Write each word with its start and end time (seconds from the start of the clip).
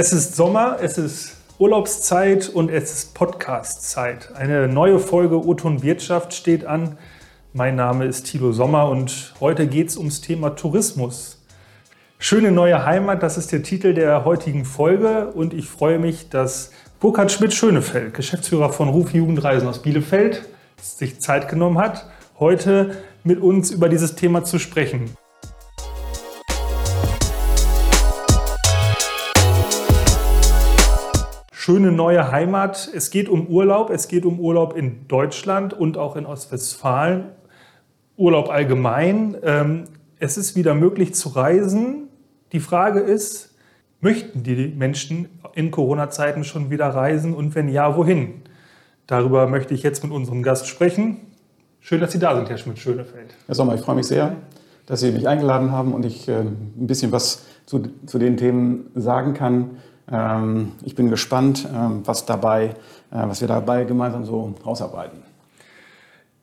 Es 0.00 0.12
ist 0.12 0.36
Sommer, 0.36 0.78
es 0.80 0.96
ist 0.96 1.38
Urlaubszeit 1.58 2.48
und 2.48 2.70
es 2.70 2.92
ist 2.92 3.14
Podcastzeit. 3.14 4.30
Eine 4.36 4.68
neue 4.68 5.00
Folge 5.00 5.44
Oton 5.44 5.82
Wirtschaft 5.82 6.32
steht 6.34 6.64
an. 6.64 6.96
Mein 7.52 7.74
Name 7.74 8.04
ist 8.04 8.26
Thilo 8.26 8.52
Sommer 8.52 8.88
und 8.90 9.34
heute 9.40 9.66
geht 9.66 9.88
es 9.88 9.96
ums 9.96 10.20
Thema 10.20 10.50
Tourismus. 10.50 11.44
Schöne 12.20 12.52
neue 12.52 12.86
Heimat, 12.86 13.24
das 13.24 13.38
ist 13.38 13.50
der 13.50 13.64
Titel 13.64 13.92
der 13.92 14.24
heutigen 14.24 14.64
Folge 14.64 15.32
und 15.32 15.52
ich 15.52 15.68
freue 15.68 15.98
mich, 15.98 16.28
dass 16.28 16.70
Burkhard 17.00 17.32
Schmidt-Schönefeld, 17.32 18.14
Geschäftsführer 18.14 18.72
von 18.72 18.90
Ruf 18.90 19.12
Jugendreisen 19.12 19.66
aus 19.66 19.82
Bielefeld, 19.82 20.44
sich 20.80 21.18
Zeit 21.18 21.48
genommen 21.48 21.78
hat, 21.78 22.06
heute 22.38 23.02
mit 23.24 23.40
uns 23.40 23.72
über 23.72 23.88
dieses 23.88 24.14
Thema 24.14 24.44
zu 24.44 24.60
sprechen. 24.60 25.10
Schöne 31.68 31.92
neue 31.92 32.32
Heimat. 32.32 32.88
Es 32.94 33.10
geht 33.10 33.28
um 33.28 33.46
Urlaub. 33.46 33.90
Es 33.90 34.08
geht 34.08 34.24
um 34.24 34.40
Urlaub 34.40 34.74
in 34.74 35.06
Deutschland 35.06 35.74
und 35.74 35.98
auch 35.98 36.16
in 36.16 36.24
Ostwestfalen. 36.24 37.26
Urlaub 38.16 38.48
allgemein. 38.48 39.36
Ähm, 39.42 39.84
es 40.18 40.38
ist 40.38 40.56
wieder 40.56 40.74
möglich 40.74 41.14
zu 41.14 41.28
reisen. 41.28 42.08
Die 42.52 42.60
Frage 42.60 43.00
ist, 43.00 43.54
möchten 44.00 44.42
die 44.44 44.68
Menschen 44.68 45.28
in 45.52 45.70
Corona-Zeiten 45.70 46.42
schon 46.42 46.70
wieder 46.70 46.86
reisen 46.86 47.34
und 47.34 47.54
wenn 47.54 47.68
ja, 47.68 47.98
wohin? 47.98 48.40
Darüber 49.06 49.46
möchte 49.46 49.74
ich 49.74 49.82
jetzt 49.82 50.02
mit 50.02 50.10
unserem 50.10 50.42
Gast 50.42 50.68
sprechen. 50.68 51.18
Schön, 51.80 52.00
dass 52.00 52.12
Sie 52.12 52.18
da 52.18 52.34
sind, 52.34 52.48
Herr 52.48 52.56
Schmidt-Schönefeld. 52.56 53.34
Herr 53.44 53.54
Sommer, 53.54 53.74
ich 53.74 53.82
freue 53.82 53.96
mich 53.96 54.06
sehr, 54.06 54.36
dass 54.86 55.00
Sie 55.00 55.12
mich 55.12 55.28
eingeladen 55.28 55.70
haben 55.70 55.92
und 55.92 56.06
ich 56.06 56.28
äh, 56.28 56.40
ein 56.40 56.86
bisschen 56.86 57.12
was 57.12 57.44
zu, 57.66 57.82
zu 58.06 58.18
den 58.18 58.38
Themen 58.38 58.86
sagen 58.94 59.34
kann. 59.34 59.72
Ähm, 60.10 60.72
ich 60.82 60.94
bin 60.94 61.10
gespannt, 61.10 61.68
ähm, 61.74 62.02
was, 62.04 62.26
dabei, 62.26 62.64
äh, 62.64 62.72
was 63.10 63.40
wir 63.40 63.48
dabei 63.48 63.84
gemeinsam 63.84 64.24
so 64.24 64.54
ausarbeiten. 64.64 65.22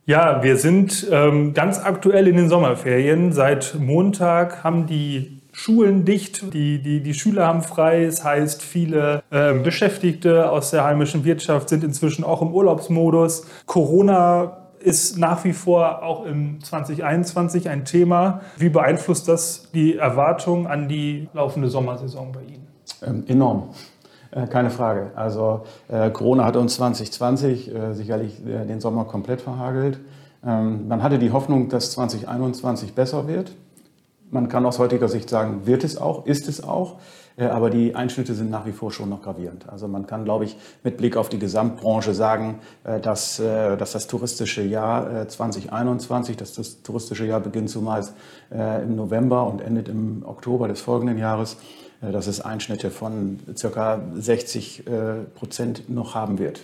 Ja, 0.06 0.44
wir 0.44 0.58
sind 0.58 1.08
ähm, 1.12 1.54
ganz 1.56 1.80
aktuell 1.80 2.28
in 2.28 2.36
den 2.36 2.48
Sommerferien. 2.48 3.34
Seit 3.34 3.76
Montag 3.80 4.64
haben 4.64 4.86
die 4.86 5.42
Schulen 5.52 6.06
dicht, 6.06 6.54
die, 6.54 6.80
die, 6.80 7.02
die 7.02 7.14
Schüler 7.14 7.48
haben 7.48 7.64
frei. 7.64 8.06
Das 8.06 8.24
heißt, 8.24 8.62
viele 8.62 9.24
äh, 9.32 9.54
Beschäftigte 9.54 10.52
aus 10.52 10.70
der 10.70 10.84
heimischen 10.84 11.26
Wirtschaft 11.26 11.70
sind 11.70 11.84
inzwischen 11.84 12.24
auch 12.24 12.42
im 12.42 12.54
Urlaubsmodus. 12.54 13.48
Corona 13.66 14.58
ist 14.80 15.18
nach 15.18 15.44
wie 15.44 15.54
vor 15.54 16.04
auch 16.04 16.26
im 16.26 16.62
2021 16.62 17.70
ein 17.70 17.86
Thema. 17.86 18.42
Wie 18.58 18.70
beeinflusst 18.70 19.28
das 19.28 19.72
die 19.74 19.96
Erwartung 19.96 20.68
an 20.68 20.88
die 20.88 21.30
laufende 21.34 21.70
Sommersaison 21.70 22.32
bei 22.32 22.42
Ihnen? 22.42 22.65
Ähm, 23.02 23.24
enorm. 23.28 23.70
Äh, 24.36 24.48
keine 24.48 24.70
Frage. 24.70 25.12
Also 25.16 25.62
äh, 25.88 26.10
Corona 26.12 26.46
hat 26.46 26.58
uns 26.58 26.76
2020 26.76 27.74
äh, 27.74 27.94
sicherlich 27.94 28.46
äh, 28.46 28.66
den 28.66 28.82
Sommer 28.82 29.06
komplett 29.06 29.42
verhagelt. 29.42 30.00
Ähm, 30.46 30.88
man 30.88 31.02
hatte 31.02 31.18
die 31.18 31.32
Hoffnung, 31.32 31.70
dass 31.70 31.92
2021 31.92 32.94
besser 32.94 33.28
wird. 33.28 33.52
Man 34.32 34.50
kann 34.50 34.66
aus 34.66 34.78
heutiger 34.80 35.08
Sicht 35.08 35.30
sagen, 35.30 35.66
wird 35.66 35.84
es 35.84 35.98
auch, 35.98 36.26
ist 36.26 36.50
es 36.50 36.62
auch. 36.62 36.98
Äh, 37.38 37.46
aber 37.46 37.70
die 37.70 37.96
Einschnitte 37.96 38.34
sind 38.34 38.50
nach 38.50 38.66
wie 38.66 38.74
vor 38.74 38.92
schon 38.92 39.10
noch 39.10 39.22
gravierend. 39.22 39.70
Also 39.70 39.88
man 39.88 40.06
kann, 40.06 40.26
glaube 40.26 40.44
ich, 40.44 40.58
mit 40.84 40.98
Blick 40.98 41.16
auf 41.16 41.30
die 41.30 41.40
Gesamtbranche 41.40 42.14
sagen, 42.14 42.60
dass, 43.02 43.38
dass 43.38 43.92
das 43.92 44.08
touristische 44.08 44.64
Jahr 44.64 45.28
2021, 45.28 46.36
dass 46.38 46.54
das 46.54 46.82
touristische 46.82 47.26
Jahr 47.26 47.40
beginnt 47.40 47.70
zumeist 47.70 48.14
im 48.50 48.96
November 48.96 49.48
und 49.48 49.60
endet 49.60 49.90
im 49.90 50.24
Oktober 50.26 50.68
des 50.70 50.80
folgenden 50.80 51.18
Jahres, 51.18 51.58
dass 52.02 52.28
es 52.28 52.42
Einschnitte 52.42 52.92
von 52.92 53.40
ca. 53.60 54.02
60 54.16 54.88
äh, 54.88 54.92
Prozent 55.36 55.90
noch 55.90 56.16
haben 56.16 56.40
wird. 56.40 56.62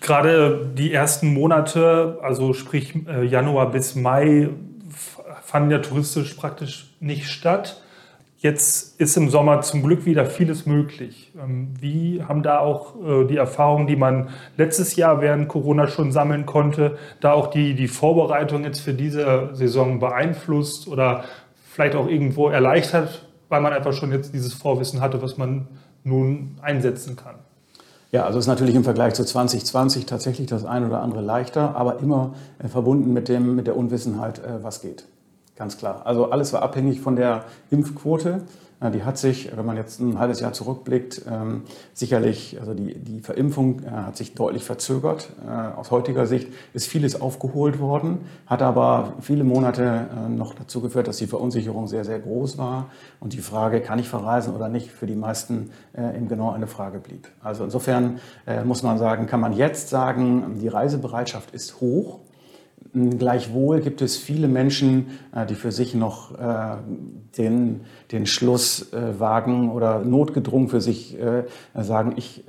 Gerade 0.00 0.70
die 0.76 0.92
ersten 0.92 1.32
Monate, 1.32 2.18
also 2.22 2.52
sprich 2.52 2.94
äh, 3.06 3.24
Januar 3.24 3.70
bis 3.70 3.96
Mai, 3.96 4.50
fanden 5.42 5.70
ja 5.70 5.78
touristisch 5.78 6.34
praktisch 6.34 6.94
nicht 7.00 7.28
statt. 7.28 7.82
Jetzt 8.38 8.98
ist 9.00 9.16
im 9.16 9.28
Sommer 9.28 9.60
zum 9.60 9.82
Glück 9.82 10.06
wieder 10.06 10.24
vieles 10.24 10.64
möglich. 10.64 11.32
Ähm, 11.38 11.74
wie 11.78 12.22
haben 12.22 12.42
da 12.42 12.60
auch 12.60 12.94
die 13.28 13.36
Erfahrungen, 13.36 13.86
die 13.86 13.96
man 13.96 14.30
letztes 14.56 14.96
Jahr 14.96 15.20
während 15.20 15.48
Corona 15.48 15.88
schon 15.88 16.12
sammeln 16.12 16.46
konnte, 16.46 16.96
da 17.20 17.32
auch 17.32 17.48
die, 17.48 17.74
die 17.74 17.88
Vorbereitung 17.88 18.64
jetzt 18.64 18.80
für 18.80 18.94
diese 18.94 19.50
Saison 19.52 19.98
beeinflusst 19.98 20.88
oder 20.88 21.24
vielleicht 21.70 21.96
auch 21.96 22.08
irgendwo 22.08 22.48
erleichtert? 22.48 23.29
Weil 23.50 23.60
man 23.60 23.74
einfach 23.74 23.92
schon 23.92 24.12
jetzt 24.12 24.32
dieses 24.32 24.54
Vorwissen 24.54 25.02
hatte, 25.02 25.20
was 25.20 25.36
man 25.36 25.68
nun 26.02 26.56
einsetzen 26.62 27.16
kann. 27.16 27.34
Ja, 28.12 28.24
also 28.24 28.38
ist 28.38 28.46
natürlich 28.46 28.74
im 28.74 28.82
Vergleich 28.84 29.14
zu 29.14 29.24
2020 29.24 30.06
tatsächlich 30.06 30.48
das 30.48 30.64
ein 30.64 30.84
oder 30.84 31.00
andere 31.02 31.20
leichter, 31.20 31.76
aber 31.76 32.00
immer 32.00 32.34
äh, 32.58 32.68
verbunden 32.68 33.12
mit, 33.12 33.28
dem, 33.28 33.54
mit 33.54 33.66
der 33.66 33.76
Unwissenheit, 33.76 34.38
äh, 34.38 34.64
was 34.64 34.80
geht. 34.80 35.04
Ganz 35.54 35.76
klar. 35.76 36.02
Also 36.06 36.30
alles 36.30 36.52
war 36.52 36.62
abhängig 36.62 37.00
von 37.00 37.16
der 37.16 37.44
Impfquote. 37.70 38.42
Die 38.82 39.04
hat 39.04 39.18
sich, 39.18 39.54
wenn 39.54 39.66
man 39.66 39.76
jetzt 39.76 40.00
ein 40.00 40.18
halbes 40.18 40.40
Jahr 40.40 40.54
zurückblickt, 40.54 41.26
ähm, 41.30 41.64
sicherlich, 41.92 42.56
also 42.58 42.72
die, 42.72 42.94
die 42.94 43.20
Verimpfung 43.20 43.82
äh, 43.82 43.90
hat 43.90 44.16
sich 44.16 44.34
deutlich 44.34 44.64
verzögert. 44.64 45.28
Äh, 45.46 45.78
aus 45.78 45.90
heutiger 45.90 46.26
Sicht 46.26 46.48
ist 46.72 46.86
vieles 46.86 47.20
aufgeholt 47.20 47.78
worden, 47.78 48.20
hat 48.46 48.62
aber 48.62 49.12
viele 49.20 49.44
Monate 49.44 50.08
äh, 50.16 50.28
noch 50.30 50.54
dazu 50.54 50.80
geführt, 50.80 51.08
dass 51.08 51.18
die 51.18 51.26
Verunsicherung 51.26 51.88
sehr, 51.88 52.06
sehr 52.06 52.20
groß 52.20 52.56
war 52.56 52.86
und 53.20 53.34
die 53.34 53.42
Frage, 53.42 53.82
kann 53.82 53.98
ich 53.98 54.08
verreisen 54.08 54.54
oder 54.54 54.70
nicht, 54.70 54.90
für 54.90 55.06
die 55.06 55.14
meisten 55.14 55.70
eben 55.94 56.28
genau 56.28 56.50
eine 56.50 56.66
Frage 56.66 56.98
blieb. 56.98 57.28
Also 57.42 57.64
insofern 57.64 58.20
muss 58.64 58.82
man 58.82 58.96
sagen, 58.98 59.26
kann 59.26 59.40
man 59.40 59.52
jetzt 59.52 59.88
sagen, 59.88 60.58
die 60.60 60.68
Reisebereitschaft 60.68 61.50
ist 61.50 61.80
hoch. 61.80 62.20
Gleichwohl 62.92 63.80
gibt 63.80 64.02
es 64.02 64.16
viele 64.16 64.48
Menschen, 64.48 65.10
äh, 65.32 65.46
die 65.46 65.54
für 65.54 65.70
sich 65.70 65.94
noch 65.94 66.36
äh, 66.36 66.76
den, 67.38 67.82
den 68.10 68.26
Schluss 68.26 68.92
äh, 68.92 69.20
wagen 69.20 69.70
oder 69.70 70.00
notgedrungen 70.00 70.68
für 70.68 70.80
sich 70.80 71.16
sagen, 71.74 72.14
ich, 72.16 72.44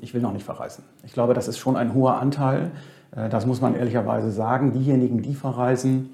ich 0.00 0.14
will 0.14 0.20
noch 0.20 0.32
nicht 0.32 0.44
verreisen. 0.44 0.84
Ich 1.04 1.12
glaube, 1.12 1.34
das 1.34 1.48
ist 1.48 1.58
schon 1.58 1.76
ein 1.76 1.94
hoher 1.94 2.18
Anteil. 2.18 2.70
Das 3.10 3.46
muss 3.46 3.60
man 3.60 3.74
ehrlicherweise 3.74 4.30
sagen. 4.30 4.72
Diejenigen, 4.72 5.22
die 5.22 5.34
verreisen, 5.34 6.10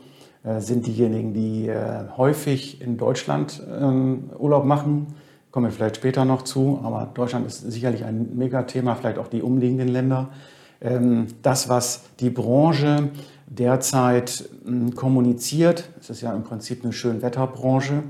sind 0.58 0.86
diejenigen, 0.86 1.34
die 1.34 1.70
häufig 2.16 2.80
in 2.80 2.96
Deutschland 2.96 3.62
ähm, 3.70 4.30
Urlaub 4.38 4.64
machen. 4.64 5.08
Kommen 5.50 5.66
wir 5.66 5.72
vielleicht 5.72 5.96
später 5.96 6.24
noch 6.24 6.42
zu. 6.42 6.80
Aber 6.82 7.10
Deutschland 7.12 7.46
ist 7.46 7.70
sicherlich 7.70 8.04
ein 8.04 8.36
Megathema, 8.36 8.94
vielleicht 8.94 9.18
auch 9.18 9.28
die 9.28 9.42
umliegenden 9.42 9.88
Länder. 9.88 10.30
Ähm, 10.80 11.26
das, 11.42 11.68
was 11.68 12.02
die 12.20 12.30
Branche 12.30 13.10
derzeit 13.50 14.48
hm, 14.64 14.94
kommuniziert. 14.94 15.90
Es 16.00 16.08
ist 16.08 16.22
ja 16.22 16.32
im 16.32 16.44
Prinzip 16.44 16.82
eine 16.84 16.92
Schönwetterbranche. 16.92 18.04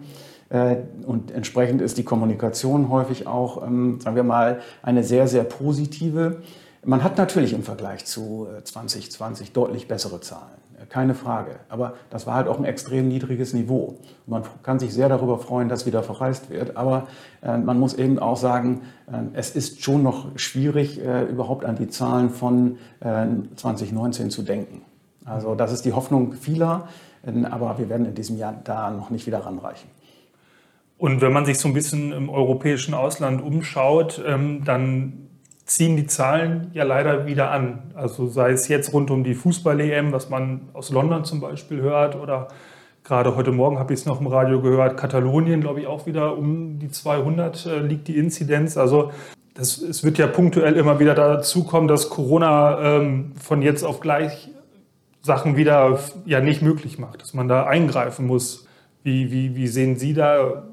Äh, 0.50 0.76
und 1.06 1.30
entsprechend 1.30 1.80
ist 1.80 1.98
die 1.98 2.04
Kommunikation 2.04 2.90
häufig 2.90 3.26
auch, 3.26 3.66
ähm, 3.66 4.00
sagen 4.00 4.16
wir 4.16 4.22
mal, 4.22 4.60
eine 4.82 5.02
sehr, 5.02 5.26
sehr 5.26 5.44
positive. 5.44 6.42
Man 6.84 7.02
hat 7.02 7.18
natürlich 7.18 7.52
im 7.52 7.62
Vergleich 7.62 8.04
zu 8.04 8.46
2020 8.62 9.48
äh, 9.48 9.52
deutlich 9.52 9.88
bessere 9.88 10.20
Zahlen, 10.20 10.59
keine 10.88 11.14
Frage. 11.14 11.60
Aber 11.68 11.94
das 12.10 12.26
war 12.26 12.34
halt 12.34 12.48
auch 12.48 12.58
ein 12.58 12.64
extrem 12.64 13.08
niedriges 13.08 13.52
Niveau. 13.52 13.98
Man 14.26 14.42
kann 14.62 14.78
sich 14.78 14.92
sehr 14.92 15.08
darüber 15.08 15.38
freuen, 15.38 15.68
dass 15.68 15.86
wieder 15.86 16.02
verreist 16.02 16.50
wird. 16.50 16.76
Aber 16.76 17.06
man 17.42 17.78
muss 17.78 17.94
eben 17.94 18.18
auch 18.18 18.36
sagen, 18.36 18.82
es 19.34 19.50
ist 19.50 19.82
schon 19.82 20.02
noch 20.02 20.26
schwierig, 20.36 21.00
überhaupt 21.00 21.64
an 21.64 21.76
die 21.76 21.88
Zahlen 21.88 22.30
von 22.30 22.78
2019 23.00 24.30
zu 24.30 24.42
denken. 24.42 24.82
Also 25.24 25.54
das 25.54 25.72
ist 25.72 25.84
die 25.84 25.92
Hoffnung 25.92 26.32
vieler, 26.32 26.88
aber 27.50 27.78
wir 27.78 27.88
werden 27.88 28.06
in 28.06 28.14
diesem 28.14 28.36
Jahr 28.36 28.54
da 28.64 28.90
noch 28.90 29.10
nicht 29.10 29.26
wieder 29.26 29.40
ranreichen. 29.40 29.90
Und 31.00 31.22
wenn 31.22 31.32
man 31.32 31.46
sich 31.46 31.58
so 31.58 31.66
ein 31.66 31.72
bisschen 31.72 32.12
im 32.12 32.28
europäischen 32.28 32.92
Ausland 32.92 33.40
umschaut, 33.40 34.22
ähm, 34.26 34.64
dann 34.66 35.29
ziehen 35.70 35.96
die 35.96 36.06
Zahlen 36.08 36.72
ja 36.74 36.82
leider 36.82 37.26
wieder 37.26 37.52
an. 37.52 37.78
Also 37.94 38.26
sei 38.26 38.50
es 38.50 38.66
jetzt 38.66 38.92
rund 38.92 39.08
um 39.12 39.22
die 39.22 39.34
Fußball-EM, 39.34 40.10
was 40.10 40.28
man 40.28 40.62
aus 40.72 40.90
London 40.90 41.24
zum 41.24 41.40
Beispiel 41.40 41.80
hört, 41.80 42.16
oder 42.16 42.48
gerade 43.04 43.36
heute 43.36 43.52
Morgen 43.52 43.78
habe 43.78 43.94
ich 43.94 44.00
es 44.00 44.06
noch 44.06 44.20
im 44.20 44.26
Radio 44.26 44.60
gehört, 44.60 44.96
Katalonien, 44.96 45.60
glaube 45.60 45.80
ich, 45.80 45.86
auch 45.86 46.06
wieder 46.06 46.36
um 46.36 46.80
die 46.80 46.90
200 46.90 47.66
äh, 47.66 47.78
liegt 47.78 48.08
die 48.08 48.18
Inzidenz. 48.18 48.76
Also 48.76 49.12
das, 49.54 49.78
es 49.78 50.02
wird 50.02 50.18
ja 50.18 50.26
punktuell 50.26 50.74
immer 50.74 50.98
wieder 50.98 51.14
dazu 51.14 51.62
kommen, 51.62 51.86
dass 51.86 52.10
Corona 52.10 52.96
ähm, 52.96 53.32
von 53.40 53.62
jetzt 53.62 53.84
auf 53.84 54.00
gleich 54.00 54.50
Sachen 55.22 55.56
wieder 55.56 56.00
ja 56.26 56.40
nicht 56.40 56.62
möglich 56.62 56.98
macht, 56.98 57.22
dass 57.22 57.32
man 57.32 57.46
da 57.46 57.66
eingreifen 57.66 58.26
muss. 58.26 58.66
Wie, 59.04 59.30
wie, 59.30 59.54
wie 59.54 59.68
sehen 59.68 59.96
Sie 59.96 60.14
da 60.14 60.64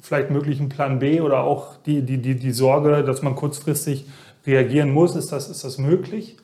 vielleicht 0.00 0.30
möglichen 0.30 0.68
Plan 0.68 1.00
B 1.00 1.20
oder 1.20 1.42
auch 1.42 1.76
die, 1.84 2.02
die, 2.02 2.18
die, 2.18 2.36
die 2.36 2.52
Sorge, 2.52 3.02
dass 3.02 3.22
man 3.22 3.34
kurzfristig 3.34 4.06
reagieren 4.46 4.92
muss? 4.92 5.16
Ist 5.16 5.32
das, 5.32 5.48
ist 5.48 5.64
das 5.64 5.78
möglich? 5.78 6.36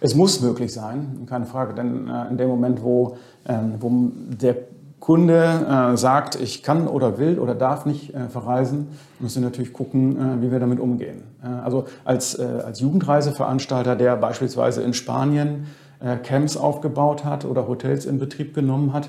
Es 0.00 0.14
muss 0.14 0.40
möglich 0.40 0.72
sein, 0.72 1.26
keine 1.26 1.46
Frage. 1.46 1.74
Denn 1.74 2.08
äh, 2.08 2.28
in 2.28 2.36
dem 2.36 2.48
Moment, 2.48 2.82
wo, 2.82 3.16
ähm, 3.46 3.74
wo 3.78 4.10
der 4.40 4.56
Kunde 5.02 5.92
äh, 5.92 5.96
sagt, 5.96 6.36
ich 6.36 6.62
kann 6.62 6.86
oder 6.86 7.18
will 7.18 7.38
oder 7.38 7.54
darf 7.54 7.86
nicht 7.86 8.14
äh, 8.14 8.28
verreisen, 8.28 8.86
müssen 9.18 9.42
wir 9.42 9.48
natürlich 9.48 9.72
gucken, 9.72 10.16
äh, 10.16 10.42
wie 10.42 10.52
wir 10.52 10.60
damit 10.60 10.78
umgehen. 10.78 11.24
Äh, 11.42 11.48
also 11.48 11.86
als, 12.04 12.38
äh, 12.38 12.42
als 12.44 12.80
Jugendreiseveranstalter, 12.80 13.96
der 13.96 14.16
beispielsweise 14.16 14.82
in 14.82 14.94
Spanien 14.94 15.66
äh, 15.98 16.16
Camps 16.16 16.56
aufgebaut 16.56 17.24
hat 17.24 17.44
oder 17.44 17.66
Hotels 17.66 18.06
in 18.06 18.18
Betrieb 18.18 18.54
genommen 18.54 18.92
hat, 18.92 19.08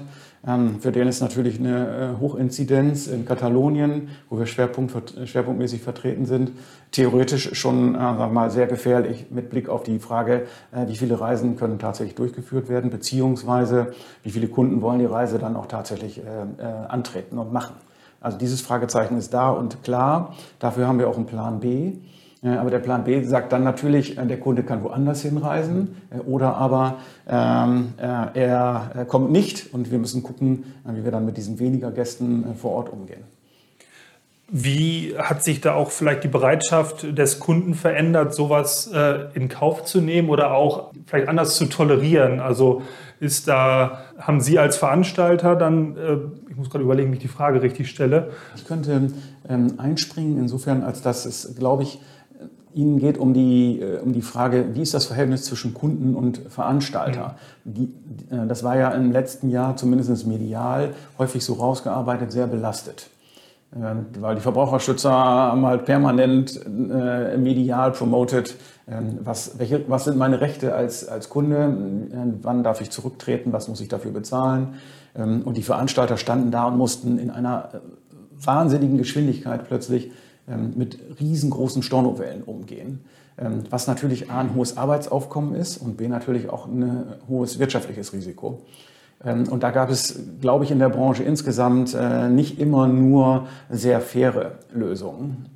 für 0.80 0.92
den 0.92 1.07
ist 1.07 1.22
natürlich 1.22 1.57
eine 1.57 2.18
Hochinzidenz 2.19 3.07
in 3.07 3.24
Katalonien, 3.24 4.10
wo 4.30 4.38
wir 4.38 4.45
Schwerpunkt, 4.45 5.13
schwerpunktmäßig 5.24 5.81
vertreten 5.81 6.25
sind, 6.25 6.51
theoretisch 6.92 7.57
schon 7.57 7.94
wir 7.94 8.28
mal, 8.28 8.51
sehr 8.51 8.68
gefährlich 8.68 9.28
mit 9.30 9.50
Blick 9.50 9.69
auf 9.69 9.84
die 9.84 10.00
Frage, 10.00 10.48
wie 10.86 10.98
viele 10.98 11.18
Reisen 11.18 11.56
können 11.56 11.80
tatsächlich 11.80 12.16
durchgeführt 12.16 12.68
werden, 12.68 12.90
beziehungsweise 12.90 13.94
wie 14.24 14.31
viele 14.31 14.50
Kunden 14.50 14.81
wollen 14.81 15.00
die 15.00 15.06
Reise 15.06 15.40
dann 15.40 15.56
auch 15.56 15.68
tatsächlich 15.68 16.22
antreten 16.90 17.38
und 17.38 17.54
machen. 17.54 17.75
Also 18.19 18.38
dieses 18.38 18.60
Fragezeichen 18.60 19.18
ist 19.18 19.34
da 19.34 19.50
und 19.50 19.81
klar. 19.84 20.34
Dafür 20.60 20.88
haben 20.88 21.00
wir 21.00 21.07
auch 21.07 21.16
einen 21.16 21.25
Plan 21.25 21.62
B. 21.62 21.94
Aber 22.44 22.69
der 22.69 22.80
Plan 22.80 23.06
B 23.06 23.24
sagt 23.24 23.54
dann 23.54 23.63
natürlich, 23.63 24.18
äh, 24.18 24.25
der 24.25 24.40
Kunde 24.40 24.63
kann 24.63 24.84
woanders 24.84 25.22
hinreisen 25.22 25.95
äh, 26.12 26.19
oder 26.19 26.56
aber 26.56 26.98
ähm, 27.28 27.94
äh, 27.98 28.40
er 28.40 29.06
kommt 29.07 29.31
nicht 29.31 29.74
und 29.74 29.92
wir 29.92 29.98
müssen 29.98 30.24
gucken, 30.24 30.66
wie 30.86 31.06
wir 31.06 31.12
dann 31.12 31.25
mit 31.25 31.38
diesen 31.38 31.60
weniger 31.60 31.92
Gästen 31.92 32.56
vor 32.56 32.72
Ort 32.72 32.90
umgehen. 32.92 33.24
Wie 34.50 35.16
hat 35.18 35.42
sich 35.42 35.62
da 35.62 35.74
auch 35.74 35.90
vielleicht 35.90 36.25
die 36.25 36.28
Bereitschaft 36.28 37.18
des 37.18 37.40
Kunden 37.40 37.74
verändert, 37.74 38.36
sowas 38.36 38.92
in 39.34 39.50
Kauf 39.50 39.84
zu 39.86 40.00
nehmen 40.00 40.30
oder 40.30 40.54
auch 40.54 40.92
vielleicht 41.07 41.28
anders 41.28 41.56
zu 41.56 41.66
tolerieren? 41.66 42.40
Also 42.40 42.84
ist 43.19 43.48
da, 43.48 44.04
haben 44.19 44.42
Sie 44.42 44.60
als 44.60 44.78
Veranstalter 44.78 45.56
dann, 45.56 45.95
ich 46.50 46.56
muss 46.56 46.69
gerade 46.69 46.84
überlegen, 46.84 47.12
wie 47.12 47.16
ich 47.16 47.22
die 47.22 47.30
Frage 47.30 47.63
richtig 47.63 47.90
stelle. 47.90 48.31
Ich 48.56 48.68
könnte 48.68 49.10
ähm, 49.50 49.74
einspringen, 49.78 50.38
insofern, 50.38 50.84
als 50.84 51.01
dass 51.01 51.25
es, 51.25 51.56
glaube 51.57 51.84
ich, 51.84 52.00
Ihnen 52.73 52.99
geht 52.99 53.17
um 53.17 53.33
die, 53.33 53.79
äh, 53.79 53.99
um 53.99 54.13
die 54.13 54.21
Frage, 54.21 54.73
wie 54.73 54.81
ist 54.81 54.93
das 54.93 55.05
Verhältnis 55.05 55.45
zwischen 55.45 55.73
Kunden 55.73 56.15
und 56.15 56.37
Veranstalter? 56.49 57.35
Mhm. 57.63 57.73
Die, 57.73 57.83
äh, 58.33 58.47
das 58.47 58.63
war 58.63 58.77
ja 58.77 58.89
im 58.91 59.11
letzten 59.11 59.49
Jahr 59.49 59.75
zumindest 59.75 60.27
medial 60.27 60.93
häufig 61.17 61.43
so 61.43 61.53
rausgearbeitet, 61.53 62.31
sehr 62.31 62.47
belastet. 62.47 63.09
Ähm, 63.75 64.05
weil 64.19 64.35
die 64.35 64.41
Verbraucherschützer 64.41 65.11
haben 65.11 65.65
halt 65.65 65.85
permanent 65.85 66.59
äh, 66.65 67.37
medial 67.37 67.91
promoted, 67.91 68.55
ähm, 68.87 69.19
was, 69.23 69.57
welche, 69.57 69.89
was 69.89 70.03
sind 70.05 70.17
meine 70.17 70.41
Rechte 70.41 70.75
als, 70.75 71.07
als 71.07 71.29
Kunde, 71.29 71.75
wann 72.41 72.63
darf 72.63 72.81
ich 72.81 72.91
zurücktreten, 72.91 73.51
was 73.51 73.67
muss 73.67 73.81
ich 73.81 73.87
dafür 73.87 74.11
bezahlen. 74.11 74.75
Ähm, 75.15 75.41
und 75.43 75.57
die 75.57 75.63
Veranstalter 75.63 76.17
standen 76.17 76.51
da 76.51 76.65
und 76.65 76.77
mussten 76.77 77.17
in 77.17 77.31
einer 77.31 77.69
wahnsinnigen 78.45 78.97
Geschwindigkeit 78.97 79.67
plötzlich 79.67 80.05
ähm, 80.05 80.21
mit 80.45 81.00
riesengroßen 81.19 81.84
Stornowellen 81.84 82.44
umgehen. 82.44 83.06
Ähm, 83.38 83.63
was 83.69 83.88
natürlich 83.88 84.30
A, 84.30 84.42
ein 84.42 84.54
hohes 84.54 84.78
Arbeitsaufkommen 84.78 85.56
ist 85.56 85.78
und 85.78 85.98
B, 85.98 86.07
natürlich 86.07 86.50
auch 86.50 86.68
ein 86.68 87.06
hohes 87.28 87.57
wirtschaftliches 87.57 88.13
Risiko. 88.13 88.62
Ähm, 89.25 89.48
und 89.50 89.63
da 89.63 89.72
gab 89.72 89.90
es, 89.90 90.19
glaube 90.40 90.66
ich, 90.66 90.72
in 90.72 90.80
der 90.80 90.90
Branche 90.90 91.24
insgesamt 91.24 91.95
äh, 91.95 92.30
nicht 92.30 92.60
immer 92.60 92.88
nur 92.88 93.48
sehr 93.69 94.01
faire 94.01 94.60
Lösungen. 94.74 95.48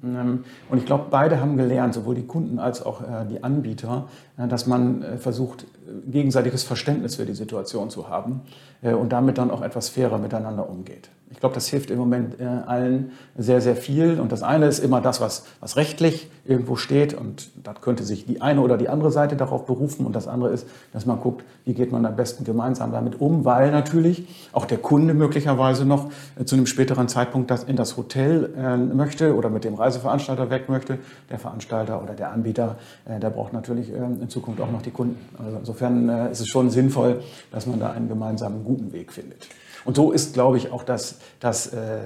Und 0.69 0.77
ich 0.77 0.85
glaube, 0.85 1.05
beide 1.09 1.39
haben 1.39 1.57
gelernt, 1.57 1.93
sowohl 1.93 2.15
die 2.15 2.25
Kunden 2.25 2.59
als 2.59 2.83
auch 2.83 3.01
äh, 3.01 3.25
die 3.29 3.43
Anbieter, 3.43 4.07
äh, 4.37 4.47
dass 4.47 4.65
man 4.65 5.03
versucht, 5.19 5.65
gegenseitiges 6.07 6.63
Verständnis 6.63 7.15
für 7.15 7.25
die 7.25 7.33
Situation 7.33 7.89
zu 7.89 8.09
haben 8.09 8.41
und 8.81 9.13
damit 9.13 9.37
dann 9.37 9.51
auch 9.51 9.61
etwas 9.61 9.87
fairer 9.87 10.17
miteinander 10.17 10.69
umgeht. 10.69 11.09
Ich 11.29 11.41
glaube, 11.41 11.55
das 11.55 11.67
hilft 11.67 11.91
im 11.91 11.99
Moment 11.99 12.39
äh, 12.39 12.45
allen 12.45 13.11
sehr, 13.37 13.59
sehr 13.59 13.75
viel. 13.75 14.19
Und 14.19 14.31
das 14.31 14.43
eine 14.43 14.67
ist 14.67 14.79
immer 14.79 15.01
das, 15.01 15.19
was, 15.19 15.45
was 15.59 15.75
rechtlich 15.75 16.29
irgendwo 16.45 16.77
steht. 16.77 17.13
Und 17.13 17.49
da 17.63 17.73
könnte 17.73 18.03
sich 18.03 18.25
die 18.25 18.41
eine 18.41 18.61
oder 18.61 18.77
die 18.77 18.87
andere 18.87 19.11
Seite 19.11 19.35
darauf 19.35 19.65
berufen. 19.65 20.05
Und 20.05 20.15
das 20.15 20.27
andere 20.27 20.51
ist, 20.51 20.67
dass 20.93 21.05
man 21.05 21.19
guckt, 21.19 21.43
wie 21.65 21.73
geht 21.73 21.91
man 21.91 22.05
am 22.05 22.15
besten 22.15 22.45
gemeinsam 22.45 22.93
damit 22.93 23.19
um, 23.19 23.43
weil 23.43 23.71
natürlich 23.71 24.27
auch 24.53 24.65
der 24.65 24.77
Kunde 24.77 25.13
möglicherweise 25.13 25.85
noch 25.85 26.09
äh, 26.39 26.45
zu 26.45 26.55
einem 26.55 26.65
späteren 26.65 27.09
Zeitpunkt 27.09 27.51
das 27.51 27.65
in 27.65 27.75
das 27.75 27.97
Hotel 27.97 28.53
äh, 28.57 28.77
möchte 28.77 29.35
oder 29.35 29.49
mit 29.49 29.65
dem 29.65 29.75
Reiseveranstalter 29.75 30.49
weg 30.49 30.69
möchte. 30.69 30.97
Der 31.29 31.39
Veranstalter 31.39 32.01
oder 32.01 32.13
der 32.13 32.31
Anbieter, 32.31 32.77
äh, 33.05 33.19
der 33.19 33.31
braucht 33.31 33.51
natürlich 33.51 33.91
äh, 33.91 33.97
in 33.97 34.29
Zukunft 34.29 34.61
auch 34.61 34.71
noch 34.71 34.81
die 34.81 34.91
Kunden. 34.91 35.17
Also 35.37 35.57
insofern 35.57 36.07
äh, 36.07 36.31
ist 36.31 36.39
es 36.39 36.47
schon 36.47 36.69
sinnvoll, 36.69 37.21
dass 37.51 37.65
man 37.65 37.81
da 37.81 37.91
einen 37.91 38.07
gemeinsamen 38.07 38.63
guten 38.63 38.93
Weg 38.93 39.11
findet. 39.11 39.47
Und 39.87 39.95
so 39.95 40.11
ist, 40.11 40.33
glaube 40.33 40.57
ich, 40.57 40.73
auch 40.73 40.83
das, 40.83 41.19
das, 41.39 41.67
äh, 41.67 41.99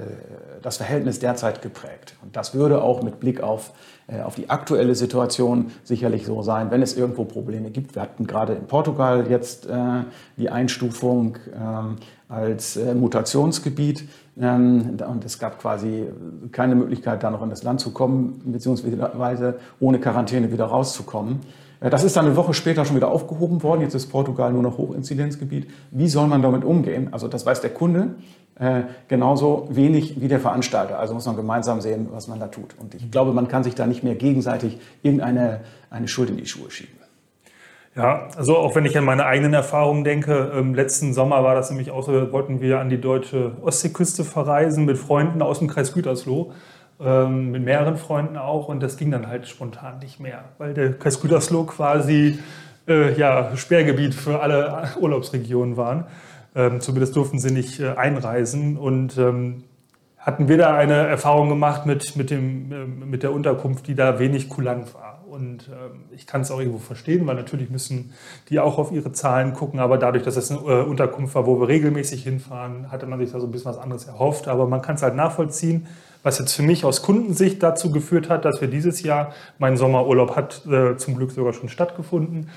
das 0.62 0.76
Verhältnis 0.76 1.18
derzeit 1.18 1.62
geprägt. 1.62 2.14
Und 2.22 2.36
das 2.36 2.54
würde 2.54 2.80
auch 2.80 3.02
mit 3.02 3.18
Blick 3.18 3.40
auf, 3.42 3.72
äh, 4.06 4.20
auf 4.20 4.36
die 4.36 4.50
aktuelle 4.50 4.94
Situation 4.94 5.72
sicherlich 5.82 6.24
so 6.24 6.42
sein, 6.42 6.70
wenn 6.70 6.80
es 6.80 6.96
irgendwo 6.96 7.24
Probleme 7.24 7.70
gibt. 7.70 7.96
Wir 7.96 8.02
hatten 8.02 8.28
gerade 8.28 8.52
in 8.52 8.68
Portugal 8.68 9.28
jetzt 9.28 9.66
äh, 9.66 10.04
die 10.36 10.48
Einstufung 10.48 11.38
ähm, 11.56 11.96
als 12.28 12.76
äh, 12.76 12.94
Mutationsgebiet. 12.94 14.08
Ähm, 14.40 14.98
und 15.04 15.24
es 15.24 15.40
gab 15.40 15.58
quasi 15.60 16.06
keine 16.52 16.76
Möglichkeit, 16.76 17.24
da 17.24 17.32
noch 17.32 17.42
in 17.42 17.50
das 17.50 17.64
Land 17.64 17.80
zu 17.80 17.90
kommen, 17.90 18.42
beziehungsweise 18.44 19.58
ohne 19.80 19.98
Quarantäne 19.98 20.52
wieder 20.52 20.66
rauszukommen. 20.66 21.40
Äh, 21.82 21.90
das 21.90 22.04
ist 22.04 22.16
dann 22.16 22.26
eine 22.26 22.36
Woche 22.36 22.54
später 22.54 22.84
schon 22.84 22.96
wieder 22.96 23.10
aufgehoben 23.10 23.62
worden. 23.62 23.82
Jetzt 23.82 23.94
ist 23.94 24.06
Portugal 24.06 24.52
nur 24.52 24.62
noch 24.62 24.78
Hochinzidenzgebiet. 24.78 25.68
Wie 25.90 26.08
soll 26.08 26.26
man 26.26 26.42
damit 26.42 26.64
umgehen? 26.64 27.08
Also 27.12 27.28
das 27.28 27.44
weiß 27.44 27.60
der 27.60 27.70
Kunde 27.70 28.14
äh, 28.58 28.82
genauso 29.08 29.66
wenig 29.70 30.20
wie 30.20 30.28
der 30.28 30.40
Veranstalter. 30.40 30.98
Also 30.98 31.14
muss 31.14 31.26
man 31.26 31.36
gemeinsam 31.36 31.80
sehen, 31.80 32.08
was 32.12 32.28
man 32.28 32.38
da 32.38 32.48
tut. 32.48 32.76
Und 32.78 32.94
ich 32.94 33.10
glaube, 33.10 33.32
man 33.32 33.48
kann 33.48 33.64
sich 33.64 33.74
da 33.74 33.86
nicht 33.86 34.02
mehr 34.02 34.14
gegenseitig 34.14 34.78
irgendeine 35.02 35.60
eine 35.90 36.08
Schuld 36.08 36.30
in 36.30 36.36
die 36.36 36.46
Schuhe 36.46 36.70
schieben. 36.70 37.02
Ja, 37.94 38.28
also 38.38 38.56
auch 38.56 38.74
wenn 38.74 38.86
ich 38.86 38.96
an 38.96 39.04
meine 39.04 39.26
eigenen 39.26 39.52
Erfahrungen 39.52 40.02
denke, 40.02 40.52
im 40.58 40.74
letzten 40.74 41.12
Sommer 41.12 41.44
war 41.44 41.54
das 41.54 41.68
nämlich 41.68 41.90
auch 41.90 42.02
so, 42.02 42.32
wollten 42.32 42.62
wir 42.62 42.80
an 42.80 42.88
die 42.88 42.98
deutsche 42.98 43.52
Ostseeküste 43.60 44.24
verreisen 44.24 44.86
mit 44.86 44.96
Freunden 44.96 45.42
aus 45.42 45.58
dem 45.58 45.68
Kreis 45.68 45.92
Gütersloh 45.92 46.52
ähm, 47.00 47.50
mit 47.50 47.64
mehreren 47.64 47.96
Freunden 47.96 48.36
auch 48.36 48.68
und 48.68 48.82
das 48.82 48.96
ging 48.96 49.10
dann 49.10 49.26
halt 49.26 49.48
spontan 49.48 49.98
nicht 49.98 50.20
mehr, 50.20 50.44
weil 50.58 50.74
der 50.74 50.90
Gütersloh 50.90 51.64
quasi 51.64 52.38
äh, 52.88 53.14
ja, 53.18 53.56
Sperrgebiet 53.56 54.14
für 54.14 54.40
alle 54.40 54.88
Urlaubsregionen 55.00 55.76
waren. 55.76 56.04
Ähm, 56.54 56.80
zumindest 56.80 57.16
durften 57.16 57.38
sie 57.38 57.50
nicht 57.50 57.80
äh, 57.80 57.90
einreisen 57.96 58.76
und 58.76 59.16
ähm, 59.16 59.64
hatten 60.18 60.48
wir 60.48 60.58
da 60.58 60.76
eine 60.76 60.94
Erfahrung 60.94 61.48
gemacht 61.48 61.86
mit, 61.86 62.14
mit, 62.16 62.30
dem, 62.30 62.72
äh, 62.72 62.84
mit 62.84 63.22
der 63.22 63.32
Unterkunft, 63.32 63.86
die 63.86 63.94
da 63.94 64.18
wenig 64.18 64.48
kulant 64.48 64.94
war. 64.94 65.11
Und 65.32 65.70
ähm, 65.72 66.04
ich 66.14 66.26
kann 66.26 66.42
es 66.42 66.50
auch 66.50 66.58
irgendwo 66.58 66.76
verstehen, 66.76 67.26
weil 67.26 67.36
natürlich 67.36 67.70
müssen 67.70 68.12
die 68.50 68.60
auch 68.60 68.76
auf 68.76 68.92
ihre 68.92 69.12
Zahlen 69.12 69.54
gucken. 69.54 69.80
Aber 69.80 69.96
dadurch, 69.96 70.24
dass 70.24 70.36
es 70.36 70.50
eine 70.50 70.60
äh, 70.60 70.82
Unterkunft 70.82 71.34
war, 71.34 71.46
wo 71.46 71.58
wir 71.58 71.68
regelmäßig 71.68 72.22
hinfahren, 72.22 72.92
hatte 72.92 73.06
man 73.06 73.18
sich 73.18 73.32
da 73.32 73.40
so 73.40 73.46
ein 73.46 73.50
bisschen 73.50 73.70
was 73.70 73.78
anderes 73.78 74.04
erhofft. 74.04 74.46
Aber 74.46 74.66
man 74.66 74.82
kann 74.82 74.96
es 74.96 75.02
halt 75.02 75.16
nachvollziehen, 75.16 75.86
was 76.22 76.38
jetzt 76.38 76.52
für 76.52 76.62
mich 76.62 76.84
aus 76.84 77.00
Kundensicht 77.00 77.62
dazu 77.62 77.90
geführt 77.90 78.28
hat, 78.28 78.44
dass 78.44 78.60
wir 78.60 78.68
dieses 78.68 79.02
Jahr, 79.02 79.32
mein 79.58 79.78
Sommerurlaub 79.78 80.36
hat 80.36 80.66
äh, 80.66 80.98
zum 80.98 81.16
Glück 81.16 81.30
sogar 81.30 81.54
schon 81.54 81.70
stattgefunden, 81.70 82.50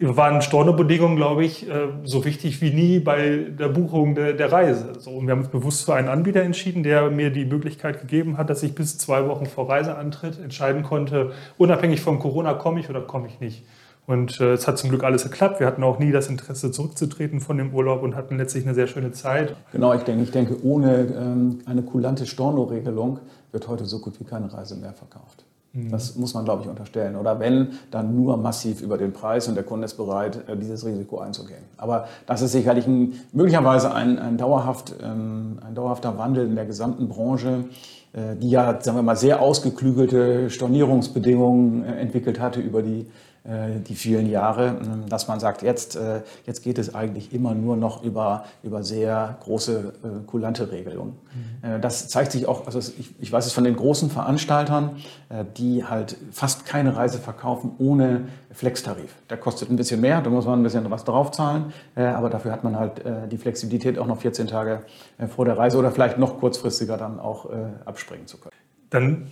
waren 0.00 0.42
Stornobedingungen, 0.42 1.16
glaube 1.16 1.44
ich, 1.44 1.68
äh, 1.68 1.88
so 2.02 2.24
wichtig 2.24 2.60
wie 2.60 2.72
nie 2.72 2.98
bei 2.98 3.46
der 3.58 3.68
Buchung 3.68 4.14
der, 4.14 4.32
der 4.32 4.50
Reise. 4.50 4.92
So, 4.98 5.10
und 5.10 5.26
wir 5.26 5.32
haben 5.32 5.40
uns 5.40 5.48
bewusst 5.48 5.84
für 5.84 5.94
einen 5.94 6.08
Anbieter 6.08 6.42
entschieden, 6.42 6.82
der 6.82 7.10
mir 7.10 7.30
die 7.30 7.44
Möglichkeit 7.44 8.00
gegeben 8.00 8.36
hat, 8.36 8.50
dass 8.50 8.62
ich 8.62 8.74
bis 8.74 8.98
zwei 8.98 9.28
Wochen 9.28 9.46
vor 9.46 9.68
Reiseantritt 9.68 10.40
entscheiden 10.40 10.82
konnte, 10.82 11.32
unabhängig 11.58 12.00
von 12.00 12.18
Corona, 12.18 12.54
komme 12.54 12.80
ich 12.80 12.90
oder 12.90 13.02
komme 13.02 13.28
ich 13.28 13.40
nicht. 13.40 13.64
Und 14.06 14.40
äh, 14.40 14.52
es 14.52 14.68
hat 14.68 14.76
zum 14.78 14.90
Glück 14.90 15.02
alles 15.02 15.22
geklappt. 15.22 15.60
Wir 15.60 15.66
hatten 15.66 15.82
auch 15.82 15.98
nie 15.98 16.12
das 16.12 16.28
Interesse, 16.28 16.70
zurückzutreten 16.70 17.40
von 17.40 17.56
dem 17.56 17.72
Urlaub 17.72 18.02
und 18.02 18.16
hatten 18.16 18.36
letztlich 18.36 18.64
eine 18.64 18.74
sehr 18.74 18.86
schöne 18.86 19.12
Zeit. 19.12 19.56
Genau, 19.72 19.94
ich 19.94 20.02
denke, 20.02 20.24
ich 20.24 20.30
denke 20.30 20.62
ohne 20.62 21.06
ähm, 21.18 21.60
eine 21.64 21.82
kulante 21.82 22.26
Storno-Regelung 22.26 23.20
wird 23.52 23.68
heute 23.68 23.86
so 23.86 24.00
gut 24.00 24.20
wie 24.20 24.24
keine 24.24 24.52
Reise 24.52 24.76
mehr 24.76 24.92
verkauft. 24.92 25.43
Mhm. 25.74 25.90
Das 25.90 26.14
muss 26.16 26.34
man, 26.34 26.44
glaube 26.44 26.62
ich, 26.62 26.68
unterstellen. 26.68 27.16
Oder 27.16 27.40
wenn, 27.40 27.72
dann 27.90 28.14
nur 28.14 28.36
massiv 28.36 28.80
über 28.80 28.96
den 28.96 29.12
Preis 29.12 29.48
und 29.48 29.56
der 29.56 29.64
Kunde 29.64 29.84
ist 29.84 29.96
bereit, 29.96 30.48
äh, 30.48 30.56
dieses 30.56 30.86
Risiko 30.86 31.18
einzugehen. 31.18 31.64
Aber 31.76 32.06
das 32.26 32.42
ist 32.42 32.52
sicherlich 32.52 32.86
ein, 32.86 33.14
möglicherweise 33.32 33.92
ein, 33.92 34.18
ein, 34.18 34.38
dauerhaft, 34.38 34.94
ähm, 35.02 35.58
ein 35.66 35.74
dauerhafter 35.74 36.16
Wandel 36.16 36.46
in 36.46 36.54
der 36.54 36.64
gesamten 36.64 37.08
Branche, 37.08 37.64
äh, 38.12 38.36
die 38.36 38.50
ja, 38.50 38.80
sagen 38.80 38.96
wir 38.96 39.02
mal, 39.02 39.16
sehr 39.16 39.42
ausgeklügelte 39.42 40.48
Stornierungsbedingungen 40.48 41.84
äh, 41.84 41.96
entwickelt 41.96 42.38
hatte 42.38 42.60
über 42.60 42.80
die 42.82 43.06
die 43.46 43.94
vielen 43.94 44.30
Jahre, 44.30 44.68
ähm, 44.68 45.06
dass 45.06 45.28
man 45.28 45.38
sagt, 45.38 45.60
jetzt, 45.60 45.96
äh, 45.96 46.22
jetzt 46.46 46.62
geht 46.62 46.78
es 46.78 46.94
eigentlich 46.94 47.34
immer 47.34 47.54
nur 47.54 47.76
noch 47.76 48.02
über, 48.02 48.44
über 48.62 48.82
sehr 48.82 49.36
große, 49.40 49.92
äh, 50.02 50.26
kulante 50.26 50.72
Regelungen. 50.72 51.16
Mhm. 51.62 51.80
Das 51.82 52.08
zeigt 52.08 52.32
sich 52.32 52.46
auch, 52.46 52.66
also 52.66 52.78
ich, 52.78 53.14
ich 53.18 53.30
weiß 53.30 53.44
es 53.44 53.52
von 53.52 53.64
den 53.64 53.76
großen 53.76 54.10
Veranstaltern, 54.10 54.96
die 55.56 55.84
halt 55.84 56.16
fast 56.30 56.66
keine 56.66 56.94
Reise 56.94 57.18
verkaufen 57.18 57.72
ohne 57.78 58.28
Flextarif. 58.50 59.14
Der 59.30 59.38
kostet 59.38 59.70
ein 59.70 59.76
bisschen 59.76 60.02
mehr, 60.02 60.20
da 60.20 60.28
muss 60.28 60.44
man 60.44 60.60
ein 60.60 60.62
bisschen 60.62 60.90
was 60.90 61.04
draufzahlen, 61.04 61.72
aber 61.94 62.28
dafür 62.28 62.52
hat 62.52 62.64
man 62.64 62.78
halt 62.78 63.02
die 63.32 63.38
Flexibilität, 63.38 63.98
auch 63.98 64.06
noch 64.06 64.18
14 64.18 64.46
Tage 64.46 64.82
vor 65.34 65.46
der 65.46 65.56
Reise 65.56 65.78
oder 65.78 65.90
vielleicht 65.90 66.18
noch 66.18 66.38
kurzfristiger 66.38 66.98
dann 66.98 67.18
auch 67.18 67.48
abspringen 67.86 68.26
zu 68.26 68.36
können. 68.36 68.54
Dann 68.90 69.26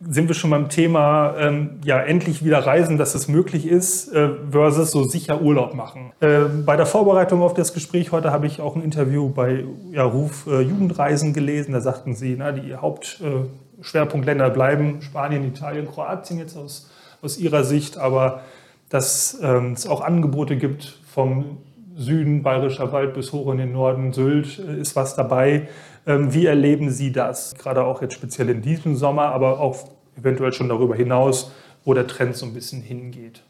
sind 0.00 0.28
wir 0.28 0.34
schon 0.34 0.50
beim 0.50 0.68
Thema, 0.68 1.34
ähm, 1.38 1.80
ja, 1.84 1.98
endlich 1.98 2.44
wieder 2.44 2.60
reisen, 2.60 2.98
dass 2.98 3.14
es 3.14 3.26
möglich 3.26 3.66
ist, 3.66 4.12
äh, 4.12 4.30
versus 4.50 4.92
so 4.92 5.02
sicher 5.02 5.40
Urlaub 5.40 5.74
machen. 5.74 6.12
Äh, 6.20 6.44
bei 6.64 6.76
der 6.76 6.86
Vorbereitung 6.86 7.42
auf 7.42 7.54
das 7.54 7.74
Gespräch 7.74 8.12
heute 8.12 8.30
habe 8.30 8.46
ich 8.46 8.60
auch 8.60 8.76
ein 8.76 8.82
Interview 8.82 9.28
bei 9.28 9.64
ja, 9.90 10.04
Ruf 10.04 10.46
äh, 10.46 10.60
Jugendreisen 10.60 11.32
gelesen. 11.32 11.72
Da 11.72 11.80
sagten 11.80 12.14
sie, 12.14 12.36
na, 12.38 12.52
die 12.52 12.76
Hauptschwerpunktländer 12.76 14.46
äh, 14.46 14.50
bleiben 14.50 15.02
Spanien, 15.02 15.44
Italien, 15.44 15.86
Kroatien 15.86 16.38
jetzt 16.38 16.56
aus, 16.56 16.88
aus 17.20 17.36
ihrer 17.38 17.64
Sicht, 17.64 17.98
aber 17.98 18.42
dass 18.90 19.38
ähm, 19.42 19.72
es 19.72 19.86
auch 19.86 20.00
Angebote 20.00 20.56
gibt 20.56 20.98
vom 21.12 21.58
Süden, 21.96 22.44
Bayerischer 22.44 22.92
Wald 22.92 23.14
bis 23.14 23.32
hoch 23.32 23.50
in 23.50 23.58
den 23.58 23.72
Norden, 23.72 24.12
Sylt 24.12 24.60
äh, 24.60 24.80
ist 24.80 24.94
was 24.94 25.16
dabei 25.16 25.68
wie 26.08 26.46
erleben 26.46 26.90
Sie 26.90 27.12
das? 27.12 27.54
Gerade 27.54 27.84
auch 27.84 28.00
jetzt 28.00 28.14
speziell 28.14 28.48
in 28.48 28.62
diesem 28.62 28.96
Sommer, 28.96 29.26
aber 29.26 29.60
auch 29.60 29.76
eventuell 30.16 30.52
schon 30.52 30.68
darüber 30.68 30.94
hinaus, 30.94 31.52
wo 31.84 31.92
der 31.94 32.06
Trend 32.06 32.34
so 32.34 32.46
ein 32.46 32.54
bisschen 32.54 32.80
hingeht. 32.82 33.42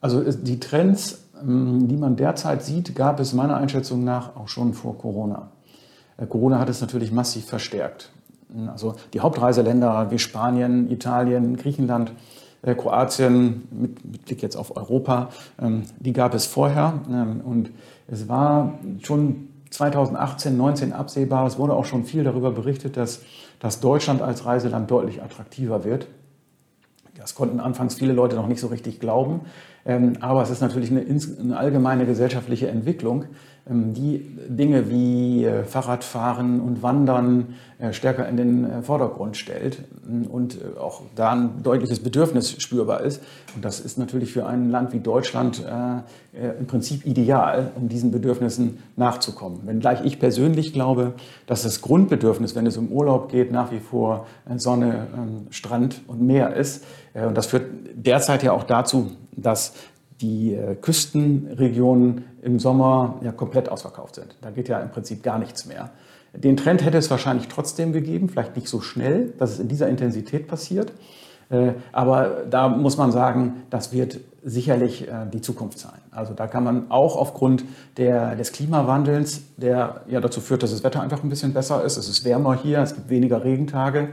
Also 0.00 0.22
die 0.30 0.60
Trends, 0.60 1.24
ähm, 1.42 1.88
die 1.88 1.96
man 1.96 2.16
derzeit 2.16 2.62
sieht, 2.62 2.94
gab 2.94 3.18
es 3.18 3.32
meiner 3.32 3.56
Einschätzung 3.56 4.04
nach 4.04 4.36
auch 4.36 4.48
schon 4.48 4.74
vor 4.74 4.98
Corona. 4.98 5.50
Äh, 6.18 6.26
Corona 6.26 6.58
hat 6.58 6.68
es 6.68 6.80
natürlich 6.80 7.12
massiv 7.12 7.46
verstärkt. 7.46 8.10
Also 8.68 8.94
die 9.12 9.20
Hauptreiseländer 9.20 10.10
wie 10.10 10.18
Spanien, 10.18 10.90
Italien, 10.90 11.56
Griechenland, 11.56 12.12
äh, 12.62 12.74
Kroatien, 12.74 13.66
mit, 13.70 14.24
Blick 14.26 14.42
jetzt 14.42 14.56
auf 14.56 14.76
Europa, 14.76 15.30
ähm, 15.60 15.82
die 15.98 16.12
gab 16.12 16.34
es 16.34 16.46
vorher. 16.46 17.00
Und 17.44 17.70
es 18.06 18.28
war 18.28 18.74
schon 19.02 19.48
2018, 19.70 20.56
19 20.56 20.92
absehbar. 20.92 21.46
Es 21.46 21.58
wurde 21.58 21.74
auch 21.74 21.84
schon 21.84 22.04
viel 22.04 22.24
darüber 22.24 22.50
berichtet, 22.52 22.96
dass, 22.96 23.22
dass 23.58 23.80
Deutschland 23.80 24.22
als 24.22 24.44
Reiseland 24.44 24.90
deutlich 24.90 25.22
attraktiver 25.22 25.84
wird. 25.84 26.08
Das 27.16 27.34
konnten 27.34 27.60
anfangs 27.60 27.94
viele 27.94 28.12
Leute 28.12 28.36
noch 28.36 28.46
nicht 28.46 28.60
so 28.60 28.68
richtig 28.68 29.00
glauben. 29.00 29.40
Ähm, 29.86 30.14
aber 30.20 30.42
es 30.42 30.50
ist 30.50 30.60
natürlich 30.60 30.90
eine, 30.90 31.04
eine 31.40 31.56
allgemeine 31.56 32.06
gesellschaftliche 32.06 32.68
Entwicklung, 32.68 33.26
ähm, 33.68 33.94
die 33.94 34.18
Dinge 34.48 34.88
wie 34.88 35.44
äh, 35.44 35.64
Fahrradfahren 35.64 36.60
und 36.60 36.82
Wandern 36.82 37.54
äh, 37.78 37.92
stärker 37.92 38.28
in 38.28 38.36
den 38.36 38.64
äh, 38.64 38.82
Vordergrund 38.82 39.36
stellt 39.36 39.82
ähm, 40.08 40.26
und 40.26 40.58
auch 40.78 41.02
da 41.16 41.32
ein 41.32 41.62
deutliches 41.64 42.00
Bedürfnis 42.00 42.62
spürbar 42.62 43.00
ist. 43.00 43.22
Und 43.56 43.64
das 43.64 43.80
ist 43.80 43.98
natürlich 43.98 44.32
für 44.32 44.46
ein 44.46 44.70
Land 44.70 44.92
wie 44.92 45.00
Deutschland 45.00 45.64
im 46.60 46.66
Prinzip 46.66 47.06
ideal, 47.06 47.70
um 47.74 47.88
diesen 47.88 48.10
Bedürfnissen 48.10 48.78
nachzukommen. 48.96 49.60
Wenngleich 49.64 50.04
ich 50.04 50.18
persönlich 50.18 50.74
glaube, 50.74 51.14
dass 51.46 51.62
das 51.62 51.80
Grundbedürfnis, 51.80 52.54
wenn 52.54 52.66
es 52.66 52.76
um 52.76 52.88
Urlaub 52.88 53.30
geht, 53.30 53.50
nach 53.50 53.72
wie 53.72 53.80
vor 53.80 54.26
Sonne, 54.56 55.06
Strand 55.48 56.02
und 56.06 56.20
Meer 56.20 56.54
ist. 56.54 56.84
Und 57.24 57.36
das 57.36 57.46
führt 57.46 57.66
derzeit 57.94 58.42
ja 58.42 58.52
auch 58.52 58.64
dazu, 58.64 59.10
dass 59.32 59.72
die 60.20 60.54
äh, 60.54 60.74
Küstenregionen 60.76 62.24
im 62.42 62.58
Sommer 62.58 63.18
ja 63.22 63.32
komplett 63.32 63.68
ausverkauft 63.68 64.14
sind. 64.14 64.36
Da 64.40 64.50
geht 64.50 64.68
ja 64.68 64.80
im 64.80 64.90
Prinzip 64.90 65.22
gar 65.22 65.38
nichts 65.38 65.66
mehr. 65.66 65.90
Den 66.34 66.56
Trend 66.56 66.84
hätte 66.84 66.98
es 66.98 67.10
wahrscheinlich 67.10 67.48
trotzdem 67.48 67.92
gegeben, 67.92 68.28
vielleicht 68.28 68.56
nicht 68.56 68.68
so 68.68 68.80
schnell, 68.80 69.32
dass 69.38 69.52
es 69.52 69.58
in 69.58 69.68
dieser 69.68 69.88
Intensität 69.88 70.48
passiert. 70.48 70.92
Äh, 71.48 71.72
aber 71.92 72.44
da 72.50 72.68
muss 72.68 72.96
man 72.96 73.12
sagen, 73.12 73.62
das 73.70 73.92
wird 73.92 74.20
sicherlich 74.42 75.08
äh, 75.08 75.26
die 75.32 75.40
Zukunft 75.40 75.78
sein. 75.78 76.00
Also 76.10 76.34
da 76.34 76.46
kann 76.46 76.64
man 76.64 76.90
auch 76.90 77.16
aufgrund 77.16 77.64
der, 77.96 78.36
des 78.36 78.52
Klimawandels, 78.52 79.42
der 79.56 80.02
ja 80.08 80.20
dazu 80.20 80.40
führt, 80.40 80.62
dass 80.62 80.70
das 80.70 80.84
Wetter 80.84 81.00
einfach 81.00 81.22
ein 81.22 81.28
bisschen 81.28 81.52
besser 81.52 81.84
ist, 81.84 81.96
es 81.96 82.08
ist 82.08 82.24
wärmer 82.24 82.54
hier, 82.54 82.80
es 82.80 82.94
gibt 82.94 83.10
weniger 83.10 83.44
Regentage, 83.44 84.10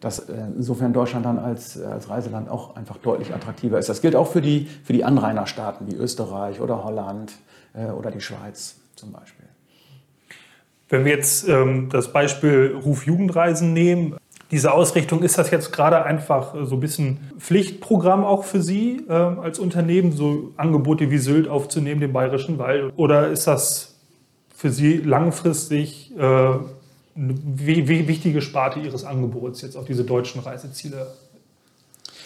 dass 0.00 0.28
äh, 0.28 0.34
insofern 0.56 0.92
Deutschland 0.92 1.24
dann 1.24 1.38
als, 1.38 1.80
als 1.80 2.08
Reiseland 2.10 2.48
auch 2.50 2.76
einfach 2.76 2.98
deutlich 2.98 3.34
attraktiver 3.34 3.78
ist. 3.78 3.88
Das 3.88 4.02
gilt 4.02 4.14
auch 4.14 4.26
für 4.28 4.40
die, 4.40 4.68
für 4.84 4.92
die 4.92 5.04
Anrainerstaaten 5.04 5.90
wie 5.90 5.94
Österreich 5.94 6.60
oder 6.60 6.84
Holland 6.84 7.32
äh, 7.74 7.90
oder 7.90 8.10
die 8.10 8.20
Schweiz 8.20 8.76
zum 8.96 9.12
Beispiel. 9.12 9.46
Wenn 10.88 11.04
wir 11.04 11.12
jetzt 11.12 11.48
ähm, 11.48 11.88
das 11.90 12.12
Beispiel 12.12 12.76
Ruf 12.84 13.06
Jugendreisen 13.06 13.72
nehmen, 13.72 14.16
diese 14.50 14.72
Ausrichtung, 14.72 15.22
ist 15.22 15.38
das 15.38 15.50
jetzt 15.52 15.72
gerade 15.72 16.04
einfach 16.04 16.54
so 16.64 16.74
ein 16.74 16.80
bisschen 16.80 17.18
Pflichtprogramm 17.38 18.24
auch 18.24 18.42
für 18.42 18.60
Sie 18.60 19.06
äh, 19.08 19.12
als 19.12 19.60
Unternehmen, 19.60 20.10
so 20.12 20.52
Angebote 20.56 21.10
wie 21.10 21.18
Sylt 21.18 21.48
aufzunehmen, 21.48 22.00
den 22.00 22.12
Bayerischen 22.12 22.58
Wald? 22.58 22.92
Oder 22.96 23.28
ist 23.28 23.46
das 23.46 24.00
für 24.54 24.70
Sie 24.70 24.96
langfristig 24.96 26.12
äh, 26.18 26.54
eine 27.16 27.34
wichtige 27.36 28.40
Sparte 28.40 28.80
Ihres 28.80 29.04
Angebots 29.04 29.62
jetzt 29.62 29.76
auf 29.76 29.84
diese 29.84 30.04
deutschen 30.04 30.40
Reiseziele? 30.40 31.06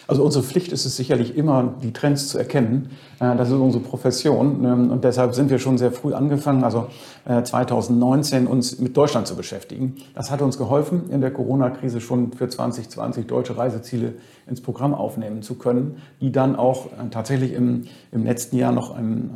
Also 0.07 0.23
unsere 0.23 0.43
Pflicht 0.43 0.71
ist 0.71 0.85
es 0.85 0.95
sicherlich 0.95 1.35
immer, 1.35 1.73
die 1.81 1.91
Trends 1.91 2.29
zu 2.29 2.37
erkennen. 2.37 2.91
Äh, 3.19 3.35
das 3.35 3.49
ist 3.49 3.55
unsere 3.55 3.83
Profession 3.83 4.63
ähm, 4.63 4.91
und 4.91 5.03
deshalb 5.03 5.33
sind 5.33 5.49
wir 5.49 5.59
schon 5.59 5.77
sehr 5.77 5.91
früh 5.91 6.13
angefangen, 6.13 6.63
also 6.63 6.87
2019 7.25 8.45
äh, 8.45 8.47
uns 8.47 8.79
mit 8.79 8.95
Deutschland 8.95 9.25
zu 9.25 9.35
beschäftigen. 9.35 9.95
Das 10.13 10.29
hat 10.29 10.41
uns 10.43 10.57
geholfen, 10.57 11.09
in 11.09 11.21
der 11.21 11.31
Corona-Krise 11.31 12.01
schon 12.01 12.33
für 12.33 12.47
2020 12.47 13.25
deutsche 13.25 13.57
Reiseziele 13.57 14.13
ins 14.47 14.61
Programm 14.61 14.93
aufnehmen 14.93 15.41
zu 15.41 15.55
können, 15.55 15.97
die 16.21 16.31
dann 16.31 16.55
auch 16.55 16.85
äh, 16.85 17.09
tatsächlich 17.09 17.53
im, 17.53 17.85
im 18.11 18.25
letzten 18.25 18.57
Jahr 18.57 18.71
noch 18.71 18.95
einen, 18.95 19.31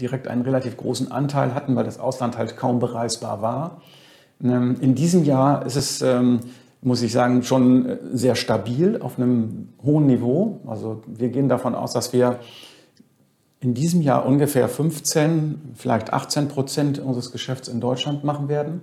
direkt 0.00 0.26
einen 0.26 0.42
relativ 0.42 0.76
großen 0.78 1.12
Anteil 1.12 1.54
hatten, 1.54 1.76
weil 1.76 1.84
das 1.84 2.00
Ausland 2.00 2.38
halt 2.38 2.56
kaum 2.56 2.78
bereisbar 2.78 3.42
war. 3.42 3.82
Ähm, 4.42 4.76
in 4.80 4.94
diesem 4.94 5.24
Jahr 5.24 5.64
ist 5.66 5.76
es, 5.76 6.02
ähm, 6.02 6.40
muss 6.82 7.02
ich 7.02 7.12
sagen, 7.12 7.42
schon 7.42 7.86
äh, 7.86 7.98
sehr 8.12 8.34
stabil 8.34 9.00
auf 9.00 9.18
einem 9.18 9.68
hohen 9.82 10.06
Niveau. 10.06 10.60
Also 10.66 11.02
wir 11.06 11.28
gehen 11.28 11.48
davon 11.48 11.74
aus, 11.74 11.92
dass 11.92 12.12
wir 12.12 12.40
in 13.60 13.72
diesem 13.72 14.02
Jahr 14.02 14.26
ungefähr 14.26 14.68
15, 14.68 15.72
vielleicht 15.74 16.12
18 16.12 16.48
Prozent 16.48 16.98
unseres 16.98 17.32
Geschäfts 17.32 17.68
in 17.68 17.80
Deutschland 17.80 18.22
machen 18.22 18.48
werden. 18.48 18.82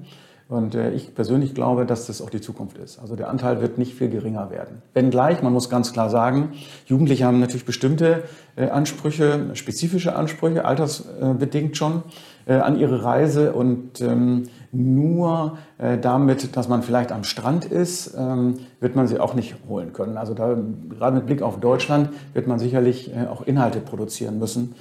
Und 0.51 0.75
äh, 0.75 0.91
ich 0.91 1.15
persönlich 1.15 1.53
glaube, 1.53 1.85
dass 1.85 2.07
das 2.07 2.21
auch 2.21 2.29
die 2.29 2.41
Zukunft 2.41 2.77
ist. 2.77 2.99
Also 2.99 3.15
der 3.15 3.29
Anteil 3.29 3.61
wird 3.61 3.77
nicht 3.77 3.93
viel 3.93 4.09
geringer 4.09 4.49
werden. 4.49 4.81
Wenngleich, 4.93 5.41
man 5.41 5.53
muss 5.53 5.69
ganz 5.69 5.93
klar 5.93 6.09
sagen, 6.09 6.51
Jugendliche 6.87 7.23
haben 7.23 7.39
natürlich 7.39 7.65
bestimmte 7.65 8.23
äh, 8.57 8.67
Ansprüche, 8.67 9.51
spezifische 9.53 10.13
Ansprüche, 10.13 10.65
altersbedingt 10.65 11.77
schon, 11.77 12.03
an 12.47 12.77
ihre 12.77 13.03
Reise. 13.03 13.53
Und 13.53 14.01
ähm, 14.01 14.49
nur 14.71 15.57
äh, 15.77 15.97
damit, 15.97 16.55
dass 16.55 16.69
man 16.69 16.81
vielleicht 16.81 17.11
am 17.11 17.23
Strand 17.23 17.65
ist, 17.65 18.15
ähm, 18.17 18.55
wird 18.79 18.95
man 18.95 19.07
sie 19.07 19.19
auch 19.19 19.33
nicht 19.33 19.55
holen 19.67 19.91
können. 19.91 20.17
Also 20.17 20.33
da, 20.33 20.57
gerade 20.89 21.17
mit 21.17 21.25
Blick 21.25 21.41
auf 21.41 21.59
Deutschland 21.59 22.09
wird 22.33 22.47
man 22.47 22.57
sicherlich 22.57 23.13
äh, 23.13 23.27
auch 23.27 23.41
Inhalte 23.41 23.79
produzieren 23.79 24.39
müssen, 24.39 24.75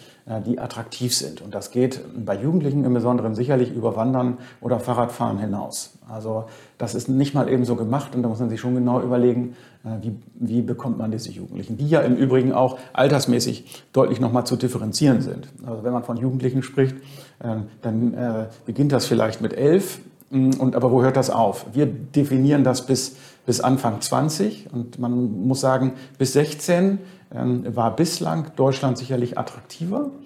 die 0.46 0.60
attraktiv 0.60 1.14
sind. 1.14 1.40
Und 1.40 1.54
das 1.54 1.72
geht 1.72 2.00
bei 2.25 2.40
Jugendlichen 2.40 2.84
im 2.84 2.94
Besonderen 2.94 3.34
sicherlich 3.34 3.72
über 3.72 3.96
Wandern 3.96 4.38
oder 4.60 4.78
Fahrradfahren 4.78 5.38
hinaus. 5.38 5.94
Also 6.08 6.44
das 6.78 6.94
ist 6.94 7.08
nicht 7.08 7.34
mal 7.34 7.49
eben 7.49 7.64
so 7.64 7.76
gemacht 7.76 8.14
und 8.14 8.22
da 8.22 8.28
muss 8.28 8.38
man 8.38 8.49
sich 8.49 8.60
schon 8.60 8.75
genau 8.75 9.00
überlegen, 9.00 9.56
äh, 9.84 9.88
wie, 10.02 10.14
wie 10.34 10.62
bekommt 10.62 10.99
man 10.99 11.10
diese 11.10 11.30
Jugendlichen, 11.30 11.76
die 11.76 11.88
ja 11.88 12.00
im 12.00 12.16
Übrigen 12.16 12.52
auch 12.52 12.78
altersmäßig 12.92 13.84
deutlich 13.92 14.20
nochmal 14.20 14.44
zu 14.44 14.56
differenzieren 14.56 15.20
sind. 15.20 15.49
Also 15.66 15.84
wenn 15.84 15.92
man 15.92 16.04
von 16.04 16.16
Jugendlichen 16.16 16.62
spricht, 16.62 16.96
ähm, 17.42 17.64
dann 17.82 18.14
äh, 18.14 18.46
beginnt 18.66 18.92
das 18.92 19.06
vielleicht 19.06 19.40
mit 19.40 19.52
elf, 19.52 20.00
mm, 20.30 20.50
und 20.58 20.76
aber 20.76 20.92
wo 20.92 21.02
hört 21.02 21.16
das 21.16 21.30
auf? 21.30 21.66
Wir 21.72 21.87
definieren 21.87 22.64
das 22.64 22.87
bis, 22.87 23.16
bis 23.46 23.60
Anfang 23.60 24.00
20 24.00 24.68
und 24.72 24.99
man 24.99 25.46
muss 25.46 25.60
sagen, 25.60 25.92
bis 26.18 26.34
16 26.34 26.99
ähm, 27.34 27.64
war 27.76 27.94
bislang 27.94 28.46
Deutschland 28.56 28.99
sicherlich 28.99 29.38
attraktiver 29.38 30.06
äh, 30.06 30.19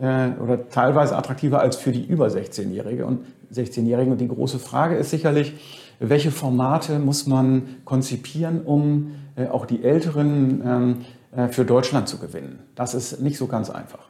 oder 0.00 0.68
teilweise 0.70 1.16
attraktiver 1.16 1.60
als 1.60 1.76
für 1.76 1.92
die 1.92 2.04
über 2.04 2.28
16-Jährige 2.28 3.04
und 3.04 3.20
16-Jährigen. 3.52 4.12
Und 4.12 4.20
die 4.20 4.28
große 4.28 4.58
Frage 4.58 4.96
ist 4.96 5.10
sicherlich, 5.10 5.54
welche 5.98 6.30
Formate 6.30 6.98
muss 6.98 7.26
man 7.26 7.76
konzipieren, 7.84 8.62
um 8.62 9.12
äh, 9.36 9.46
auch 9.46 9.66
die 9.66 9.84
Älteren 9.84 10.62
ähm, 10.64 10.96
äh, 11.36 11.48
für 11.48 11.64
Deutschland 11.64 12.08
zu 12.08 12.18
gewinnen. 12.18 12.60
Das 12.74 12.94
ist 12.94 13.20
nicht 13.20 13.36
so 13.36 13.46
ganz 13.46 13.70
einfach. 13.70 14.09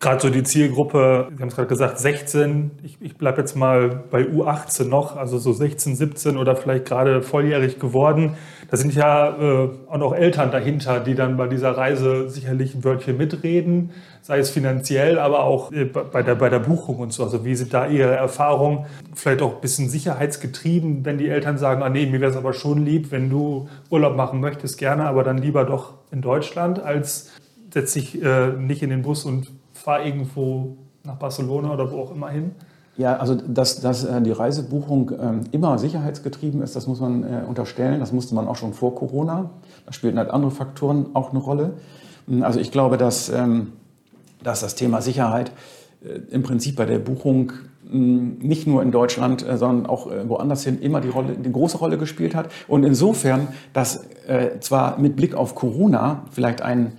Gerade 0.00 0.20
so 0.20 0.30
die 0.30 0.42
Zielgruppe, 0.42 1.28
Sie 1.34 1.40
haben 1.40 1.48
es 1.48 1.56
gerade 1.56 1.68
gesagt, 1.68 1.98
16, 1.98 2.70
ich, 2.82 2.98
ich 3.00 3.16
bleibe 3.16 3.40
jetzt 3.40 3.56
mal 3.56 4.04
bei 4.10 4.22
U18 4.22 4.84
noch, 4.84 5.16
also 5.16 5.38
so 5.38 5.52
16, 5.52 5.96
17 5.96 6.36
oder 6.36 6.54
vielleicht 6.54 6.84
gerade 6.86 7.22
volljährig 7.22 7.80
geworden. 7.80 8.34
Da 8.70 8.76
sind 8.76 8.94
ja 8.94 9.36
äh, 9.36 9.70
auch 9.88 9.98
noch 9.98 10.14
Eltern 10.14 10.50
dahinter, 10.50 11.00
die 11.00 11.14
dann 11.14 11.36
bei 11.36 11.48
dieser 11.48 11.76
Reise 11.76 12.28
sicherlich 12.30 12.74
ein 12.74 12.84
Wörtchen 12.84 13.16
mitreden, 13.16 13.90
sei 14.22 14.38
es 14.38 14.50
finanziell, 14.50 15.18
aber 15.18 15.44
auch 15.44 15.72
äh, 15.72 15.84
bei, 15.84 16.22
der, 16.22 16.36
bei 16.36 16.48
der 16.48 16.60
Buchung 16.60 16.98
und 16.98 17.12
so. 17.12 17.24
Also 17.24 17.44
wie 17.44 17.56
sind 17.56 17.74
da 17.74 17.88
Ihre 17.88 18.14
Erfahrungen? 18.14 18.86
Vielleicht 19.14 19.42
auch 19.42 19.56
ein 19.56 19.60
bisschen 19.60 19.88
sicherheitsgetrieben, 19.88 21.04
wenn 21.04 21.18
die 21.18 21.28
Eltern 21.28 21.58
sagen, 21.58 21.82
ah 21.82 21.88
nee, 21.88 22.06
mir 22.06 22.20
wäre 22.20 22.30
es 22.30 22.36
aber 22.36 22.52
schon 22.52 22.84
lieb, 22.84 23.10
wenn 23.10 23.30
du 23.30 23.68
Urlaub 23.90 24.16
machen 24.16 24.40
möchtest, 24.40 24.78
gerne, 24.78 25.06
aber 25.06 25.24
dann 25.24 25.38
lieber 25.38 25.64
doch 25.64 25.94
in 26.12 26.20
Deutschland, 26.20 26.80
als 26.80 27.32
setz 27.72 27.94
dich 27.94 28.22
äh, 28.22 28.52
nicht 28.52 28.82
in 28.82 28.90
den 28.90 29.02
Bus 29.02 29.24
und 29.24 29.48
fahr 29.88 30.04
irgendwo 30.04 30.76
nach 31.02 31.16
Barcelona 31.16 31.72
oder 31.72 31.90
wo 31.90 32.02
auch 32.02 32.10
immer 32.14 32.28
hin? 32.28 32.50
Ja, 32.98 33.16
also 33.16 33.34
dass, 33.34 33.80
dass 33.80 34.04
äh, 34.04 34.20
die 34.20 34.32
Reisebuchung 34.32 35.12
ähm, 35.18 35.40
immer 35.50 35.78
sicherheitsgetrieben 35.78 36.60
ist, 36.60 36.76
das 36.76 36.86
muss 36.86 37.00
man 37.00 37.22
äh, 37.22 37.46
unterstellen. 37.48 37.98
Das 37.98 38.12
musste 38.12 38.34
man 38.34 38.48
auch 38.48 38.56
schon 38.56 38.74
vor 38.74 38.94
Corona. 38.94 39.48
Da 39.86 39.92
spielten 39.94 40.18
halt 40.18 40.28
andere 40.28 40.50
Faktoren 40.50 41.06
auch 41.14 41.30
eine 41.30 41.38
Rolle. 41.38 41.72
Hm, 42.26 42.42
also 42.42 42.60
ich 42.60 42.70
glaube, 42.70 42.98
dass, 42.98 43.30
ähm, 43.30 43.72
dass 44.42 44.60
das 44.60 44.74
Thema 44.74 45.00
Sicherheit 45.00 45.52
äh, 46.04 46.18
im 46.34 46.42
Prinzip 46.42 46.76
bei 46.76 46.84
der 46.84 46.98
Buchung 46.98 47.52
hm, 47.88 48.40
nicht 48.40 48.66
nur 48.66 48.82
in 48.82 48.90
Deutschland, 48.90 49.40
sondern 49.40 49.86
auch 49.86 50.10
woanders 50.26 50.64
hin 50.64 50.82
immer 50.82 51.00
die, 51.00 51.08
Rolle, 51.08 51.32
eine 51.32 51.50
große 51.50 51.78
Rolle 51.78 51.96
gespielt 51.96 52.34
hat. 52.34 52.50
Und 52.66 52.84
insofern, 52.84 53.48
dass 53.72 54.04
zwar 54.60 54.98
mit 54.98 55.16
Blick 55.16 55.34
auf 55.34 55.54
Corona 55.54 56.24
vielleicht 56.30 56.60
ein, 56.60 56.92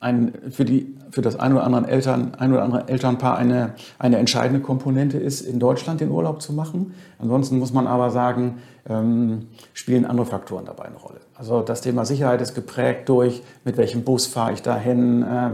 ein 0.00 0.32
für 0.50 0.64
die 0.64 0.95
für 1.10 1.22
das 1.22 1.38
ein 1.38 1.52
oder 1.52 1.64
andere, 1.64 1.88
Eltern, 1.88 2.32
ein 2.38 2.52
oder 2.52 2.62
andere 2.62 2.88
Elternpaar 2.88 3.36
eine, 3.36 3.74
eine 3.98 4.18
entscheidende 4.18 4.60
Komponente 4.60 5.18
ist, 5.18 5.40
in 5.40 5.58
Deutschland 5.58 6.00
den 6.00 6.10
Urlaub 6.10 6.42
zu 6.42 6.52
machen. 6.52 6.94
Ansonsten 7.18 7.58
muss 7.58 7.72
man 7.72 7.86
aber 7.86 8.10
sagen, 8.10 8.58
ähm, 8.88 9.48
spielen 9.72 10.04
andere 10.04 10.26
Faktoren 10.26 10.64
dabei 10.64 10.84
eine 10.84 10.96
Rolle. 10.96 11.20
Also 11.34 11.60
das 11.60 11.82
Thema 11.82 12.06
Sicherheit 12.06 12.40
ist 12.40 12.54
geprägt 12.54 13.08
durch, 13.08 13.42
mit 13.64 13.76
welchem 13.76 14.04
Bus 14.04 14.26
fahre 14.26 14.54
ich 14.54 14.62
dahin, 14.62 15.22
äh, 15.22 15.50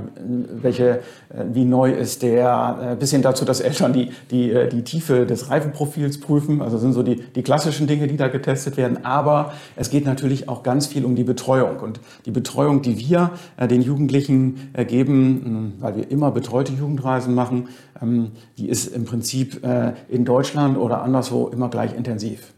welche, 0.62 1.00
äh, 1.30 1.44
wie 1.52 1.64
neu 1.64 1.90
ist 1.90 2.22
der, 2.22 2.92
äh, 2.92 2.96
bis 2.96 3.10
hin 3.10 3.22
dazu, 3.22 3.44
dass 3.44 3.60
Eltern 3.60 3.92
die, 3.92 4.12
die, 4.30 4.52
äh, 4.52 4.68
die 4.68 4.82
Tiefe 4.82 5.26
des 5.26 5.50
Reifenprofils 5.50 6.20
prüfen. 6.20 6.62
Also 6.62 6.78
sind 6.78 6.92
so 6.92 7.02
die, 7.02 7.16
die 7.16 7.42
klassischen 7.42 7.86
Dinge, 7.88 8.06
die 8.06 8.16
da 8.16 8.28
getestet 8.28 8.76
werden. 8.76 9.04
Aber 9.04 9.54
es 9.74 9.90
geht 9.90 10.04
natürlich 10.04 10.48
auch 10.48 10.62
ganz 10.62 10.86
viel 10.86 11.04
um 11.04 11.16
die 11.16 11.24
Betreuung. 11.24 11.80
Und 11.80 12.00
die 12.26 12.30
Betreuung, 12.30 12.82
die 12.82 12.98
wir 12.98 13.32
äh, 13.56 13.66
den 13.66 13.82
Jugendlichen 13.82 14.70
äh, 14.74 14.84
geben, 14.84 15.74
weil 15.80 15.96
wir 15.96 16.10
immer 16.10 16.30
betreute 16.30 16.72
Jugendreisen 16.72 17.34
machen, 17.34 17.68
ähm, 18.00 18.32
die 18.56 18.68
ist 18.68 18.86
im 18.86 19.04
Prinzip 19.04 19.62
in 20.08 20.24
Deutschland 20.24 20.76
oder 20.76 21.02
anderswo 21.02 21.48
immer 21.48 21.68
gleich 21.68 21.94
intensiv. 21.94 22.52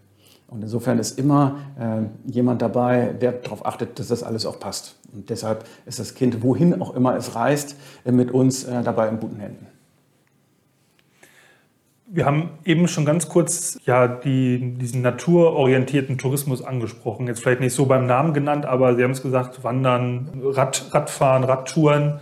Und 0.48 0.62
insofern 0.62 0.98
ist 0.98 1.18
immer 1.18 1.58
äh, 1.78 2.30
jemand 2.30 2.62
dabei, 2.62 3.14
der 3.20 3.32
darauf 3.32 3.66
achtet, 3.66 3.98
dass 3.98 4.08
das 4.08 4.22
alles 4.22 4.46
auch 4.46 4.60
passt. 4.60 4.96
Und 5.12 5.30
deshalb 5.30 5.64
ist 5.86 5.98
das 5.98 6.14
Kind, 6.14 6.42
wohin 6.42 6.80
auch 6.80 6.94
immer 6.94 7.16
es 7.16 7.34
reist, 7.34 7.76
äh, 8.04 8.12
mit 8.12 8.30
uns 8.30 8.64
äh, 8.64 8.82
dabei 8.82 9.08
in 9.08 9.18
guten 9.20 9.40
Händen. 9.40 9.66
Wir 12.06 12.26
haben 12.26 12.50
eben 12.64 12.86
schon 12.86 13.04
ganz 13.04 13.28
kurz 13.28 13.80
ja, 13.86 14.06
die, 14.06 14.74
diesen 14.78 15.02
naturorientierten 15.02 16.18
Tourismus 16.18 16.62
angesprochen. 16.62 17.26
Jetzt 17.26 17.40
vielleicht 17.40 17.60
nicht 17.60 17.74
so 17.74 17.86
beim 17.86 18.06
Namen 18.06 18.34
genannt, 18.34 18.66
aber 18.66 18.94
Sie 18.94 19.02
haben 19.02 19.10
es 19.10 19.22
gesagt, 19.22 19.64
Wandern, 19.64 20.30
Rad, 20.44 20.90
Radfahren, 20.92 21.42
Radtouren. 21.42 22.20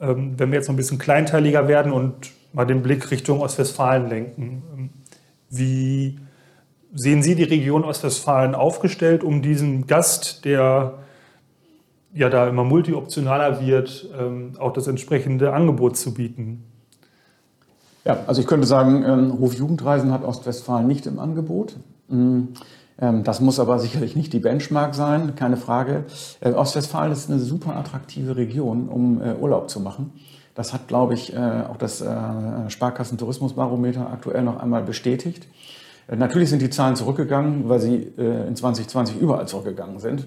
Ähm, 0.00 0.34
wenn 0.36 0.50
wir 0.50 0.58
jetzt 0.58 0.66
noch 0.66 0.74
ein 0.74 0.78
bisschen 0.78 0.98
kleinteiliger 0.98 1.68
werden 1.68 1.92
und 1.92 2.32
mal 2.52 2.64
den 2.64 2.82
Blick 2.82 3.10
Richtung 3.10 3.40
Ostwestfalen 3.40 4.08
lenken, 4.08 4.62
ähm, 4.76 4.90
wie 5.50 6.18
sehen 6.94 7.22
Sie 7.22 7.34
die 7.34 7.44
Region 7.44 7.84
Ostwestfalen 7.84 8.54
aufgestellt, 8.54 9.24
um 9.24 9.42
diesem 9.42 9.86
Gast, 9.86 10.44
der 10.44 10.98
ja 12.14 12.30
da 12.30 12.48
immer 12.48 12.64
multioptionaler 12.64 13.64
wird, 13.64 14.08
ähm, 14.18 14.52
auch 14.58 14.72
das 14.72 14.86
entsprechende 14.86 15.52
Angebot 15.52 15.96
zu 15.96 16.14
bieten? 16.14 16.64
Ja, 18.04 18.20
also 18.26 18.40
ich 18.40 18.46
könnte 18.46 18.66
sagen, 18.66 19.04
ähm, 19.04 19.30
Ruf 19.32 19.54
Jugendreisen 19.54 20.12
hat 20.12 20.24
Ostwestfalen 20.24 20.86
nicht 20.86 21.06
im 21.06 21.18
Angebot. 21.18 21.76
Mm, 22.08 22.44
ähm, 23.00 23.22
das 23.22 23.40
muss 23.40 23.60
aber 23.60 23.78
sicherlich 23.78 24.16
nicht 24.16 24.32
die 24.32 24.38
Benchmark 24.38 24.94
sein, 24.94 25.34
keine 25.36 25.56
Frage. 25.56 26.04
Äh, 26.40 26.52
Ostwestfalen 26.52 27.12
ist 27.12 27.30
eine 27.30 27.38
super 27.38 27.76
attraktive 27.76 28.36
Region, 28.36 28.88
um 28.88 29.20
äh, 29.20 29.34
Urlaub 29.34 29.68
zu 29.68 29.80
machen. 29.80 30.12
Das 30.54 30.72
hat, 30.72 30.88
glaube 30.88 31.14
ich, 31.14 31.34
äh, 31.34 31.62
auch 31.68 31.76
das 31.76 31.98
Sparkassen-Tourismusbarometer 31.98 34.10
aktuell 34.10 34.42
noch 34.42 34.58
einmal 34.58 34.82
bestätigt. 34.82 35.46
Natürlich 36.16 36.48
sind 36.48 36.62
die 36.62 36.70
Zahlen 36.70 36.96
zurückgegangen, 36.96 37.68
weil 37.68 37.80
sie 37.80 38.12
äh, 38.16 38.46
in 38.48 38.56
2020 38.56 39.20
überall 39.20 39.46
zurückgegangen 39.46 39.98
sind. 39.98 40.26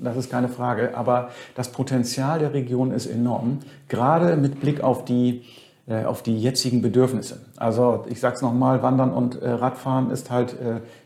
Das 0.00 0.16
ist 0.16 0.30
keine 0.30 0.48
Frage. 0.48 0.96
Aber 0.96 1.28
das 1.54 1.70
Potenzial 1.70 2.38
der 2.38 2.54
Region 2.54 2.92
ist 2.92 3.06
enorm, 3.06 3.58
gerade 3.88 4.36
mit 4.36 4.60
Blick 4.60 4.80
auf 4.80 5.04
die, 5.04 5.42
äh, 5.86 6.04
auf 6.04 6.22
die 6.22 6.38
jetzigen 6.38 6.80
Bedürfnisse. 6.80 7.40
Also 7.58 8.06
ich 8.08 8.20
sage 8.20 8.36
es 8.36 8.42
nochmal, 8.42 8.82
Wandern 8.82 9.12
und 9.12 9.42
äh, 9.42 9.50
Radfahren 9.50 10.10
ist 10.10 10.30
halt, 10.30 10.56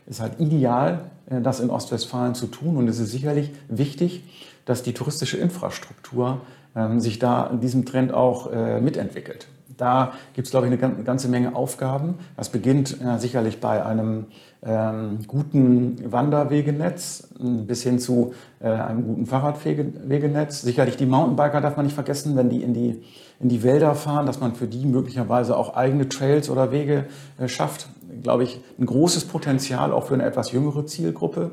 ist 0.05 0.21
halt 0.21 0.39
ideal, 0.39 1.01
das 1.25 1.59
in 1.59 1.69
Ostwestfalen 1.69 2.33
zu 2.33 2.47
tun. 2.47 2.77
Und 2.77 2.87
es 2.87 2.99
ist 2.99 3.11
sicherlich 3.11 3.51
wichtig, 3.67 4.23
dass 4.65 4.83
die 4.83 4.93
touristische 4.93 5.37
Infrastruktur 5.37 6.41
ähm, 6.75 7.01
sich 7.01 7.19
da 7.19 7.47
in 7.47 7.59
diesem 7.59 7.85
Trend 7.85 8.13
auch 8.13 8.49
mitentwickelt. 8.81 9.47
Da 9.83 10.13
gibt 10.33 10.47
es, 10.47 10.51
glaube 10.51 10.67
ich, 10.67 10.81
eine 10.81 11.03
ganze 11.03 11.27
Menge 11.27 11.57
Aufgaben. 11.57 12.15
Das 12.37 12.47
beginnt 12.47 13.01
äh, 13.01 13.19
sicherlich 13.19 13.59
bei 13.59 13.85
einem 13.85 14.27
ähm, 14.65 15.19
guten 15.27 16.09
Wanderwegenetz 16.09 17.27
bis 17.37 17.83
hin 17.83 17.99
zu 17.99 18.33
äh, 18.61 18.69
einem 18.69 19.05
guten 19.05 19.25
Fahrradwegenetz. 19.25 20.61
Sicherlich 20.61 20.95
die 20.95 21.05
Mountainbiker 21.05 21.59
darf 21.59 21.75
man 21.75 21.85
nicht 21.85 21.95
vergessen, 21.95 22.37
wenn 22.37 22.49
die 22.49 22.63
in 22.63 22.73
die, 22.73 23.03
in 23.41 23.49
die 23.49 23.61
Wälder 23.61 23.93
fahren, 23.93 24.25
dass 24.25 24.39
man 24.39 24.55
für 24.55 24.67
die 24.67 24.85
möglicherweise 24.85 25.57
auch 25.57 25.75
eigene 25.75 26.07
Trails 26.07 26.49
oder 26.49 26.71
Wege 26.71 27.07
äh, 27.37 27.49
schafft. 27.49 27.89
Glaube 28.21 28.45
ich, 28.45 28.61
ein 28.79 28.85
großes 28.85 29.25
Potenzial 29.25 29.91
auch 29.91 30.05
für 30.05 30.13
eine 30.13 30.23
etwas 30.23 30.53
jüngere 30.53 30.85
Zielgruppe. 30.85 31.51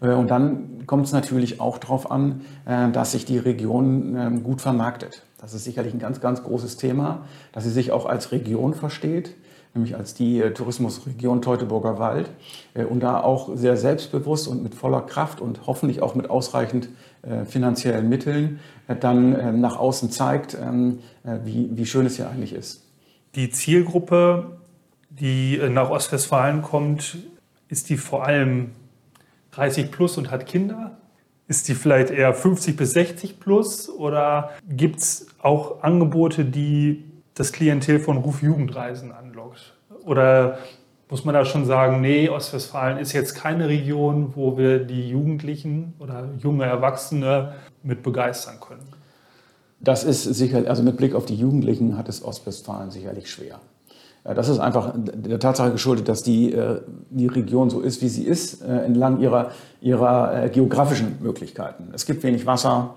Äh, 0.00 0.08
und 0.08 0.28
dann 0.28 0.86
kommt 0.86 1.06
es 1.06 1.12
natürlich 1.12 1.60
auch 1.60 1.78
darauf 1.78 2.10
an, 2.10 2.40
äh, 2.66 2.90
dass 2.90 3.12
sich 3.12 3.26
die 3.26 3.38
Region 3.38 4.16
ähm, 4.16 4.42
gut 4.42 4.60
vermarktet. 4.60 5.22
Das 5.40 5.54
ist 5.54 5.64
sicherlich 5.64 5.94
ein 5.94 5.98
ganz, 5.98 6.20
ganz 6.20 6.42
großes 6.42 6.76
Thema, 6.76 7.26
dass 7.52 7.64
sie 7.64 7.70
sich 7.70 7.92
auch 7.92 8.06
als 8.06 8.30
Region 8.30 8.74
versteht, 8.74 9.34
nämlich 9.74 9.96
als 9.96 10.14
die 10.14 10.40
äh, 10.40 10.52
Tourismusregion 10.52 11.42
Teutoburger 11.42 11.98
Wald 11.98 12.30
und 12.74 13.00
da 13.00 13.20
auch 13.20 13.56
sehr 13.56 13.76
selbstbewusst 13.76 14.48
und 14.48 14.62
mit 14.62 14.74
voller 14.74 15.02
Kraft 15.02 15.40
und 15.40 15.66
hoffentlich 15.66 16.02
auch 16.02 16.14
mit 16.14 16.28
ausreichend 16.30 16.88
finanziellen 17.44 18.08
Mitteln 18.08 18.60
dann 19.00 19.38
ähm, 19.38 19.60
nach 19.60 19.78
außen 19.78 20.10
zeigt, 20.10 20.56
ähm, 20.58 21.00
wie, 21.44 21.68
wie 21.72 21.84
schön 21.84 22.06
es 22.06 22.16
hier 22.16 22.30
eigentlich 22.30 22.54
ist. 22.54 22.82
Die 23.34 23.50
Zielgruppe, 23.50 24.58
die 25.10 25.60
nach 25.68 25.90
Ostwestfalen 25.90 26.62
kommt, 26.62 27.18
ist 27.68 27.88
die 27.88 27.96
vor 27.96 28.24
allem 28.24 28.72
30 29.52 29.90
plus 29.90 30.18
und 30.18 30.30
hat 30.30 30.46
Kinder? 30.46 30.98
Ist 31.50 31.66
die 31.66 31.74
vielleicht 31.74 32.10
eher 32.10 32.32
50 32.32 32.76
bis 32.76 32.92
60 32.92 33.40
plus 33.40 33.90
oder 33.90 34.50
gibt 34.68 35.00
es 35.00 35.26
auch 35.42 35.82
Angebote, 35.82 36.44
die 36.44 37.10
das 37.34 37.50
Klientel 37.50 37.98
von 37.98 38.18
Ruf 38.18 38.40
Jugendreisen 38.40 39.10
anlockt? 39.10 39.74
Oder 40.04 40.58
muss 41.08 41.24
man 41.24 41.34
da 41.34 41.44
schon 41.44 41.64
sagen, 41.64 42.02
nee, 42.02 42.28
Ostwestfalen 42.28 42.98
ist 42.98 43.12
jetzt 43.14 43.34
keine 43.34 43.66
Region, 43.66 44.36
wo 44.36 44.56
wir 44.56 44.78
die 44.78 45.08
Jugendlichen 45.08 45.94
oder 45.98 46.28
junge 46.38 46.66
Erwachsene 46.66 47.54
mit 47.82 48.04
begeistern 48.04 48.60
können? 48.60 48.86
Das 49.80 50.04
ist 50.04 50.22
sicher, 50.22 50.62
also 50.68 50.84
mit 50.84 50.98
Blick 50.98 51.16
auf 51.16 51.26
die 51.26 51.34
Jugendlichen 51.34 51.98
hat 51.98 52.08
es 52.08 52.24
Ostwestfalen 52.24 52.92
sicherlich 52.92 53.28
schwer. 53.28 53.58
Das 54.22 54.48
ist 54.48 54.58
einfach 54.58 54.92
der 54.96 55.38
Tatsache 55.38 55.72
geschuldet, 55.72 56.08
dass 56.08 56.22
die, 56.22 56.52
äh, 56.52 56.80
die 57.08 57.26
Region 57.26 57.70
so 57.70 57.80
ist, 57.80 58.02
wie 58.02 58.08
sie 58.08 58.24
ist, 58.24 58.62
äh, 58.62 58.84
entlang 58.84 59.20
ihrer, 59.20 59.50
ihrer 59.80 60.44
äh, 60.44 60.48
geografischen 60.50 61.16
Möglichkeiten. 61.20 61.88
Es 61.94 62.04
gibt 62.04 62.22
wenig 62.22 62.44
Wasser, 62.44 62.96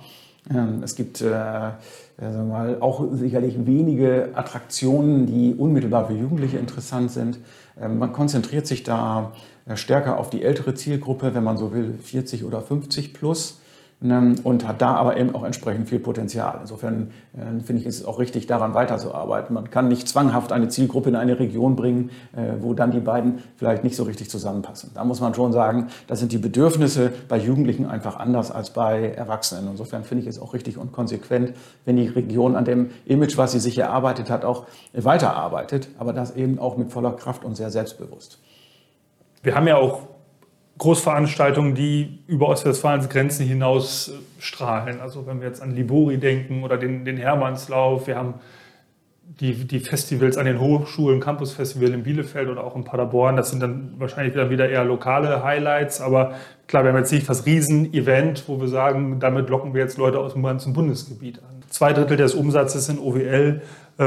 ähm, 0.53 0.81
es 0.83 0.95
gibt 0.95 1.21
äh, 1.21 1.29
mal, 1.29 2.77
auch 2.81 3.05
sicherlich 3.13 3.65
wenige 3.65 4.31
Attraktionen, 4.33 5.25
die 5.25 5.55
unmittelbar 5.55 6.07
für 6.07 6.13
Jugendliche 6.13 6.57
interessant 6.57 7.11
sind. 7.11 7.39
Ähm, 7.79 7.99
man 7.99 8.11
konzentriert 8.11 8.67
sich 8.67 8.83
da 8.83 9.31
stärker 9.75 10.19
auf 10.19 10.29
die 10.29 10.43
ältere 10.43 10.73
Zielgruppe, 10.73 11.33
wenn 11.33 11.43
man 11.45 11.55
so 11.55 11.71
will, 11.73 11.93
40 12.01 12.43
oder 12.43 12.59
50 12.59 13.13
plus. 13.13 13.61
Ähm, 14.03 14.35
und 14.43 14.67
hat 14.67 14.81
da 14.81 14.95
aber 14.95 15.17
eben 15.17 15.33
auch 15.33 15.43
entsprechend 15.43 15.89
viel 15.89 15.99
Potenzial. 15.99 16.59
Insofern 16.61 17.11
äh, 17.33 17.63
finde 17.63 17.81
ich, 17.81 17.87
ist 17.87 17.99
es 17.99 18.05
auch 18.05 18.19
richtig, 18.19 18.47
daran 18.47 18.73
weiterzuarbeiten. 18.73 19.53
Man 19.53 19.69
kann 19.69 19.87
nicht 19.87 20.07
zwanghaft 20.07 20.51
eine 20.51 20.67
Zielgruppe 20.67 21.09
in 21.09 21.15
eine 21.15 21.39
Region 21.39 21.75
bringen, 21.75 22.09
äh, 22.35 22.61
wo 22.61 22.73
dann 22.73 22.91
die 22.91 22.99
beiden 22.99 23.39
vielleicht 23.55 23.83
nicht 23.83 23.95
so 23.95 24.03
richtig 24.03 24.29
zusammenpassen. 24.29 24.91
Da 24.93 25.03
muss 25.03 25.21
man 25.21 25.33
schon 25.33 25.53
sagen, 25.53 25.87
da 26.07 26.15
sind 26.15 26.31
die 26.31 26.37
Bedürfnisse 26.37 27.11
bei 27.27 27.37
Jugendlichen 27.37 27.85
einfach 27.85 28.17
anders 28.17 28.51
als 28.51 28.71
bei 28.71 29.09
Erwachsenen. 29.09 29.69
Insofern 29.71 30.03
finde 30.03 30.23
ich 30.23 30.27
es 30.27 30.39
auch 30.39 30.53
richtig 30.53 30.77
und 30.77 30.91
konsequent, 30.91 31.53
wenn 31.85 31.95
die 31.95 32.07
Region 32.07 32.55
an 32.55 32.65
dem 32.65 32.91
Image, 33.05 33.37
was 33.37 33.53
sie 33.53 33.59
sich 33.59 33.77
erarbeitet 33.77 34.29
hat, 34.29 34.45
auch 34.45 34.65
weiterarbeitet, 34.93 35.87
aber 35.97 36.13
das 36.13 36.35
eben 36.35 36.59
auch 36.59 36.77
mit 36.77 36.91
voller 36.91 37.13
Kraft 37.13 37.45
und 37.45 37.55
sehr 37.55 37.69
selbstbewusst. 37.69 38.39
Wir 39.41 39.55
haben 39.55 39.67
ja 39.67 39.75
auch 39.75 40.07
Großveranstaltungen, 40.77 41.75
die 41.75 42.19
über 42.27 42.49
Ostwestfalens 42.49 43.09
Grenzen 43.09 43.45
hinaus 43.45 44.09
äh, 44.09 44.41
strahlen. 44.41 44.99
Also 45.01 45.27
wenn 45.27 45.39
wir 45.39 45.47
jetzt 45.47 45.61
an 45.61 45.75
Libori 45.75 46.17
denken 46.17 46.63
oder 46.63 46.77
den, 46.77 47.05
den 47.05 47.17
Hermannslauf, 47.17 48.07
wir 48.07 48.17
haben 48.17 48.35
die, 49.39 49.65
die 49.65 49.79
Festivals 49.79 50.37
an 50.37 50.45
den 50.45 50.59
Hochschulen, 50.59 51.19
Campusfestival 51.19 51.93
in 51.93 52.03
Bielefeld 52.03 52.49
oder 52.49 52.63
auch 52.63 52.75
in 52.75 52.83
Paderborn, 52.83 53.35
das 53.35 53.49
sind 53.49 53.61
dann 53.61 53.93
wahrscheinlich 53.97 54.35
wieder 54.49 54.69
eher 54.69 54.83
lokale 54.83 55.43
Highlights, 55.43 56.01
aber 56.01 56.33
klar, 56.67 56.83
wir 56.83 56.91
haben 56.91 56.99
jetzt 56.99 57.11
nicht 57.11 57.27
das 57.27 57.45
Riesen-Event, 57.45 58.43
wo 58.47 58.59
wir 58.59 58.67
sagen, 58.67 59.19
damit 59.19 59.49
locken 59.49 59.73
wir 59.73 59.81
jetzt 59.81 59.97
Leute 59.97 60.19
aus 60.19 60.33
dem 60.33 60.43
ganzen 60.43 60.73
Bundesgebiet 60.73 61.39
an. 61.39 61.63
Zwei 61.69 61.93
Drittel 61.93 62.17
des 62.17 62.35
Umsatzes 62.35 62.89
in 62.89 62.99
OWL 62.99 63.61
äh, 63.97 64.03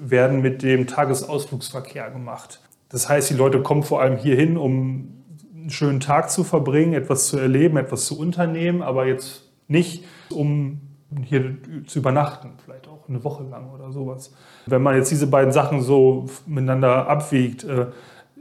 werden 0.00 0.40
mit 0.40 0.62
dem 0.62 0.86
Tagesausflugsverkehr 0.86 2.10
gemacht. 2.10 2.60
Das 2.88 3.08
heißt, 3.08 3.30
die 3.30 3.34
Leute 3.34 3.62
kommen 3.62 3.82
vor 3.82 4.00
allem 4.00 4.16
hierhin, 4.16 4.56
um 4.56 5.21
einen 5.62 5.70
schönen 5.70 6.00
Tag 6.00 6.30
zu 6.30 6.44
verbringen, 6.44 6.92
etwas 6.92 7.28
zu 7.28 7.38
erleben, 7.38 7.76
etwas 7.76 8.06
zu 8.06 8.18
unternehmen, 8.18 8.82
aber 8.82 9.06
jetzt 9.06 9.48
nicht, 9.68 10.04
um 10.30 10.80
hier 11.24 11.56
zu 11.86 12.00
übernachten, 12.00 12.50
vielleicht 12.64 12.88
auch 12.88 13.08
eine 13.08 13.22
Woche 13.22 13.44
lang 13.44 13.70
oder 13.70 13.92
sowas. 13.92 14.32
Wenn 14.66 14.82
man 14.82 14.96
jetzt 14.96 15.10
diese 15.10 15.26
beiden 15.26 15.52
Sachen 15.52 15.82
so 15.82 16.26
miteinander 16.46 17.08
abwiegt, 17.08 17.64
äh, 17.64 17.86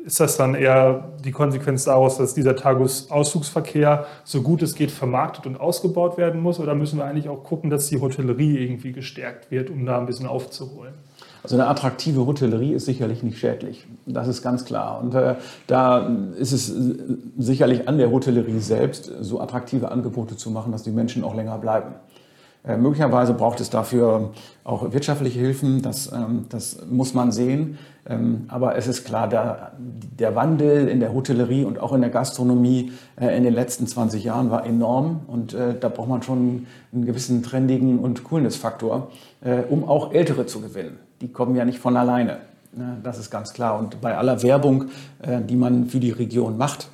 ist 0.04 0.20
das 0.20 0.36
dann 0.36 0.56
eher 0.56 1.12
die 1.24 1.32
Konsequenz 1.32 1.84
daraus, 1.84 2.18
dass 2.18 2.34
dieser 2.34 2.56
Tagesausflugsverkehr 2.56 4.08
so 4.24 4.42
gut 4.42 4.64
es 4.64 4.74
geht 4.74 4.90
vermarktet 4.90 5.46
und 5.46 5.60
ausgebaut 5.60 6.18
werden 6.18 6.42
muss? 6.42 6.60
Oder 6.60 6.74
müssen 6.74 6.98
wir 6.98 7.06
eigentlich 7.06 7.30
auch 7.30 7.44
gucken, 7.44 7.70
dass 7.70 7.88
die 7.88 8.02
Hotellerie 8.02 8.58
irgendwie 8.58 8.94
gestärkt 8.94 9.52
wird, 9.52 9.70
um 9.70 9.86
da 9.86 10.00
ein 10.00 10.08
bisschen 10.08 10.26
aufzuholen? 10.26 10.96
Also 11.44 11.56
eine 11.56 11.68
attraktive 11.68 12.26
Hotellerie 12.26 12.74
ist 12.74 12.86
sicherlich 12.86 13.24
nicht 13.24 13.40
schädlich. 13.40 13.88
Das 14.06 14.28
ist 14.28 14.42
ganz 14.42 14.66
klar. 14.66 15.00
Und 15.02 15.16
äh, 15.16 15.36
da 15.68 16.08
ist 16.38 16.52
es 16.52 16.70
äh, 16.70 16.96
sicherlich 17.38 17.88
an 17.88 17.98
der 17.98 18.12
Hotellerie 18.12 18.60
selbst, 18.60 19.12
so 19.22 19.42
attraktive 19.42 19.92
Angebote 19.92 20.38
zu 20.38 20.52
machen, 20.52 20.72
dass 20.72 20.84
die 20.84 20.92
Menschen 20.92 21.24
auch 21.24 21.36
länger 21.36 21.58
bleiben. 21.58 21.96
Äh, 22.64 22.78
möglicherweise 22.78 23.34
braucht 23.34 23.60
es 23.60 23.72
dafür 23.72 24.32
auch 24.64 24.94
wirtschaftliche 24.94 25.40
Hilfen, 25.40 25.82
das, 25.82 26.12
ähm, 26.12 26.46
das 26.50 26.86
muss 26.88 27.16
man 27.16 27.32
sehen. 27.32 27.80
Ähm, 28.08 28.46
aber 28.50 28.76
es 28.76 28.86
ist 28.86 29.04
klar, 29.04 29.28
der, 29.28 29.72
der 29.80 30.36
Wandel 30.36 30.88
in 30.88 31.00
der 31.00 31.12
Hotellerie 31.12 31.66
und 31.66 31.80
auch 31.80 31.94
in 31.94 32.02
der 32.02 32.12
Gastronomie 32.12 32.92
äh, 33.20 33.36
in 33.36 33.44
den 33.44 33.54
letzten 33.54 33.88
20 33.88 34.24
Jahren 34.24 34.52
war 34.52 34.64
enorm. 34.64 35.22
Und 35.26 35.56
äh, 35.56 35.74
da 35.80 35.90
braucht 35.90 36.10
man 36.10 36.22
schon 36.22 36.68
einen 36.94 37.06
gewissen 37.06 37.42
trendigen 37.42 37.98
und 37.98 38.24
Coolness-Faktor, 38.24 39.10
äh, 39.42 39.64
um 39.68 39.84
auch 39.88 40.14
Ältere 40.14 40.46
zu 40.46 40.62
gewinnen 40.62 41.00
die 41.22 41.30
kommen 41.30 41.56
ja 41.56 41.66
nicht 41.66 41.80
von 41.80 41.96
alleine. 41.96 42.38
Ne? 42.74 42.98
Das 43.04 43.18
ist 43.18 43.30
ganz 43.30 43.54
klar. 43.54 43.80
Und 43.80 44.02
bei 44.02 44.18
aller 44.18 44.44
Werbung, 44.44 44.86
äh, 45.22 45.42
die 45.42 45.56
man 45.56 45.88
für 45.88 46.00
die 46.00 46.12
Region 46.12 46.58
macht, 46.58 46.90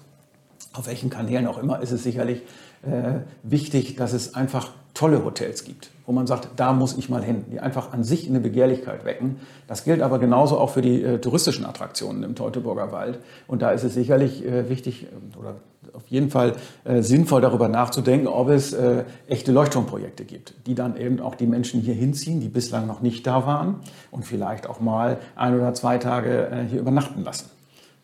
auf 0.73 0.87
welchen 0.87 1.09
Kanälen 1.09 1.47
auch 1.47 1.57
immer, 1.57 1.81
ist 1.81 1.91
es 1.91 2.03
sicherlich 2.03 2.41
äh, 2.83 3.21
wichtig, 3.43 3.95
dass 3.95 4.13
es 4.13 4.35
einfach 4.35 4.69
tolle 4.93 5.23
Hotels 5.23 5.63
gibt, 5.63 5.91
wo 6.05 6.11
man 6.11 6.27
sagt, 6.27 6.49
da 6.55 6.73
muss 6.73 6.97
ich 6.97 7.09
mal 7.09 7.23
hin, 7.23 7.45
die 7.51 7.59
einfach 7.59 7.93
an 7.93 8.03
sich 8.03 8.27
eine 8.27 8.39
Begehrlichkeit 8.39 9.05
wecken. 9.05 9.37
Das 9.67 9.83
gilt 9.83 10.01
aber 10.01 10.19
genauso 10.19 10.57
auch 10.57 10.71
für 10.71 10.81
die 10.81 11.03
äh, 11.03 11.19
touristischen 11.19 11.65
Attraktionen 11.65 12.23
im 12.23 12.35
Teutoburger 12.35 12.91
Wald. 12.91 13.19
Und 13.47 13.61
da 13.61 13.71
ist 13.71 13.83
es 13.83 13.93
sicherlich 13.93 14.43
wichtig 14.43 15.07
oder 15.39 15.55
auf 15.93 16.07
jeden 16.07 16.29
Fall 16.29 16.53
äh, 16.83 17.01
sinnvoll 17.01 17.41
darüber 17.41 17.67
nachzudenken, 17.67 18.27
ob 18.27 18.49
es 18.49 18.73
äh, 18.73 19.03
echte 19.27 19.51
Leuchtturmprojekte 19.51 20.25
gibt, 20.25 20.53
die 20.65 20.75
dann 20.75 20.97
eben 20.97 21.19
auch 21.19 21.35
die 21.35 21.47
Menschen 21.47 21.81
hier 21.81 21.93
hinziehen, 21.93 22.39
die 22.39 22.49
bislang 22.49 22.87
noch 22.87 23.01
nicht 23.01 23.25
da 23.27 23.45
waren 23.45 23.75
und 24.11 24.25
vielleicht 24.25 24.67
auch 24.67 24.79
mal 24.79 25.17
ein 25.35 25.55
oder 25.55 25.73
zwei 25.73 25.97
Tage 25.97 26.49
äh, 26.49 26.65
hier 26.69 26.79
übernachten 26.79 27.23
lassen. 27.23 27.49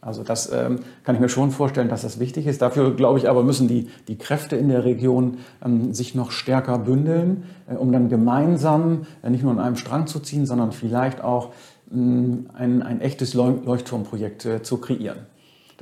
Also 0.06 0.24
das 0.24 0.52
ähm, 0.52 0.80
kann 1.06 1.16
ich 1.16 1.22
mir 1.22 1.30
schon 1.30 1.52
vorstellen, 1.52 1.88
dass 1.88 2.02
das 2.02 2.20
wichtig 2.20 2.46
ist. 2.46 2.62
Dafür, 2.62 2.94
glaube 2.94 3.20
ich, 3.20 3.30
aber 3.30 3.42
müssen 3.42 3.70
die, 3.70 3.90
die 4.10 4.18
Kräfte 4.18 4.58
in 4.58 4.68
der 4.68 4.84
Region 4.84 5.38
ähm, 5.64 5.94
sich 5.94 6.14
noch 6.14 6.32
stärker 6.32 6.78
bündeln, 6.78 7.44
äh, 7.70 7.76
um 7.76 7.92
dann 7.92 8.10
gemeinsam 8.10 9.06
äh, 9.22 9.30
nicht 9.30 9.44
nur 9.44 9.54
an 9.54 9.60
einem 9.60 9.78
Strang 9.78 10.08
zu 10.08 10.20
ziehen, 10.20 10.46
sondern 10.46 10.74
vielleicht 10.74 11.24
auch 11.24 11.52
ähm, 11.92 12.48
ein, 12.54 12.84
ein 12.84 13.00
echtes 13.00 13.34
Leuchtturmprojekt 13.34 14.46
äh, 14.46 14.62
zu 14.62 14.78
kreieren. 14.78 15.20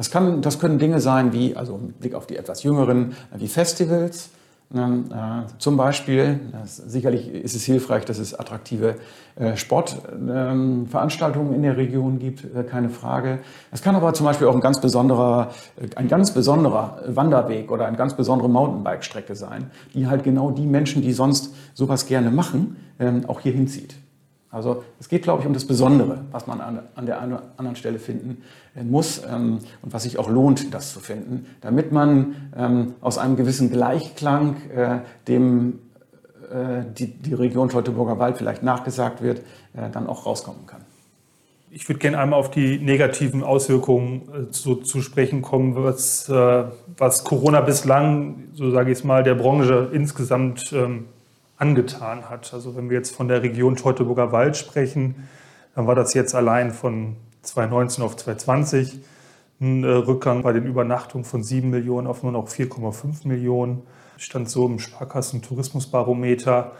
Das, 0.02 0.10
kann, 0.10 0.42
das 0.42 0.58
können 0.58 0.80
Dinge 0.80 1.00
sein 1.00 1.32
wie, 1.32 1.56
also 1.56 1.78
mit 1.78 2.00
Blick 2.00 2.16
auf 2.16 2.26
die 2.26 2.36
etwas 2.36 2.64
jüngeren, 2.64 3.12
äh, 3.12 3.40
wie 3.40 3.48
Festivals, 3.48 4.32
Ne, 4.74 5.04
äh, 5.12 5.50
zum 5.58 5.76
Beispiel, 5.76 6.40
sicherlich 6.64 7.28
ist 7.28 7.58
es 7.58 7.66
hilfreich, 7.66 8.06
dass 8.06 8.20
es 8.20 8.34
attraktive 8.34 8.96
äh, 9.36 9.58
Sportveranstaltungen 9.58 11.50
ähm, 11.50 11.56
in 11.56 11.64
der 11.64 11.76
Region 11.76 12.20
gibt, 12.20 12.48
keine 12.70 12.90
Frage. 12.90 13.40
Es 13.74 13.82
kann 13.82 13.98
aber 13.98 14.14
zum 14.14 14.26
Beispiel 14.26 14.48
auch 14.48 14.56
ein 14.56 14.62
ganz 14.62 14.80
besonderer, 14.80 15.52
ein 15.98 16.08
ganz 16.08 16.34
besonderer 16.34 17.02
Wanderweg 17.06 17.70
oder 17.70 17.86
eine 17.86 17.98
ganz 17.98 18.16
besondere 18.16 18.50
Mountainbike-Strecke 18.50 19.36
sein, 19.36 19.70
die 19.94 20.08
halt 20.08 20.24
genau 20.24 20.52
die 20.52 20.66
Menschen, 20.66 21.02
die 21.02 21.12
sonst 21.12 21.54
sowas 21.74 22.06
gerne 22.06 22.32
machen, 22.32 22.78
ähm, 22.98 23.26
auch 23.28 23.42
hier 23.42 23.52
hinzieht. 23.52 23.96
Also 24.52 24.84
es 25.00 25.08
geht, 25.08 25.24
glaube 25.24 25.42
ich, 25.42 25.48
um 25.48 25.54
das 25.54 25.66
Besondere, 25.66 26.26
was 26.32 26.46
man 26.46 26.60
an, 26.60 26.80
an 26.96 27.06
der 27.06 27.22
einen 27.22 27.34
oder 27.34 27.44
anderen 27.56 27.78
Stelle 27.78 28.00
finden 28.00 28.44
äh, 28.76 28.84
muss 28.84 29.22
ähm, 29.26 29.60
und 29.82 29.94
was 29.94 30.04
sich 30.04 30.20
auch 30.20 30.30
lohnt, 30.30 30.74
das 30.74 30.92
zu 30.92 31.00
finden, 31.00 31.46
damit 31.62 31.94
man 31.94 32.52
ähm, 32.56 32.96
aus 33.00 33.18
einem 33.18 33.38
gewissen 33.38 33.72
Gleichklang, 33.72 34.58
äh, 34.76 35.00
dem 35.28 35.80
äh, 36.52 36.84
die, 36.98 37.08
die 37.08 37.34
Region 37.34 37.70
Teutoburger 37.70 38.20
Wald 38.20 38.38
vielleicht 38.38 38.62
nachgesagt 38.62 39.22
wird, 39.22 39.40
äh, 39.74 39.90
dann 39.92 40.08
auch 40.08 40.26
rauskommen 40.26 40.66
kann. 40.68 40.82
Ich 41.74 41.88
würde 41.88 42.00
gerne 42.00 42.20
einmal 42.20 42.38
auf 42.38 42.52
die 42.52 42.80
negativen 42.80 43.44
Auswirkungen 43.44 44.24
äh, 44.34 44.54
so 44.54 44.76
zu 44.76 45.02
sprechen 45.02 45.42
kommen, 45.42 45.76
was, 45.76 46.28
äh, 46.28 46.66
was 46.98 47.24
Corona 47.24 47.62
bislang, 47.62 48.50
so 48.52 48.70
sage 48.72 48.92
ich 48.92 48.98
es 48.98 49.04
mal, 49.06 49.24
der 49.24 49.36
Branche 49.36 49.90
insgesamt 49.94 50.74
ähm, 50.74 51.06
angetan 51.62 52.30
hat. 52.30 52.54
Also 52.54 52.76
wenn 52.76 52.90
wir 52.90 52.98
jetzt 52.98 53.16
von 53.16 53.28
der 53.28 53.44
Region 53.44 53.76
Teutoburger 53.76 54.32
Wald 54.32 54.58
sprechen, 54.58 55.28
dann 55.76 55.86
war 55.88 55.96
das 55.96 56.14
jetzt 56.14 56.34
allein 56.34 56.72
von 56.72 57.16
2019 57.44 58.04
auf 58.04 58.18
2020 58.18 59.00
ein 59.62 59.84
äh, 59.84 59.88
Rückgang 59.88 60.42
bei 60.42 60.54
den 60.54 60.66
Übernachtungen 60.66 61.24
von 61.24 61.44
7 61.44 61.70
Millionen 61.70 62.08
auf 62.08 62.24
nur 62.24 62.32
noch 62.32 62.50
4,5 62.50 63.28
Millionen. 63.28 63.84
Stand 64.18 64.50
so 64.50 64.66
im 64.66 64.80
Sparkassen-Tourismusbarometer. 64.80 66.72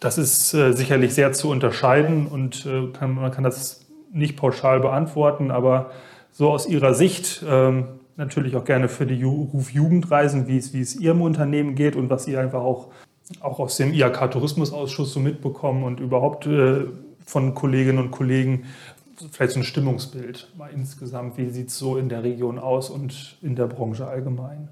Das 0.00 0.18
ist 0.18 0.52
äh, 0.54 0.72
sicherlich 0.72 1.14
sehr 1.14 1.32
zu 1.32 1.48
unterscheiden 1.48 2.26
und 2.26 2.66
äh, 2.66 2.88
kann, 2.88 3.14
man 3.14 3.30
kann 3.30 3.44
das 3.44 3.86
nicht 4.12 4.36
pauschal 4.36 4.80
beantworten, 4.80 5.52
aber 5.52 5.90
so 6.32 6.50
aus 6.50 6.66
Ihrer 6.66 6.94
Sicht 6.94 7.44
ähm, 7.48 7.86
natürlich 8.16 8.56
auch 8.56 8.64
gerne 8.64 8.88
für 8.88 9.06
die 9.06 9.22
Ruf 9.22 9.70
Jugendreisen, 9.70 10.48
wie 10.48 10.58
es, 10.58 10.72
wie 10.72 10.80
es 10.80 10.96
Ihrem 10.96 11.22
Unternehmen 11.22 11.76
geht 11.76 11.94
und 11.96 12.10
was 12.10 12.24
Sie 12.24 12.36
einfach 12.36 12.60
auch 12.60 12.88
auch 13.40 13.58
aus 13.58 13.76
dem 13.76 13.92
IHK-Tourismusausschuss 13.92 15.12
so 15.12 15.20
mitbekommen 15.20 15.84
und 15.84 16.00
überhaupt 16.00 16.46
äh, 16.46 16.86
von 17.24 17.54
Kolleginnen 17.54 17.98
und 17.98 18.10
Kollegen 18.10 18.64
vielleicht 19.30 19.52
so 19.52 19.60
ein 19.60 19.64
Stimmungsbild 19.64 20.48
mal 20.56 20.70
insgesamt. 20.70 21.38
Wie 21.38 21.48
sieht 21.50 21.68
es 21.68 21.78
so 21.78 21.96
in 21.96 22.08
der 22.08 22.22
Region 22.22 22.58
aus 22.58 22.90
und 22.90 23.36
in 23.42 23.56
der 23.56 23.66
Branche 23.66 24.06
allgemein? 24.06 24.68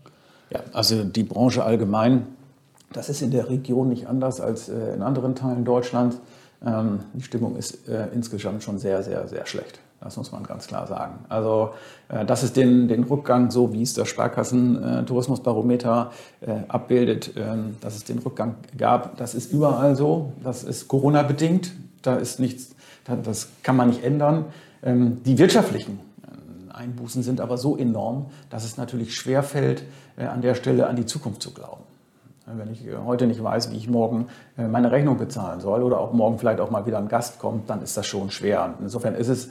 Ja, 0.50 0.60
also 0.72 1.04
die 1.04 1.22
Branche 1.22 1.64
allgemein, 1.64 2.26
das 2.92 3.08
ist 3.08 3.22
in 3.22 3.30
der 3.30 3.48
Region 3.48 3.88
nicht 3.88 4.06
anders 4.06 4.40
als 4.40 4.68
äh, 4.68 4.94
in 4.94 5.02
anderen 5.02 5.34
Teilen 5.34 5.64
Deutschlands. 5.64 6.18
Ähm, 6.64 7.00
die 7.14 7.22
Stimmung 7.22 7.56
ist 7.56 7.88
äh, 7.88 8.08
insgesamt 8.12 8.62
schon 8.62 8.78
sehr, 8.78 9.02
sehr, 9.02 9.26
sehr 9.28 9.46
schlecht. 9.46 9.80
Das 10.02 10.16
muss 10.16 10.32
man 10.32 10.42
ganz 10.42 10.66
klar 10.66 10.86
sagen. 10.86 11.20
Also, 11.28 11.70
äh, 12.08 12.24
dass 12.24 12.42
es 12.42 12.52
den, 12.52 12.88
den 12.88 13.04
Rückgang, 13.04 13.50
so 13.50 13.72
wie 13.72 13.82
es 13.82 13.94
das 13.94 14.08
Sparkassen-Tourismusbarometer 14.08 16.10
äh, 16.40 16.50
abbildet, 16.68 17.36
äh, 17.36 17.56
dass 17.80 17.96
es 17.96 18.04
den 18.04 18.18
Rückgang 18.18 18.56
gab, 18.76 19.16
das 19.16 19.34
ist 19.34 19.52
überall 19.52 19.96
so. 19.96 20.32
Das 20.42 20.64
ist 20.64 20.88
Corona-bedingt. 20.88 21.72
Da 22.02 22.16
ist 22.16 22.40
nichts, 22.40 22.74
das 23.04 23.48
kann 23.62 23.76
man 23.76 23.90
nicht 23.90 24.02
ändern. 24.02 24.46
Ähm, 24.82 25.22
die 25.24 25.38
wirtschaftlichen 25.38 26.00
äh, 26.22 26.74
Einbußen 26.74 27.22
sind 27.22 27.40
aber 27.40 27.56
so 27.56 27.76
enorm, 27.76 28.26
dass 28.50 28.64
es 28.64 28.76
natürlich 28.76 29.14
schwerfällt, 29.14 29.84
an 30.16 30.42
der 30.42 30.54
Stelle 30.54 30.88
an 30.88 30.96
die 30.96 31.06
Zukunft 31.06 31.42
zu 31.42 31.52
glauben. 31.52 31.84
Wenn 32.44 32.70
ich 32.70 32.82
heute 33.06 33.26
nicht 33.26 33.42
weiß, 33.42 33.72
wie 33.72 33.76
ich 33.76 33.88
morgen 33.88 34.26
meine 34.56 34.92
Rechnung 34.92 35.16
bezahlen 35.16 35.60
soll 35.60 35.82
oder 35.82 35.98
auch 35.98 36.12
morgen 36.12 36.38
vielleicht 36.38 36.60
auch 36.60 36.70
mal 36.70 36.84
wieder 36.84 36.98
ein 36.98 37.08
Gast 37.08 37.38
kommt, 37.38 37.70
dann 37.70 37.80
ist 37.80 37.96
das 37.96 38.06
schon 38.06 38.30
schwer. 38.30 38.74
insofern 38.82 39.14
ist 39.14 39.28
es 39.28 39.48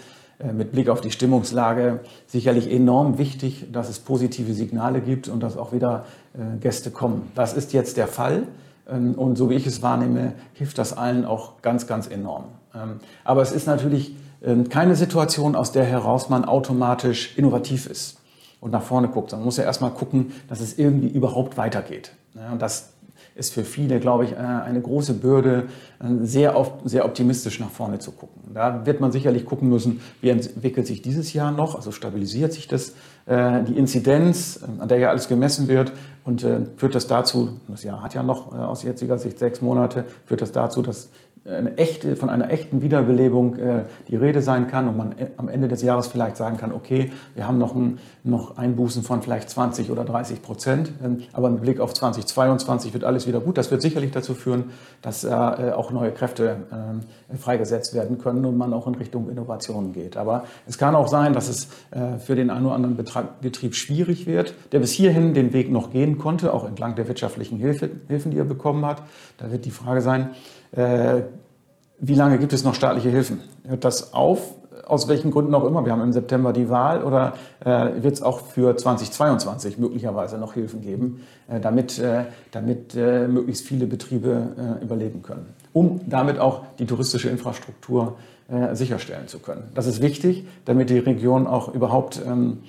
mit 0.53 0.71
Blick 0.71 0.89
auf 0.89 1.01
die 1.01 1.11
Stimmungslage 1.11 1.99
sicherlich 2.27 2.71
enorm 2.71 3.17
wichtig, 3.17 3.67
dass 3.71 3.89
es 3.89 3.99
positive 3.99 4.53
Signale 4.53 5.01
gibt 5.01 5.27
und 5.27 5.41
dass 5.41 5.57
auch 5.57 5.71
wieder 5.71 6.05
Gäste 6.59 6.91
kommen. 6.91 7.31
Das 7.35 7.53
ist 7.53 7.73
jetzt 7.73 7.97
der 7.97 8.07
Fall. 8.07 8.47
Ähm, 8.91 9.15
und 9.15 9.37
so 9.37 9.49
wie 9.49 9.55
ich 9.55 9.65
es 9.65 9.81
wahrnehme, 9.81 10.33
hilft 10.53 10.77
das 10.77 10.95
allen 10.95 11.25
auch 11.25 11.61
ganz, 11.61 11.87
ganz 11.87 12.07
enorm. 12.07 12.45
Ähm, 12.75 12.99
aber 13.23 13.41
es 13.41 13.51
ist 13.51 13.67
natürlich 13.67 14.15
ähm, 14.43 14.69
keine 14.69 14.95
Situation, 14.95 15.55
aus 15.55 15.71
der 15.71 15.85
heraus 15.85 16.29
man 16.29 16.45
automatisch 16.45 17.37
innovativ 17.37 17.87
ist 17.87 18.19
und 18.59 18.71
nach 18.71 18.83
vorne 18.83 19.07
guckt. 19.07 19.31
Man 19.31 19.43
muss 19.43 19.57
ja 19.57 19.63
erstmal 19.63 19.91
gucken, 19.91 20.33
dass 20.47 20.59
es 20.59 20.77
irgendwie 20.77 21.07
überhaupt 21.07 21.57
weitergeht. 21.57 22.11
Und 22.51 22.61
das 22.61 22.93
ist 23.41 23.53
für 23.53 23.65
viele, 23.65 23.99
glaube 23.99 24.23
ich, 24.25 24.33
äh, 24.33 24.35
eine 24.35 24.79
große 24.79 25.15
Bürde, 25.15 25.63
äh, 25.99 26.05
sehr, 26.21 26.55
auf, 26.55 26.73
sehr 26.85 27.05
optimistisch 27.05 27.59
nach 27.59 27.71
vorne 27.71 27.97
zu 27.97 28.11
gucken. 28.11 28.53
Da 28.53 28.85
wird 28.85 29.01
man 29.01 29.11
sicherlich 29.11 29.45
gucken 29.45 29.67
müssen, 29.67 29.99
wie 30.21 30.29
entwickelt 30.29 30.85
sich 30.85 31.01
dieses 31.01 31.33
Jahr 31.33 31.51
noch, 31.51 31.75
also 31.75 31.91
stabilisiert 31.91 32.53
sich 32.53 32.67
das, 32.67 32.93
äh, 33.25 33.63
die 33.63 33.77
Inzidenz, 33.77 34.59
an 34.79 34.87
der 34.87 34.99
ja 34.99 35.09
alles 35.09 35.27
gemessen 35.27 35.67
wird, 35.67 35.91
und 36.23 36.45
führt 36.77 36.93
das 36.93 37.07
dazu, 37.07 37.57
das 37.67 37.81
Jahr 37.81 38.03
hat 38.03 38.13
ja 38.13 38.21
noch 38.21 38.53
aus 38.53 38.83
jetziger 38.83 39.17
Sicht 39.17 39.39
sechs 39.39 39.59
Monate, 39.59 40.05
führt 40.27 40.43
das 40.43 40.51
dazu, 40.51 40.83
dass 40.83 41.09
eine 41.43 41.75
echte, 41.77 42.15
von 42.15 42.29
einer 42.29 42.51
echten 42.51 42.83
Wiederbelebung 42.83 43.55
äh, 43.55 43.85
die 44.07 44.15
Rede 44.15 44.43
sein 44.43 44.67
kann 44.67 44.87
und 44.87 44.95
man 44.95 45.15
am 45.37 45.49
Ende 45.49 45.67
des 45.67 45.81
Jahres 45.81 46.05
vielleicht 46.05 46.37
sagen 46.37 46.57
kann, 46.57 46.71
okay, 46.71 47.11
wir 47.33 47.47
haben 47.47 47.57
noch, 47.57 47.75
ein, 47.75 47.97
noch 48.23 48.57
Einbußen 48.57 49.01
von 49.01 49.23
vielleicht 49.23 49.49
20 49.49 49.89
oder 49.89 50.05
30 50.05 50.43
Prozent, 50.43 50.93
ähm, 51.03 51.23
aber 51.33 51.49
mit 51.49 51.61
Blick 51.61 51.79
auf 51.79 51.95
2022 51.95 52.93
wird 52.93 53.03
alles 53.03 53.25
wieder 53.25 53.39
gut. 53.39 53.57
Das 53.57 53.71
wird 53.71 53.81
sicherlich 53.81 54.11
dazu 54.11 54.35
führen, 54.35 54.65
dass 55.01 55.23
äh, 55.23 55.29
auch 55.29 55.89
neue 55.89 56.11
Kräfte 56.11 56.57
äh, 57.31 57.37
freigesetzt 57.37 57.95
werden 57.95 58.19
können 58.19 58.45
und 58.45 58.55
man 58.55 58.71
auch 58.71 58.85
in 58.85 58.93
Richtung 58.93 59.27
Innovationen 59.27 59.93
geht. 59.93 60.17
Aber 60.17 60.43
es 60.67 60.77
kann 60.77 60.93
auch 60.93 61.07
sein, 61.07 61.33
dass 61.33 61.49
es 61.49 61.69
äh, 61.89 62.19
für 62.19 62.35
den 62.35 62.51
einen 62.51 62.67
oder 62.67 62.75
anderen 62.75 62.97
Betrag, 62.97 63.41
Betrieb 63.41 63.73
schwierig 63.73 64.27
wird, 64.27 64.53
der 64.73 64.79
bis 64.79 64.91
hierhin 64.91 65.33
den 65.33 65.53
Weg 65.53 65.71
noch 65.71 65.89
gehen 65.89 66.19
konnte, 66.19 66.53
auch 66.53 66.67
entlang 66.67 66.93
der 66.93 67.07
wirtschaftlichen 67.07 67.57
Hilfe, 67.57 67.89
Hilfen, 68.07 68.29
die 68.29 68.37
er 68.37 68.45
bekommen 68.45 68.85
hat. 68.85 69.01
Da 69.39 69.51
wird 69.51 69.65
die 69.65 69.71
Frage 69.71 70.01
sein, 70.01 70.29
äh, 70.71 71.21
wie 72.03 72.15
lange 72.15 72.39
gibt 72.39 72.51
es 72.51 72.63
noch 72.63 72.73
staatliche 72.73 73.09
Hilfen? 73.09 73.41
Hört 73.67 73.85
das 73.85 74.13
auf? 74.13 74.55
Aus 74.87 75.07
welchen 75.07 75.29
Gründen 75.31 75.53
auch 75.53 75.63
immer. 75.65 75.85
Wir 75.85 75.91
haben 75.91 76.01
im 76.01 76.11
September 76.11 76.51
die 76.51 76.67
Wahl 76.69 77.03
oder 77.03 77.33
äh, 77.63 78.01
wird 78.01 78.15
es 78.15 78.21
auch 78.23 78.41
für 78.41 78.75
2022 78.75 79.77
möglicherweise 79.77 80.37
noch 80.37 80.53
Hilfen 80.53 80.81
geben, 80.81 81.21
äh, 81.47 81.59
damit, 81.59 81.99
äh, 81.99 82.25
damit 82.49 82.95
äh, 82.95 83.27
möglichst 83.27 83.67
viele 83.67 83.85
Betriebe 83.85 84.79
äh, 84.81 84.83
überleben 84.83 85.21
können, 85.21 85.45
um 85.71 86.01
damit 86.07 86.39
auch 86.39 86.63
die 86.79 86.87
touristische 86.87 87.29
Infrastruktur 87.29 88.17
äh, 88.49 88.73
sicherstellen 88.75 89.27
zu 89.27 89.39
können. 89.39 89.69
Das 89.75 89.85
ist 89.85 90.01
wichtig, 90.01 90.47
damit 90.65 90.89
die 90.89 90.99
Region 90.99 91.45
auch 91.45 91.73
überhaupt 91.73 92.19
ähm, 92.25 92.63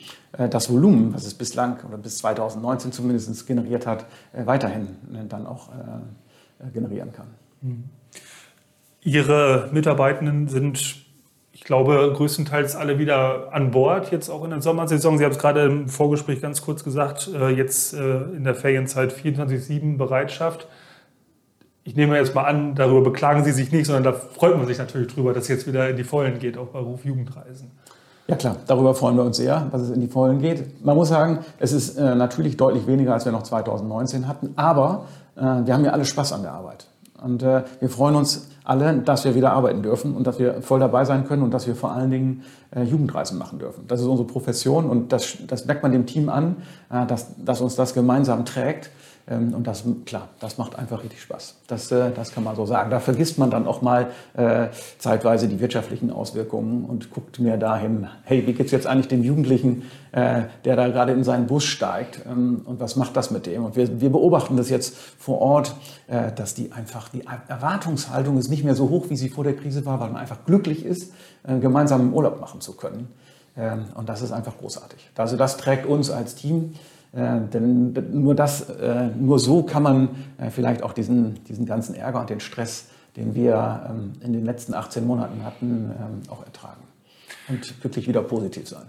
das 0.50 0.70
Volumen, 0.70 1.14
was 1.14 1.26
es 1.26 1.34
bislang 1.34 1.78
oder 1.88 1.96
bis 1.96 2.18
2019 2.18 2.92
zumindest 2.92 3.46
generiert 3.46 3.86
hat, 3.86 4.06
weiterhin 4.32 4.96
dann 5.28 5.46
auch 5.46 5.68
generieren 6.72 7.12
kann. 7.12 7.26
Ihre 9.02 9.68
Mitarbeitenden 9.72 10.48
sind, 10.48 11.04
ich 11.52 11.64
glaube, 11.64 12.12
größtenteils 12.14 12.76
alle 12.76 12.98
wieder 12.98 13.52
an 13.52 13.70
Bord, 13.72 14.10
jetzt 14.12 14.28
auch 14.28 14.44
in 14.44 14.50
der 14.50 14.62
Sommersaison. 14.62 15.18
Sie 15.18 15.24
haben 15.24 15.32
es 15.32 15.38
gerade 15.38 15.62
im 15.62 15.88
Vorgespräch 15.88 16.40
ganz 16.40 16.62
kurz 16.62 16.84
gesagt, 16.84 17.30
äh, 17.34 17.48
jetzt 17.50 17.94
äh, 17.94 18.22
in 18.36 18.44
der 18.44 18.54
Ferienzeit 18.54 19.12
24-7 19.12 19.96
Bereitschaft. 19.96 20.68
Ich 21.84 21.96
nehme 21.96 22.16
jetzt 22.16 22.34
mal 22.34 22.44
an, 22.44 22.76
darüber 22.76 23.00
beklagen 23.02 23.42
Sie 23.42 23.50
sich 23.50 23.72
nicht, 23.72 23.86
sondern 23.86 24.04
da 24.04 24.12
freut 24.12 24.56
man 24.56 24.66
sich 24.66 24.78
natürlich 24.78 25.12
drüber, 25.12 25.32
dass 25.32 25.44
es 25.44 25.48
jetzt 25.48 25.66
wieder 25.66 25.88
in 25.88 25.96
die 25.96 26.04
Vollen 26.04 26.38
geht, 26.38 26.56
auch 26.56 26.68
bei 26.68 26.78
Ruf 26.78 27.04
Jugendreisen. 27.04 27.72
Ja 28.28 28.36
klar, 28.36 28.56
darüber 28.68 28.94
freuen 28.94 29.16
wir 29.16 29.24
uns 29.24 29.36
sehr, 29.36 29.66
dass 29.72 29.82
es 29.82 29.90
in 29.90 30.00
die 30.00 30.06
Vollen 30.06 30.40
geht. 30.40 30.84
Man 30.84 30.94
muss 30.94 31.08
sagen, 31.08 31.40
es 31.58 31.72
ist 31.72 31.96
äh, 31.96 32.14
natürlich 32.14 32.56
deutlich 32.56 32.86
weniger, 32.86 33.14
als 33.14 33.24
wir 33.24 33.32
noch 33.32 33.42
2019 33.42 34.28
hatten, 34.28 34.52
aber 34.54 35.06
äh, 35.34 35.40
wir 35.40 35.74
haben 35.74 35.84
ja 35.84 35.90
alle 35.90 36.04
Spaß 36.04 36.32
an 36.34 36.42
der 36.42 36.52
Arbeit. 36.52 36.86
Und 37.22 37.42
äh, 37.42 37.62
wir 37.80 37.88
freuen 37.88 38.16
uns 38.16 38.48
alle, 38.64 38.98
dass 38.98 39.24
wir 39.24 39.34
wieder 39.34 39.52
arbeiten 39.52 39.82
dürfen 39.82 40.14
und 40.14 40.26
dass 40.26 40.38
wir 40.38 40.62
voll 40.62 40.80
dabei 40.80 41.04
sein 41.04 41.26
können 41.26 41.42
und 41.42 41.52
dass 41.52 41.66
wir 41.66 41.74
vor 41.74 41.92
allen 41.92 42.10
Dingen 42.10 42.42
äh, 42.74 42.82
Jugendreisen 42.82 43.38
machen 43.38 43.58
dürfen. 43.58 43.86
Das 43.88 44.00
ist 44.00 44.06
unsere 44.06 44.26
Profession 44.26 44.88
und 44.88 45.12
das, 45.12 45.36
das 45.46 45.66
merkt 45.66 45.82
man 45.82 45.92
dem 45.92 46.06
Team 46.06 46.28
an, 46.28 46.56
äh, 46.90 47.06
dass, 47.06 47.34
dass 47.36 47.60
uns 47.60 47.74
das 47.74 47.94
gemeinsam 47.94 48.44
trägt. 48.44 48.90
Ähm, 49.28 49.54
und 49.54 49.66
das, 49.66 49.84
klar, 50.04 50.28
das 50.40 50.58
macht 50.58 50.76
einfach 50.76 51.02
richtig 51.02 51.22
Spaß. 51.22 51.56
Das, 51.66 51.90
äh, 51.92 52.10
das 52.10 52.32
kann 52.32 52.44
man 52.44 52.56
so 52.56 52.66
sagen. 52.66 52.90
Da 52.90 53.00
vergisst 53.00 53.38
man 53.38 53.50
dann 53.50 53.66
auch 53.66 53.82
mal 53.82 54.08
äh, 54.34 54.68
zeitweise 54.98 55.48
die 55.48 55.60
wirtschaftlichen 55.60 56.10
Auswirkungen 56.10 56.84
und 56.84 57.10
guckt 57.10 57.38
mir 57.38 57.56
dahin, 57.56 58.08
hey, 58.24 58.46
wie 58.46 58.52
geht's 58.52 58.72
jetzt 58.72 58.86
eigentlich 58.86 59.08
dem 59.08 59.22
Jugendlichen, 59.22 59.82
äh, 60.12 60.42
der 60.64 60.76
da 60.76 60.88
gerade 60.88 61.12
in 61.12 61.24
seinen 61.24 61.46
Bus 61.46 61.64
steigt 61.64 62.20
ähm, 62.26 62.62
und 62.64 62.80
was 62.80 62.96
macht 62.96 63.16
das 63.16 63.30
mit 63.30 63.46
dem? 63.46 63.64
Und 63.64 63.76
wir, 63.76 64.00
wir 64.00 64.10
beobachten 64.10 64.56
das 64.56 64.70
jetzt 64.70 64.96
vor 64.96 65.40
Ort, 65.40 65.74
dass 66.36 66.54
die 66.54 66.72
einfach, 66.72 67.08
die 67.08 67.24
Erwartungshaltung 67.48 68.36
ist 68.36 68.50
nicht 68.50 68.64
mehr 68.64 68.74
so 68.74 68.90
hoch, 68.90 69.06
wie 69.08 69.16
sie 69.16 69.30
vor 69.30 69.44
der 69.44 69.56
Krise 69.56 69.86
war, 69.86 69.98
weil 70.00 70.10
man 70.10 70.20
einfach 70.20 70.44
glücklich 70.44 70.84
ist, 70.84 71.12
gemeinsam 71.44 72.12
Urlaub 72.12 72.40
machen 72.40 72.60
zu 72.60 72.74
können. 72.74 73.08
Ähm, 73.56 73.86
und 73.94 74.08
das 74.08 74.22
ist 74.22 74.32
einfach 74.32 74.56
großartig. 74.58 75.10
Also 75.16 75.36
das 75.36 75.56
trägt 75.56 75.86
uns 75.86 76.10
als 76.10 76.34
Team 76.34 76.74
denn 77.14 77.92
nur, 78.12 78.34
das, 78.34 78.70
äh, 78.70 79.08
nur 79.18 79.38
so 79.38 79.62
kann 79.62 79.82
man 79.82 80.08
äh, 80.38 80.50
vielleicht 80.50 80.82
auch 80.82 80.94
diesen, 80.94 81.44
diesen 81.44 81.66
ganzen 81.66 81.94
Ärger 81.94 82.20
und 82.20 82.30
den 82.30 82.40
Stress, 82.40 82.88
den 83.16 83.34
wir 83.34 83.86
ähm, 83.90 84.12
in 84.22 84.32
den 84.32 84.46
letzten 84.46 84.72
18 84.72 85.06
Monaten 85.06 85.44
hatten, 85.44 85.90
ähm, 85.90 86.30
auch 86.30 86.42
ertragen 86.44 86.80
und 87.48 87.84
wirklich 87.84 88.08
wieder 88.08 88.22
positiv 88.22 88.66
sein. 88.66 88.86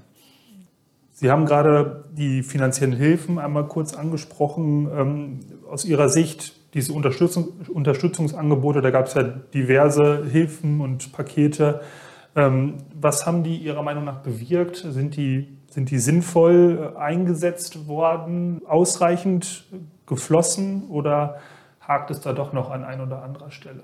Sie 1.11 1.29
haben 1.29 1.45
gerade 1.45 2.05
die 2.13 2.43
finanziellen 2.43 2.95
Hilfen 2.95 3.39
einmal 3.39 3.67
kurz 3.67 3.93
angesprochen. 3.93 4.89
Ähm, 4.97 5.39
aus 5.69 5.83
Ihrer 5.83 6.07
Sicht, 6.07 6.53
diese 6.73 6.93
Unterstützung, 6.93 7.49
Unterstützungsangebote, 7.73 8.81
da 8.81 8.89
gab 8.91 9.07
es 9.07 9.15
ja 9.15 9.23
diverse 9.23 10.25
Hilfen 10.25 10.81
und 10.81 11.11
Pakete. 11.11 11.81
Was 12.35 13.27
haben 13.27 13.43
die 13.43 13.57
Ihrer 13.57 13.83
Meinung 13.83 14.05
nach 14.05 14.23
bewirkt? 14.23 14.77
Sind 14.77 15.15
die 15.17 15.55
sind 15.73 15.89
die 15.89 15.97
sinnvoll 15.97 16.93
äh, 16.95 16.99
eingesetzt 16.99 17.87
worden, 17.87 18.61
ausreichend 18.67 19.65
geflossen 20.05 20.83
oder 20.89 21.37
hakt 21.81 22.11
es 22.11 22.21
da 22.21 22.33
doch 22.33 22.53
noch 22.53 22.69
an 22.69 22.83
ein 22.83 23.01
oder 23.01 23.23
anderer 23.23 23.49
Stelle? 23.49 23.81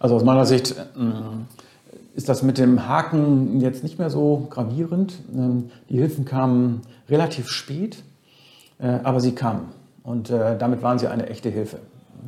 Also 0.00 0.16
aus 0.16 0.24
meiner 0.24 0.44
Sicht 0.44 0.72
äh, 0.72 1.94
ist 2.16 2.28
das 2.28 2.42
mit 2.42 2.58
dem 2.58 2.88
Haken 2.88 3.60
jetzt 3.60 3.84
nicht 3.84 4.00
mehr 4.00 4.10
so 4.10 4.48
gravierend. 4.50 5.20
Ähm, 5.32 5.70
die 5.88 5.98
Hilfen 5.98 6.24
kamen 6.24 6.82
relativ 7.08 7.48
spät, 7.48 8.02
äh, 8.80 8.98
aber 9.04 9.20
sie 9.20 9.34
kamen. 9.34 9.68
Und 10.02 10.30
damit 10.30 10.82
waren 10.82 10.98
sie 10.98 11.06
eine 11.06 11.28
echte 11.28 11.48
Hilfe. 11.48 11.78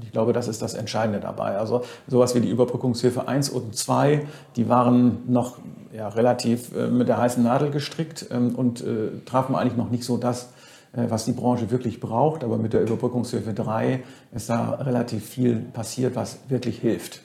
Ich 0.03 0.13
glaube, 0.13 0.33
das 0.33 0.49
ist 0.49 0.63
das 0.63 0.75
Entscheidende 0.75 1.21
dabei. 1.21 1.57
Also 1.57 1.83
sowas 2.07 2.35
wie 2.35 2.41
die 2.41 2.51
Überbrückungshilfe 2.51 3.29
1 3.29 3.51
und 3.51 3.77
2, 3.77 4.27
die 4.57 4.69
waren 4.69 5.23
noch 5.27 5.59
ja, 5.93 6.09
relativ 6.09 6.75
äh, 6.75 6.89
mit 6.89 7.09
der 7.09 7.19
heißen 7.19 7.43
Nadel 7.43 7.71
gestrickt 7.71 8.27
ähm, 8.31 8.55
und 8.55 8.81
äh, 8.81 9.21
trafen 9.25 9.55
eigentlich 9.55 9.77
noch 9.77 9.91
nicht 9.91 10.05
so 10.05 10.17
das, 10.17 10.51
äh, 10.93 11.05
was 11.09 11.25
die 11.25 11.33
Branche 11.33 11.71
wirklich 11.71 12.01
braucht. 12.01 12.45
Aber 12.45 12.59
mit 12.59 12.73
der 12.73 12.83
Überbrückungshilfe 12.83 13.53
3 13.53 14.03
ist 14.33 14.51
da 14.51 14.71
relativ 14.75 15.25
viel 15.25 15.57
passiert, 15.57 16.17
was 16.17 16.39
wirklich 16.49 16.79
hilft. 16.79 17.21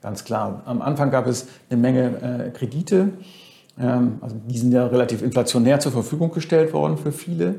Ganz 0.00 0.24
klar. 0.24 0.62
Am 0.66 0.82
Anfang 0.82 1.10
gab 1.10 1.26
es 1.26 1.46
eine 1.70 1.80
Menge 1.80 2.46
äh, 2.46 2.50
Kredite. 2.50 3.10
Ähm, 3.78 4.18
also 4.20 4.36
die 4.46 4.58
sind 4.58 4.72
ja 4.72 4.86
relativ 4.86 5.22
inflationär 5.22 5.80
zur 5.80 5.92
Verfügung 5.92 6.30
gestellt 6.30 6.72
worden 6.72 6.98
für 6.98 7.12
viele. 7.12 7.56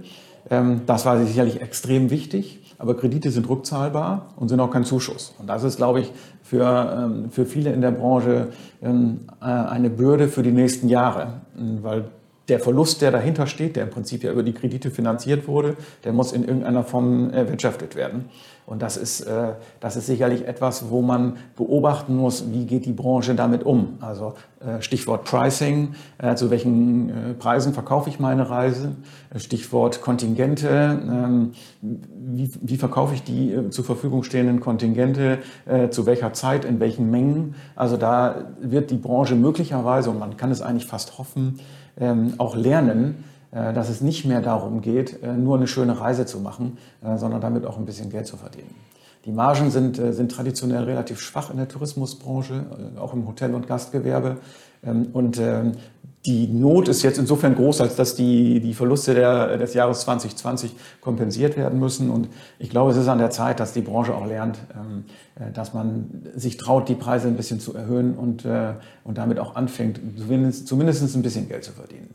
Ähm, 0.49 0.81
das 0.85 1.05
war 1.05 1.23
sicherlich 1.25 1.61
extrem 1.61 2.09
wichtig. 2.09 2.64
Aber 2.85 2.95
Kredite 2.95 3.31
sind 3.31 3.49
rückzahlbar 3.49 4.27
und 4.35 4.49
sind 4.49 4.59
auch 4.59 4.69
kein 4.69 4.83
Zuschuss. 4.83 5.33
Und 5.39 5.47
das 5.47 5.63
ist, 5.63 5.77
glaube 5.77 6.01
ich, 6.01 6.11
für, 6.43 6.63
ähm, 6.95 7.31
für 7.31 7.47
viele 7.47 7.73
in 7.73 7.81
der 7.81 7.89
Branche 7.89 8.49
ähm, 8.83 9.21
äh, 9.41 9.45
eine 9.45 9.89
Bürde 9.89 10.27
für 10.27 10.43
die 10.43 10.51
nächsten 10.51 10.87
Jahre, 10.87 11.41
weil 11.81 12.05
der 12.47 12.59
Verlust, 12.59 13.01
der 13.01 13.11
dahinter 13.11 13.47
steht, 13.47 13.75
der 13.75 13.83
im 13.83 13.89
Prinzip 13.89 14.23
ja 14.23 14.31
über 14.31 14.43
die 14.43 14.53
Kredite 14.53 14.91
finanziert 14.91 15.47
wurde, 15.47 15.75
der 16.03 16.13
muss 16.13 16.31
in 16.31 16.43
irgendeiner 16.43 16.83
Form 16.83 17.31
erwirtschaftet 17.31 17.95
werden. 17.95 18.29
Und 18.67 18.81
das 18.81 18.97
ist, 18.97 19.21
äh, 19.21 19.53
das 19.79 19.95
ist 19.95 20.07
sicherlich 20.07 20.47
etwas, 20.47 20.89
wo 20.89 21.03
man 21.03 21.37
beobachten 21.55 22.15
muss, 22.15 22.51
wie 22.51 22.65
geht 22.65 22.85
die 22.85 22.93
Branche 22.93 23.35
damit 23.35 23.63
um. 23.63 23.97
Also 24.01 24.33
äh, 24.59 24.81
Stichwort 24.81 25.23
Pricing, 25.23 25.93
äh, 26.17 26.33
zu 26.35 26.49
welchen 26.49 27.35
Preisen 27.37 27.73
verkaufe 27.73 28.09
ich 28.09 28.19
meine 28.19 28.49
Reise. 28.49 28.95
Stichwort 29.35 30.01
Kontingente, 30.01 30.67
ähm, 30.69 31.51
wie, 31.81 32.49
wie 32.61 32.77
verkaufe 32.77 33.13
ich 33.13 33.23
die 33.23 33.69
zur 33.69 33.85
Verfügung 33.85 34.23
stehenden 34.23 34.59
Kontingente, 34.59 35.39
zu 35.91 36.05
welcher 36.05 36.33
Zeit, 36.33 36.65
in 36.65 36.79
welchen 36.79 37.11
Mengen. 37.11 37.55
Also 37.75 37.97
da 37.97 38.53
wird 38.59 38.89
die 38.89 38.97
Branche 38.97 39.35
möglicherweise, 39.35 40.09
und 40.09 40.19
man 40.19 40.35
kann 40.37 40.51
es 40.51 40.61
eigentlich 40.61 40.87
fast 40.87 41.17
hoffen, 41.17 41.59
auch 42.37 42.55
lernen, 42.55 43.23
äh, 43.55 43.73
dass 43.73 43.87
es 43.87 44.01
nicht 44.01 44.25
mehr 44.25 44.41
darum 44.41 44.81
geht, 44.81 45.23
äh, 45.23 45.33
nur 45.33 45.55
eine 45.55 45.67
schöne 45.67 45.99
Reise 46.01 46.25
zu 46.25 46.41
machen, 46.41 46.77
äh, 47.01 47.17
sondern 47.17 47.39
damit 47.39 47.65
auch 47.65 47.77
ein 47.77 47.85
bisschen 47.85 48.09
Geld 48.09 48.27
zu 48.27 48.35
verdienen. 48.35 48.75
Die 49.23 49.31
Margen 49.31 49.71
sind, 49.71 49.95
sind 49.95 50.31
traditionell 50.31 50.83
relativ 50.83 51.19
schwach 51.19 51.49
in 51.49 51.57
der 51.57 51.67
Tourismusbranche, 51.67 52.63
auch 52.99 53.11
im 53.13 53.27
Hotel- 53.27 53.55
und 53.55 53.65
Gastgewerbe. 53.65 54.37
Ähm, 54.85 55.07
und 55.13 55.39
ähm, 55.39 55.73
die 56.25 56.47
Not 56.47 56.87
ist 56.87 57.03
jetzt 57.03 57.19
insofern 57.19 57.55
groß, 57.55 57.81
als 57.81 57.95
dass 57.95 58.15
die, 58.15 58.59
die 58.59 58.73
Verluste 58.73 59.13
der, 59.13 59.57
des 59.57 59.75
Jahres 59.75 60.01
2020 60.01 60.75
kompensiert 60.99 61.55
werden 61.55 61.79
müssen. 61.79 62.09
Und 62.09 62.29
ich 62.57 62.69
glaube, 62.69 62.91
es 62.91 62.97
ist 62.97 63.07
an 63.07 63.19
der 63.19 63.29
Zeit, 63.29 63.59
dass 63.59 63.73
die 63.73 63.81
Branche 63.81 64.15
auch 64.15 64.25
lernt, 64.25 64.57
ähm, 64.73 65.05
äh, 65.35 65.51
dass 65.51 65.73
man 65.73 66.23
sich 66.35 66.57
traut, 66.57 66.89
die 66.89 66.95
Preise 66.95 67.27
ein 67.27 67.35
bisschen 67.35 67.59
zu 67.59 67.75
erhöhen 67.75 68.15
und, 68.15 68.43
äh, 68.45 68.73
und 69.03 69.17
damit 69.17 69.39
auch 69.39 69.55
anfängt, 69.55 69.99
zumindest, 70.17 70.67
zumindest 70.67 71.15
ein 71.15 71.21
bisschen 71.21 71.47
Geld 71.47 71.63
zu 71.63 71.73
verdienen. 71.73 72.09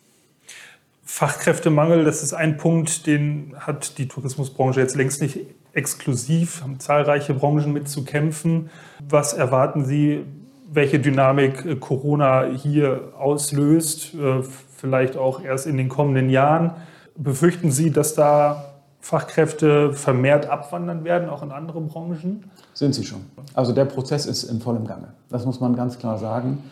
Fachkräftemangel, 1.04 2.04
das 2.04 2.22
ist 2.22 2.32
ein 2.32 2.56
Punkt, 2.56 3.06
den 3.06 3.54
hat 3.58 3.98
die 3.98 4.08
Tourismusbranche 4.08 4.80
jetzt 4.80 4.96
längst 4.96 5.20
nicht 5.20 5.40
exklusiv, 5.72 6.62
haben 6.62 6.80
zahlreiche 6.80 7.34
Branchen 7.34 7.72
mit 7.72 7.88
zu 7.88 8.04
kämpfen. 8.04 8.70
Was 9.08 9.32
erwarten 9.32 9.84
Sie 9.84 10.24
welche 10.72 11.00
Dynamik 11.00 11.64
äh, 11.66 11.76
Corona 11.76 12.44
hier 12.44 13.12
auslöst, 13.18 14.14
äh, 14.14 14.42
vielleicht 14.42 15.16
auch 15.16 15.42
erst 15.42 15.66
in 15.66 15.76
den 15.76 15.88
kommenden 15.88 16.30
Jahren. 16.30 16.72
Befürchten 17.16 17.70
Sie, 17.70 17.90
dass 17.90 18.14
da 18.14 18.64
Fachkräfte 19.00 19.92
vermehrt 19.92 20.46
abwandern 20.46 21.04
werden, 21.04 21.28
auch 21.28 21.42
in 21.42 21.50
andere 21.50 21.80
Branchen? 21.80 22.44
Sind 22.74 22.94
sie 22.94 23.04
schon. 23.04 23.22
Also 23.54 23.72
der 23.72 23.86
Prozess 23.86 24.26
ist 24.26 24.44
in 24.44 24.60
vollem 24.60 24.86
Gange. 24.86 25.08
Das 25.28 25.44
muss 25.44 25.60
man 25.60 25.74
ganz 25.74 25.98
klar 25.98 26.18
sagen. 26.18 26.62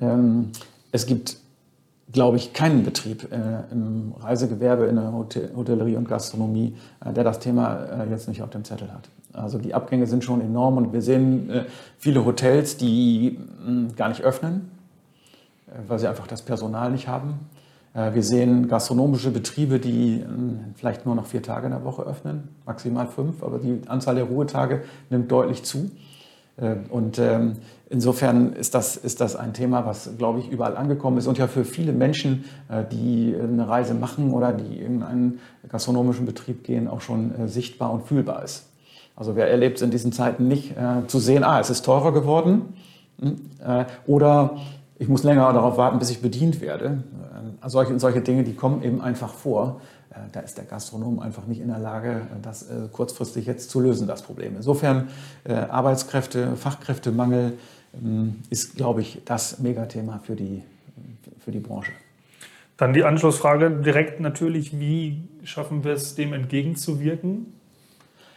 Ähm, 0.00 0.50
es 0.92 1.06
gibt, 1.06 1.36
glaube 2.12 2.36
ich, 2.36 2.52
keinen 2.52 2.84
Betrieb 2.84 3.32
äh, 3.32 3.72
im 3.72 4.14
Reisegewerbe, 4.20 4.86
in 4.86 4.96
der 4.96 5.12
Hotellerie 5.12 5.96
und 5.96 6.08
Gastronomie, 6.08 6.76
der 7.04 7.24
das 7.24 7.38
Thema 7.38 8.04
jetzt 8.10 8.28
nicht 8.28 8.42
auf 8.42 8.50
dem 8.50 8.64
Zettel 8.64 8.92
hat. 8.92 9.08
Also 9.36 9.58
die 9.58 9.74
Abgänge 9.74 10.06
sind 10.06 10.24
schon 10.24 10.40
enorm 10.40 10.76
und 10.78 10.92
wir 10.92 11.02
sehen 11.02 11.50
äh, 11.50 11.64
viele 11.98 12.24
Hotels, 12.24 12.76
die 12.76 13.38
hm, 13.64 13.94
gar 13.96 14.08
nicht 14.08 14.22
öffnen, 14.22 14.70
äh, 15.68 15.72
weil 15.86 15.98
sie 15.98 16.08
einfach 16.08 16.26
das 16.26 16.42
Personal 16.42 16.90
nicht 16.90 17.08
haben. 17.08 17.40
Äh, 17.94 18.14
wir 18.14 18.22
sehen 18.22 18.68
gastronomische 18.68 19.30
Betriebe, 19.30 19.78
die 19.78 20.22
hm, 20.22 20.74
vielleicht 20.74 21.06
nur 21.06 21.14
noch 21.14 21.26
vier 21.26 21.42
Tage 21.42 21.66
in 21.66 21.72
der 21.72 21.84
Woche 21.84 22.02
öffnen, 22.02 22.48
maximal 22.64 23.06
fünf, 23.06 23.42
aber 23.42 23.58
die 23.58 23.80
Anzahl 23.86 24.14
der 24.14 24.24
Ruhetage 24.24 24.82
nimmt 25.10 25.30
deutlich 25.30 25.62
zu. 25.62 25.90
Und 26.88 27.18
ähm, 27.18 27.56
insofern 27.90 28.54
ist 28.54 28.74
das, 28.74 28.96
ist 28.96 29.20
das 29.20 29.36
ein 29.36 29.52
Thema, 29.52 29.84
was, 29.84 30.16
glaube 30.16 30.38
ich, 30.38 30.50
überall 30.50 30.74
angekommen 30.74 31.18
ist 31.18 31.26
und 31.26 31.36
ja 31.36 31.48
für 31.48 31.66
viele 31.66 31.92
Menschen, 31.92 32.46
die 32.92 33.36
eine 33.38 33.68
Reise 33.68 33.92
machen 33.92 34.32
oder 34.32 34.54
die 34.54 34.78
in 34.78 35.02
einen 35.02 35.38
gastronomischen 35.68 36.24
Betrieb 36.24 36.64
gehen, 36.64 36.88
auch 36.88 37.02
schon 37.02 37.46
sichtbar 37.46 37.92
und 37.92 38.06
fühlbar 38.06 38.42
ist. 38.42 38.70
Also 39.16 39.34
wer 39.34 39.50
erlebt 39.50 39.78
es 39.78 39.82
in 39.82 39.90
diesen 39.90 40.12
Zeiten 40.12 40.46
nicht, 40.46 40.76
äh, 40.76 41.06
zu 41.06 41.18
sehen, 41.18 41.42
ah, 41.42 41.58
es 41.58 41.70
ist 41.70 41.84
teurer 41.84 42.12
geworden 42.12 42.74
hm, 43.18 43.50
äh, 43.66 43.86
oder 44.06 44.58
ich 44.98 45.08
muss 45.08 45.24
länger 45.24 45.52
darauf 45.52 45.78
warten, 45.78 45.98
bis 45.98 46.10
ich 46.10 46.20
bedient 46.20 46.60
werde. 46.60 47.02
Äh, 47.62 47.68
solche, 47.68 47.98
solche 47.98 48.20
Dinge, 48.20 48.44
die 48.44 48.54
kommen 48.54 48.82
eben 48.82 49.00
einfach 49.00 49.32
vor. 49.32 49.80
Äh, 50.10 50.16
da 50.32 50.40
ist 50.40 50.58
der 50.58 50.64
Gastronom 50.64 51.18
einfach 51.18 51.46
nicht 51.46 51.60
in 51.60 51.68
der 51.68 51.78
Lage, 51.78 52.26
das 52.42 52.64
äh, 52.64 52.88
kurzfristig 52.92 53.46
jetzt 53.46 53.70
zu 53.70 53.80
lösen, 53.80 54.06
das 54.06 54.20
Problem. 54.20 54.54
Insofern 54.56 55.08
äh, 55.44 55.54
Arbeitskräfte, 55.54 56.54
Fachkräftemangel 56.56 57.54
ähm, 57.94 58.36
ist, 58.50 58.76
glaube 58.76 59.00
ich, 59.00 59.22
das 59.24 59.60
Megathema 59.60 60.20
für 60.22 60.36
die, 60.36 60.62
für 61.40 61.52
die 61.52 61.60
Branche. 61.60 61.92
Dann 62.76 62.92
die 62.92 63.04
Anschlussfrage 63.04 63.70
direkt 63.70 64.20
natürlich, 64.20 64.78
wie 64.78 65.22
schaffen 65.44 65.84
wir 65.84 65.92
es, 65.92 66.14
dem 66.14 66.34
entgegenzuwirken? 66.34 67.54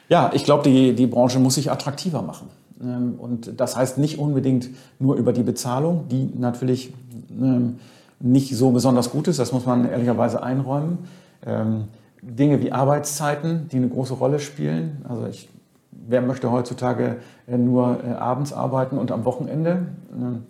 Ja, 0.10 0.32
ich 0.34 0.44
glaube, 0.44 0.64
die, 0.64 0.94
die 0.94 1.08
Branche 1.08 1.40
muss 1.40 1.56
sich 1.56 1.72
attraktiver 1.72 2.22
machen. 2.22 2.50
Ähm, 2.82 3.16
und 3.18 3.60
das 3.60 3.78
heißt 3.78 3.98
nicht 3.98 4.20
unbedingt 4.20 4.70
nur 5.00 5.16
über 5.16 5.34
die 5.34 5.44
Bezahlung, 5.44 6.06
die 6.10 6.30
natürlich 6.38 6.94
ähm, 7.40 7.80
nicht 8.20 8.56
so 8.56 8.72
besonders 8.72 9.12
gut 9.12 9.28
ist, 9.28 9.40
das 9.40 9.52
muss 9.54 9.66
man 9.66 9.90
ehrlicherweise 9.90 10.44
einräumen. 10.44 11.00
Ähm, 11.46 11.86
Dinge 12.22 12.62
wie 12.62 12.72
Arbeitszeiten, 12.72 13.70
die 13.72 13.78
eine 13.78 13.88
große 13.88 14.14
Rolle 14.14 14.40
spielen. 14.40 15.06
Also 15.08 15.28
ich, 15.28 15.48
wer 15.92 16.22
möchte 16.22 16.52
heutzutage 16.52 17.18
äh, 17.48 17.58
nur 17.58 18.00
äh, 18.04 18.12
abends 18.12 18.52
arbeiten 18.52 18.98
und 18.98 19.12
am 19.12 19.26
Wochenende? 19.26 19.88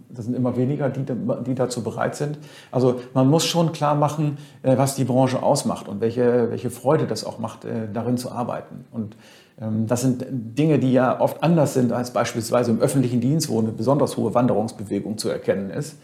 Das 0.10 0.26
sind 0.26 0.36
immer 0.36 0.56
weniger, 0.56 0.90
die, 0.90 1.06
die 1.46 1.54
dazu 1.54 1.84
bereit 1.84 2.16
sind. 2.16 2.40
Also 2.72 3.02
man 3.14 3.30
muss 3.30 3.46
schon 3.46 3.72
klar 3.72 3.94
machen, 3.94 4.38
äh, 4.64 4.78
was 4.78 4.96
die 4.96 5.04
Branche 5.04 5.44
ausmacht 5.44 5.88
und 5.88 6.02
welche, 6.02 6.50
welche 6.50 6.70
Freude 6.70 7.06
das 7.06 7.24
auch 7.24 7.40
macht, 7.40 7.68
darin 7.94 8.18
zu 8.18 8.32
arbeiten. 8.32 8.86
Und 8.92 9.16
das 9.60 10.02
sind 10.02 10.26
Dinge, 10.30 10.80
die 10.80 10.94
ja 10.94 11.20
oft 11.20 11.44
anders 11.44 11.74
sind 11.74 11.92
als 11.92 12.14
beispielsweise 12.14 12.72
im 12.72 12.80
öffentlichen 12.80 13.20
Dienst, 13.20 13.50
wo 13.50 13.60
eine 13.60 13.72
besonders 13.72 14.16
hohe 14.16 14.34
Wanderungsbewegung 14.34 15.18
zu 15.18 15.30
erkennen 15.30 15.70
ist. 15.70 15.98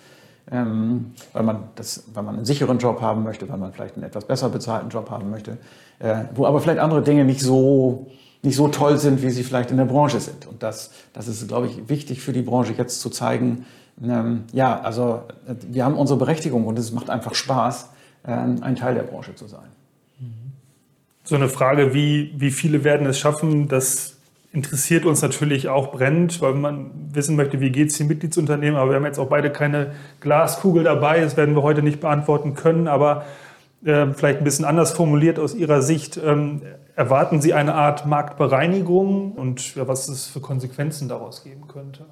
Ähm, 0.51 1.13
weil, 1.33 1.41
man 1.41 1.63
das, 1.73 2.03
weil 2.13 2.21
man 2.21 2.35
einen 2.35 2.45
sicheren 2.45 2.77
Job 2.77 3.01
haben 3.01 3.23
möchte, 3.23 3.49
weil 3.49 3.57
man 3.57 3.73
vielleicht 3.73 3.95
einen 3.95 4.03
etwas 4.03 4.25
besser 4.25 4.49
bezahlten 4.49 4.89
Job 4.89 5.09
haben 5.09 5.31
möchte, 5.31 5.57
äh, 5.97 6.25
wo 6.35 6.45
aber 6.45 6.59
vielleicht 6.59 6.79
andere 6.79 7.01
Dinge 7.01 7.25
nicht 7.25 7.41
so, 7.41 8.11
nicht 8.43 8.55
so 8.55 8.67
toll 8.67 8.99
sind, 8.99 9.23
wie 9.23 9.31
sie 9.31 9.43
vielleicht 9.43 9.71
in 9.71 9.77
der 9.77 9.85
Branche 9.85 10.19
sind. 10.19 10.45
Und 10.45 10.61
das, 10.61 10.91
das 11.13 11.27
ist, 11.27 11.47
glaube 11.47 11.65
ich, 11.65 11.89
wichtig 11.89 12.21
für 12.21 12.31
die 12.31 12.43
Branche 12.43 12.73
jetzt 12.77 13.01
zu 13.01 13.09
zeigen, 13.09 13.65
ähm, 14.03 14.43
ja, 14.51 14.81
also 14.81 15.21
wir 15.67 15.83
haben 15.83 15.95
unsere 15.95 16.19
Berechtigung 16.19 16.67
und 16.67 16.77
es 16.77 16.91
macht 16.91 17.09
einfach 17.09 17.33
Spaß, 17.33 17.89
ein 18.23 18.75
Teil 18.75 18.95
der 18.95 19.03
Branche 19.03 19.35
zu 19.35 19.45
sein 19.45 19.69
so 21.25 21.35
eine 21.35 21.49
Frage, 21.49 21.93
wie, 21.93 22.33
wie 22.37 22.51
viele 22.51 22.83
werden 22.83 23.05
es 23.07 23.19
schaffen, 23.19 23.67
das 23.67 24.15
interessiert 24.55 25.05
uns 25.05 25.21
natürlich 25.21 25.67
auch 25.67 25.91
brennend, 25.91 26.41
weil 26.41 26.53
man 26.53 26.91
wissen 27.11 27.35
möchte, 27.35 27.59
wie 27.59 27.71
geht 27.71 27.89
es 27.89 27.97
den 27.97 28.07
Mitgliedsunternehmen. 28.07 28.79
Aber 28.79 28.91
wir 28.91 28.95
haben 28.95 29.05
jetzt 29.05 29.19
auch 29.19 29.27
beide 29.27 29.51
keine 29.51 29.91
Glaskugel 30.21 30.85
dabei. 30.85 31.19
Das 31.19 31.35
werden 31.35 31.55
wir 31.55 31.61
heute 31.61 31.83
nicht 31.83 31.99
beantworten 31.99 32.55
können. 32.55 32.87
Aber 32.87 33.25
äh, 33.83 34.07
vielleicht 34.13 34.39
ein 34.39 34.45
bisschen 34.45 34.63
anders 34.63 34.93
formuliert 34.93 35.39
aus 35.39 35.53
Ihrer 35.53 35.81
Sicht. 35.81 36.17
Ähm, 36.23 36.61
erwarten 36.95 37.41
Sie 37.41 37.53
eine 37.53 37.75
Art 37.75 38.05
Marktbereinigung 38.05 39.33
und 39.33 39.75
ja, 39.75 39.89
was 39.89 40.07
es 40.07 40.27
für 40.27 40.39
Konsequenzen 40.39 41.09
daraus 41.09 41.43
geben 41.43 41.67
könnte? 41.67 42.05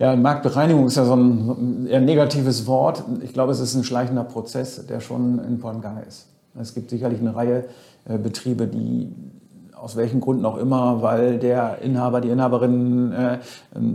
Ja, 0.00 0.16
Marktbereinigung 0.16 0.86
ist 0.86 0.96
ja 0.96 1.04
so 1.04 1.14
ein 1.14 1.86
eher 1.86 2.00
negatives 2.00 2.66
Wort. 2.66 3.04
Ich 3.22 3.32
glaube, 3.32 3.52
es 3.52 3.60
ist 3.60 3.76
ein 3.76 3.84
schleichender 3.84 4.24
Prozess, 4.24 4.84
der 4.88 4.98
schon 4.98 5.38
in 5.38 5.60
vollem 5.60 5.80
Gange 5.80 6.02
ist. 6.02 6.26
Es 6.60 6.74
gibt 6.74 6.90
sicherlich 6.90 7.20
eine 7.20 7.34
Reihe 7.34 7.64
Betriebe, 8.06 8.66
die 8.66 9.08
aus 9.84 9.96
welchen 9.96 10.20
Gründen 10.20 10.46
auch 10.46 10.56
immer, 10.56 11.02
weil 11.02 11.38
der 11.38 11.78
Inhaber, 11.82 12.22
die 12.22 12.30
Inhaberin 12.30 13.12
äh, 13.12 13.38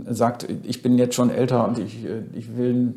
sagt, 0.08 0.46
ich 0.62 0.82
bin 0.82 0.98
jetzt 0.98 1.16
schon 1.16 1.30
älter 1.30 1.66
und 1.66 1.80
ich, 1.80 2.04
äh, 2.04 2.22
ich 2.32 2.56
will, 2.56 2.94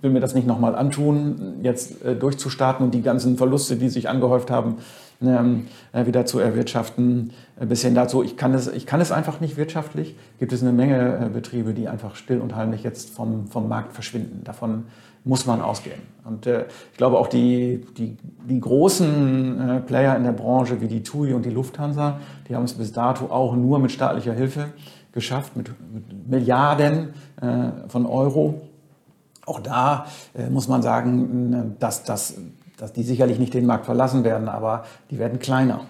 will 0.00 0.10
mir 0.12 0.20
das 0.20 0.34
nicht 0.34 0.46
nochmal 0.46 0.76
antun, 0.76 1.56
jetzt 1.62 2.04
äh, 2.04 2.14
durchzustarten 2.14 2.86
und 2.86 2.94
die 2.94 3.02
ganzen 3.02 3.36
Verluste, 3.36 3.74
die 3.74 3.88
sich 3.88 4.08
angehäuft 4.08 4.52
haben, 4.52 4.76
ähm, 5.20 5.66
äh, 5.92 6.06
wieder 6.06 6.24
zu 6.24 6.38
erwirtschaften. 6.38 7.32
Äh, 7.58 7.66
bis 7.66 7.82
hin 7.82 7.96
dazu, 7.96 8.22
ich 8.22 8.36
kann, 8.36 8.54
es, 8.54 8.68
ich 8.68 8.86
kann 8.86 9.00
es 9.00 9.10
einfach 9.10 9.40
nicht 9.40 9.56
wirtschaftlich. 9.56 10.14
Gibt 10.38 10.52
es 10.52 10.62
eine 10.62 10.72
Menge 10.72 11.30
Betriebe, 11.34 11.74
die 11.74 11.88
einfach 11.88 12.14
still 12.14 12.40
und 12.40 12.54
heimlich 12.54 12.84
jetzt 12.84 13.10
vom, 13.10 13.48
vom 13.48 13.68
Markt 13.68 13.92
verschwinden. 13.92 14.42
Davon 14.44 14.84
muss 15.26 15.44
man 15.44 15.60
ausgehen. 15.60 16.00
Und 16.24 16.46
äh, 16.46 16.66
ich 16.92 16.96
glaube 16.96 17.18
auch 17.18 17.26
die, 17.26 17.84
die, 17.96 18.16
die 18.48 18.60
großen 18.60 19.60
äh, 19.60 19.80
Player 19.80 20.16
in 20.16 20.24
der 20.24 20.32
Branche 20.32 20.80
wie 20.80 20.88
die 20.88 21.02
TUI 21.02 21.34
und 21.34 21.44
die 21.44 21.50
Lufthansa, 21.50 22.20
die 22.48 22.54
haben 22.54 22.64
es 22.64 22.74
bis 22.74 22.92
dato 22.92 23.26
auch 23.26 23.54
nur 23.54 23.78
mit 23.78 23.92
staatlicher 23.92 24.32
Hilfe 24.32 24.68
geschafft, 25.12 25.56
mit, 25.56 25.70
mit 25.92 26.28
Milliarden 26.28 27.10
äh, 27.40 27.88
von 27.88 28.06
Euro. 28.06 28.62
Auch 29.46 29.60
da 29.60 30.06
äh, 30.34 30.48
muss 30.48 30.68
man 30.68 30.80
sagen, 30.82 31.52
äh, 31.52 31.80
dass, 31.80 32.04
dass, 32.04 32.34
dass 32.76 32.92
die 32.92 33.02
sicherlich 33.02 33.38
nicht 33.38 33.54
den 33.54 33.66
Markt 33.66 33.86
verlassen 33.86 34.22
werden, 34.22 34.48
aber 34.48 34.84
die 35.10 35.18
werden 35.18 35.40
kleiner. 35.40 35.80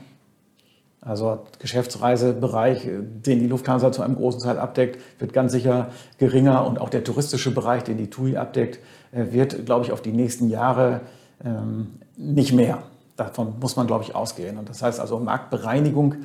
Also 1.07 1.45
Geschäftsreisebereich, 1.61 2.87
äh, 2.87 2.99
den 3.01 3.39
die 3.39 3.47
Lufthansa 3.47 3.93
zu 3.93 4.03
einem 4.03 4.17
großen 4.17 4.43
Teil 4.43 4.59
abdeckt, 4.59 5.01
wird 5.21 5.33
ganz 5.33 5.53
sicher 5.53 5.91
geringer 6.19 6.67
und 6.67 6.81
auch 6.81 6.89
der 6.91 7.05
touristische 7.05 7.55
Bereich, 7.55 7.85
den 7.85 7.97
die 7.97 8.11
TUI 8.11 8.37
abdeckt, 8.37 8.81
äh, 9.13 9.33
wird, 9.33 9.65
glaube 9.67 9.85
ich, 9.85 9.93
auf 9.93 10.03
die 10.03 10.13
nächsten 10.13 10.51
Jahre 10.51 11.03
ähm, 11.45 12.01
nicht 12.17 12.53
mehr. 12.53 12.83
Davon 13.15 13.55
muss 13.61 13.77
man, 13.77 13.87
glaube 13.87 14.05
ich, 14.05 14.15
ausgehen. 14.15 14.59
Und 14.59 14.69
das 14.69 14.83
heißt 14.83 14.99
also, 14.99 15.19
Marktbereinigung 15.21 16.17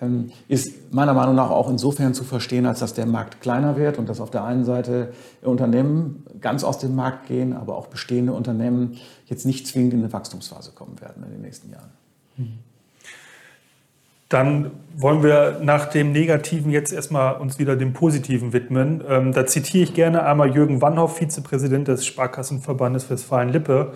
ähm, 0.00 0.32
ist 0.48 0.92
meiner 0.92 1.12
Meinung 1.12 1.34
nach 1.34 1.50
auch 1.50 1.68
insofern 1.68 2.14
zu 2.14 2.24
verstehen, 2.24 2.64
als 2.64 2.80
dass 2.80 2.94
der 2.94 3.06
Markt 3.06 3.42
kleiner 3.42 3.76
wird 3.76 3.98
und 3.98 4.08
dass 4.08 4.20
auf 4.20 4.30
der 4.30 4.44
einen 4.44 4.64
Seite 4.64 5.12
Unternehmen 5.42 6.24
ganz 6.40 6.64
aus 6.64 6.78
dem 6.78 6.96
Markt 6.96 7.28
gehen, 7.28 7.52
aber 7.52 7.76
auch 7.76 7.88
bestehende 7.88 8.32
Unternehmen 8.32 8.96
jetzt 9.26 9.44
nicht 9.44 9.66
zwingend 9.66 9.92
in 9.92 10.00
eine 10.00 10.12
Wachstumsphase 10.12 10.72
kommen 10.72 10.98
werden 11.00 11.22
in 11.24 11.30
den 11.30 11.42
nächsten 11.42 11.70
Jahren. 11.70 11.90
Mhm. 12.36 12.69
Dann 14.30 14.70
wollen 14.96 15.22
wir 15.22 15.58
nach 15.60 15.86
dem 15.86 16.12
Negativen 16.12 16.70
jetzt 16.70 16.92
erstmal 16.92 17.34
uns 17.34 17.58
wieder 17.58 17.74
dem 17.76 17.92
Positiven 17.92 18.52
widmen. 18.52 19.02
Ähm, 19.08 19.32
da 19.32 19.44
zitiere 19.44 19.84
ich 19.84 19.92
gerne 19.92 20.24
einmal 20.24 20.54
Jürgen 20.54 20.80
Wannhoff, 20.80 21.16
Vizepräsident 21.16 21.88
des 21.88 22.06
Sparkassenverbandes 22.06 23.10
Westfalen-Lippe. 23.10 23.92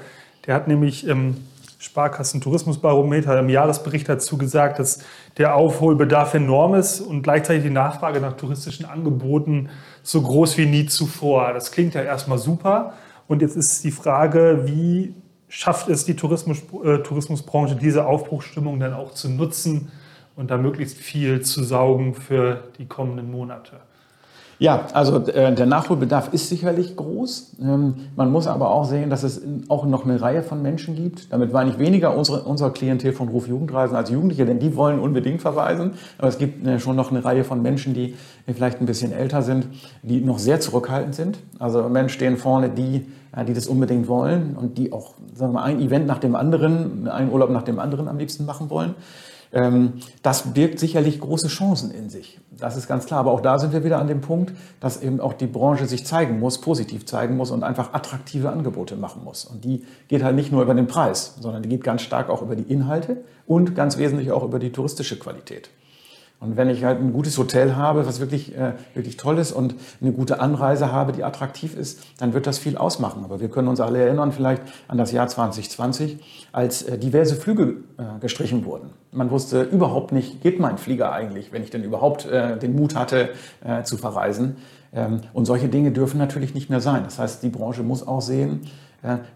Der 0.46 0.54
hat 0.54 0.66
nämlich 0.66 1.06
im 1.06 1.36
Sparkassen 1.78 2.40
Tourismusbarometer 2.40 3.38
im 3.38 3.48
Jahresbericht 3.48 4.08
dazu 4.08 4.36
gesagt, 4.36 4.80
dass 4.80 5.00
der 5.36 5.54
Aufholbedarf 5.54 6.34
enorm 6.34 6.74
ist 6.74 7.00
und 7.00 7.22
gleichzeitig 7.22 7.62
die 7.62 7.70
Nachfrage 7.70 8.20
nach 8.20 8.32
touristischen 8.32 8.86
Angeboten 8.86 9.68
so 10.02 10.20
groß 10.20 10.58
wie 10.58 10.66
nie 10.66 10.86
zuvor. 10.86 11.52
Das 11.52 11.70
klingt 11.70 11.94
ja 11.94 12.02
erstmal 12.02 12.38
super. 12.38 12.94
Und 13.28 13.40
jetzt 13.40 13.56
ist 13.56 13.84
die 13.84 13.92
Frage, 13.92 14.62
wie 14.64 15.14
schafft 15.48 15.88
es 15.88 16.04
die 16.04 16.16
Tourismus, 16.16 16.58
äh, 16.82 16.98
Tourismusbranche, 16.98 17.76
diese 17.76 18.06
Aufbruchsstimmung 18.06 18.80
dann 18.80 18.94
auch 18.94 19.12
zu 19.12 19.28
nutzen 19.28 19.92
und 20.36 20.50
da 20.50 20.56
möglichst 20.56 20.98
viel 20.98 21.42
zu 21.42 21.62
saugen 21.62 22.14
für 22.14 22.64
die 22.78 22.86
kommenden 22.86 23.30
Monate? 23.30 23.76
Ja, 24.58 24.86
also 24.92 25.18
äh, 25.26 25.52
der 25.52 25.66
Nachholbedarf 25.66 26.32
ist 26.32 26.48
sicherlich 26.48 26.96
groß. 26.96 27.56
Ähm, 27.60 27.94
man 28.14 28.30
muss 28.30 28.46
aber 28.46 28.70
auch 28.70 28.84
sehen, 28.84 29.10
dass 29.10 29.24
es 29.24 29.42
auch 29.68 29.84
noch 29.84 30.04
eine 30.04 30.20
Reihe 30.20 30.42
von 30.42 30.62
Menschen 30.62 30.94
gibt. 30.94 31.32
Damit 31.32 31.52
meine 31.52 31.70
ich 31.70 31.78
weniger 31.78 32.16
unsere, 32.16 32.42
unser 32.42 32.70
Klientel 32.70 33.12
von 33.12 33.28
Ruf 33.28 33.48
Jugendreisen 33.48 33.96
als 33.96 34.10
Jugendliche, 34.10 34.46
denn 34.46 34.60
die 34.60 34.76
wollen 34.76 35.00
unbedingt 35.00 35.42
verweisen. 35.42 35.94
Aber 36.18 36.28
es 36.28 36.38
gibt 36.38 36.64
äh, 36.66 36.78
schon 36.78 36.94
noch 36.94 37.10
eine 37.10 37.24
Reihe 37.24 37.42
von 37.42 37.62
Menschen, 37.62 37.94
die 37.94 38.14
vielleicht 38.46 38.80
ein 38.80 38.86
bisschen 38.86 39.12
älter 39.12 39.42
sind, 39.42 39.66
die 40.02 40.20
noch 40.20 40.38
sehr 40.38 40.60
zurückhaltend 40.60 41.14
sind. 41.14 41.38
Also 41.58 41.88
Menschen 41.88 42.14
stehen 42.14 42.36
vorne, 42.36 42.70
die, 42.70 43.06
die 43.48 43.54
das 43.54 43.66
unbedingt 43.66 44.06
wollen 44.06 44.56
und 44.56 44.78
die 44.78 44.92
auch 44.92 45.14
sagen 45.34 45.52
wir 45.52 45.60
mal, 45.60 45.64
ein 45.64 45.80
Event 45.80 46.06
nach 46.06 46.18
dem 46.18 46.36
anderen, 46.36 47.08
einen 47.08 47.32
Urlaub 47.32 47.50
nach 47.50 47.62
dem 47.62 47.78
anderen 47.78 48.08
am 48.08 48.18
liebsten 48.18 48.44
machen 48.44 48.70
wollen. 48.70 48.94
Ähm, 49.54 49.94
das 50.22 50.52
birgt 50.52 50.80
sicherlich 50.80 51.20
große 51.20 51.46
Chancen 51.48 51.92
in 51.92 52.10
sich. 52.10 52.40
Das 52.50 52.76
ist 52.76 52.88
ganz 52.88 53.06
klar. 53.06 53.20
Aber 53.20 53.30
auch 53.30 53.40
da 53.40 53.58
sind 53.58 53.72
wir 53.72 53.84
wieder 53.84 53.98
an 53.98 54.08
dem 54.08 54.20
Punkt, 54.20 54.52
dass 54.80 55.00
eben 55.00 55.20
auch 55.20 55.32
die 55.32 55.46
Branche 55.46 55.86
sich 55.86 56.04
zeigen 56.04 56.40
muss, 56.40 56.60
positiv 56.60 57.06
zeigen 57.06 57.36
muss 57.36 57.52
und 57.52 57.62
einfach 57.62 57.94
attraktive 57.94 58.50
Angebote 58.50 58.96
machen 58.96 59.22
muss. 59.24 59.44
Und 59.44 59.64
die 59.64 59.84
geht 60.08 60.24
halt 60.24 60.34
nicht 60.34 60.50
nur 60.50 60.62
über 60.62 60.74
den 60.74 60.88
Preis, 60.88 61.36
sondern 61.40 61.62
die 61.62 61.68
geht 61.68 61.84
ganz 61.84 62.02
stark 62.02 62.28
auch 62.28 62.42
über 62.42 62.56
die 62.56 62.70
Inhalte 62.70 63.18
und 63.46 63.74
ganz 63.76 63.96
wesentlich 63.96 64.32
auch 64.32 64.42
über 64.42 64.58
die 64.58 64.72
touristische 64.72 65.18
Qualität. 65.18 65.70
Und 66.44 66.56
wenn 66.56 66.68
ich 66.68 66.84
halt 66.84 67.00
ein 67.00 67.12
gutes 67.12 67.38
Hotel 67.38 67.74
habe, 67.76 68.06
was 68.06 68.20
wirklich, 68.20 68.56
äh, 68.56 68.72
wirklich 68.92 69.16
toll 69.16 69.38
ist 69.38 69.52
und 69.52 69.74
eine 70.00 70.12
gute 70.12 70.40
Anreise 70.40 70.92
habe, 70.92 71.12
die 71.12 71.24
attraktiv 71.24 71.76
ist, 71.76 72.00
dann 72.18 72.34
wird 72.34 72.46
das 72.46 72.58
viel 72.58 72.76
ausmachen. 72.76 73.24
Aber 73.24 73.40
wir 73.40 73.48
können 73.48 73.68
uns 73.68 73.80
alle 73.80 73.98
erinnern 73.98 74.30
vielleicht 74.30 74.62
an 74.86 74.98
das 74.98 75.10
Jahr 75.12 75.26
2020, 75.26 76.18
als 76.52 76.82
äh, 76.82 76.98
diverse 76.98 77.34
Flüge 77.34 77.78
äh, 77.96 78.20
gestrichen 78.20 78.64
wurden. 78.64 78.90
Man 79.10 79.30
wusste 79.30 79.62
überhaupt 79.62 80.12
nicht, 80.12 80.42
geht 80.42 80.60
mein 80.60 80.76
Flieger 80.76 81.12
eigentlich, 81.12 81.52
wenn 81.52 81.62
ich 81.62 81.70
denn 81.70 81.82
überhaupt 81.82 82.26
äh, 82.26 82.58
den 82.58 82.76
Mut 82.76 82.94
hatte 82.94 83.30
äh, 83.64 83.82
zu 83.84 83.96
verreisen. 83.96 84.56
Ähm, 84.92 85.20
und 85.32 85.46
solche 85.46 85.68
Dinge 85.68 85.92
dürfen 85.92 86.18
natürlich 86.18 86.54
nicht 86.54 86.70
mehr 86.70 86.80
sein. 86.80 87.04
Das 87.04 87.18
heißt, 87.18 87.42
die 87.42 87.48
Branche 87.48 87.82
muss 87.82 88.06
auch 88.06 88.20
sehen, 88.20 88.62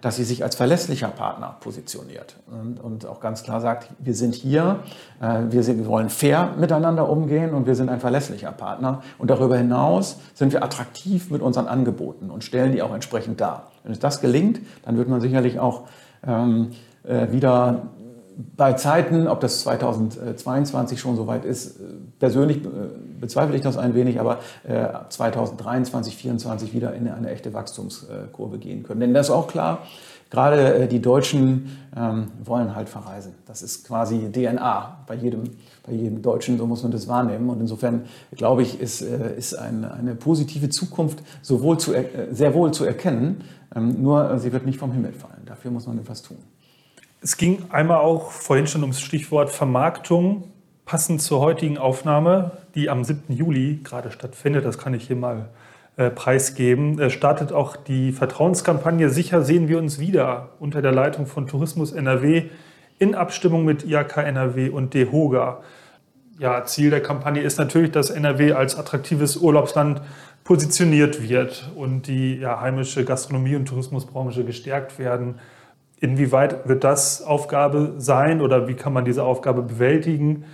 dass 0.01 0.17
sie 0.17 0.25
sich 0.25 0.43
als 0.43 0.57
verlässlicher 0.57 1.09
Partner 1.09 1.57
positioniert 1.61 2.37
und, 2.51 2.81
und 2.81 3.07
auch 3.07 3.21
ganz 3.21 3.43
klar 3.43 3.61
sagt, 3.61 3.91
wir 3.99 4.15
sind 4.15 4.35
hier, 4.35 4.81
äh, 5.21 5.41
wir, 5.51 5.87
wollen 5.87 6.09
fair 6.09 6.55
miteinander 6.59 7.09
umgehen 7.09 7.53
und 7.53 7.67
wir 7.67 7.75
sind 7.75 7.89
ein 7.89 8.01
verlässlicher 8.01 8.53
Partner. 8.53 9.03
Und 9.19 9.31
darüber 9.31 9.57
hinaus 9.57 10.19
sind 10.35 10.53
wir 10.53 10.63
attraktiv 10.63 11.31
mit 11.31 11.43
unseren 11.43 11.67
Angeboten 11.67 12.31
und 12.31 12.45
stellen 12.45 12.73
die 12.73 12.83
auch 12.83 12.95
entsprechend 12.95 13.41
dar. 13.41 13.71
Wenn 13.83 13.93
es 13.93 13.99
das 13.99 14.21
gelingt, 14.21 14.61
dann 14.85 14.97
wird 14.97 15.09
man 15.09 15.21
sicherlich 15.21 15.61
auch 15.61 15.83
ähm, 16.27 16.71
äh, 17.05 17.31
wieder 17.31 17.89
bei 18.57 18.75
Zeiten, 18.75 19.27
ob 19.27 19.41
das 19.41 19.61
2022 19.61 21.01
schon 21.01 21.17
soweit 21.17 21.45
ist, 21.45 21.81
persönlich 22.21 22.59
äh, 22.59 22.69
bezweifle 23.21 23.57
ich 23.57 23.63
das 23.63 23.77
ein 23.77 23.95
wenig, 23.95 24.21
aber 24.21 24.39
2023, 25.09 26.15
äh, 26.15 26.17
2024 26.17 26.73
wieder 26.73 26.95
in 26.95 27.09
eine 27.09 27.31
echte 27.31 27.53
Wachstumskurve 27.53 28.59
gehen 28.59 28.85
können. 28.85 29.01
Denn 29.01 29.15
das 29.15 29.27
ist 29.27 29.33
auch 29.33 29.49
klar, 29.49 29.81
gerade 30.31 30.75
äh, 30.75 30.89
die 30.89 31.03
Deutschen 31.03 31.79
ähm, 31.97 32.29
wollen 32.45 32.77
halt 32.77 32.89
verreisen. 32.89 33.35
Das 33.47 33.63
ist 33.63 33.85
quasi 33.85 34.31
DNA 34.31 34.99
bei 35.09 35.17
jedem, 35.17 35.43
bei 35.85 35.93
jedem 35.93 36.23
Deutschen, 36.23 36.59
so 36.59 36.67
muss 36.69 36.85
man 36.85 36.93
das 36.93 37.09
wahrnehmen. 37.09 37.51
Und 37.51 37.61
insofern 37.61 38.05
glaube 38.37 38.63
ich, 38.63 38.81
ist, 38.81 39.01
ist 39.01 39.55
eine, 39.55 39.93
eine 39.95 40.15
positive 40.15 40.69
Zukunft 40.69 41.25
sowohl 41.43 41.79
zu, 41.79 41.93
sehr 42.31 42.55
wohl 42.55 42.71
zu 42.73 42.85
erkennen, 42.85 43.43
ähm, 43.75 44.01
nur 44.01 44.39
sie 44.39 44.53
wird 44.53 44.65
nicht 44.65 44.79
vom 44.79 44.93
Himmel 44.93 45.13
fallen. 45.13 45.43
Dafür 45.45 45.73
muss 45.73 45.89
man 45.89 45.99
etwas 45.99 46.23
tun. 46.23 46.39
Es 47.21 47.37
ging 47.37 47.65
einmal 47.71 47.99
auch 47.99 48.31
vorhin 48.31 48.69
schon 48.69 48.83
ums 48.83 49.01
Stichwort 49.01 49.51
Vermarktung, 49.51 50.45
passend 50.87 51.21
zur 51.21 51.41
heutigen 51.41 51.77
Aufnahme, 51.77 52.53
die 52.77 52.89
am 52.89 53.03
7. 53.03 53.35
Juli 53.35 53.81
gerade 53.83 54.13
stattfindet. 54.13 54.65
Das 54.65 54.79
kann 54.79 54.95
ich 54.95 55.09
hier 55.09 55.17
mal 55.17 55.49
äh, 55.97 56.11
preisgeben. 56.11 57.01
Äh, 57.01 57.11
startet 57.11 57.53
auch 57.53 57.75
die 57.75 58.13
Vertrauenskampagne 58.13 59.11
Sicher 59.11 59.43
sehen 59.43 59.67
wir 59.67 59.79
uns 59.79 59.99
wieder 59.99 60.51
unter 60.61 60.81
der 60.81 60.93
Leitung 60.93 61.27
von 61.27 61.49
Tourismus 61.49 61.91
NRW 61.91 62.45
in 63.01 63.17
Abstimmung 63.17 63.65
mit 63.65 63.85
IAK 63.85 64.19
NRW 64.19 64.69
und 64.69 64.95
DEHOGA. 64.95 65.61
Ja, 66.39 66.65
Ziel 66.67 66.91
der 66.91 67.03
Kampagne 67.03 67.43
ist 67.43 67.59
natürlich, 67.59 67.91
dass 67.91 68.11
NRW 68.11 68.53
als 68.53 68.79
attraktives 68.79 69.37
Urlaubsland 69.37 70.03
positioniert 70.45 71.29
wird 71.29 71.69
und 71.75 72.07
die 72.07 72.37
ja, 72.37 72.61
heimische 72.61 73.05
Gastronomie- 73.05 73.57
und 73.57 73.67
Tourismusbranche 73.67 74.45
gestärkt 74.45 75.01
werden. 75.01 75.41
Inwieweit 76.01 76.69
wird 76.69 76.85
das 76.85 77.23
Aufgabe 77.23 77.95
sein 77.99 78.41
oder 78.41 78.69
wie 78.69 78.75
kann 78.75 78.93
man 78.93 79.05
diese 79.05 79.25
Aufgabe 79.25 79.63
bewältigen, 79.63 80.45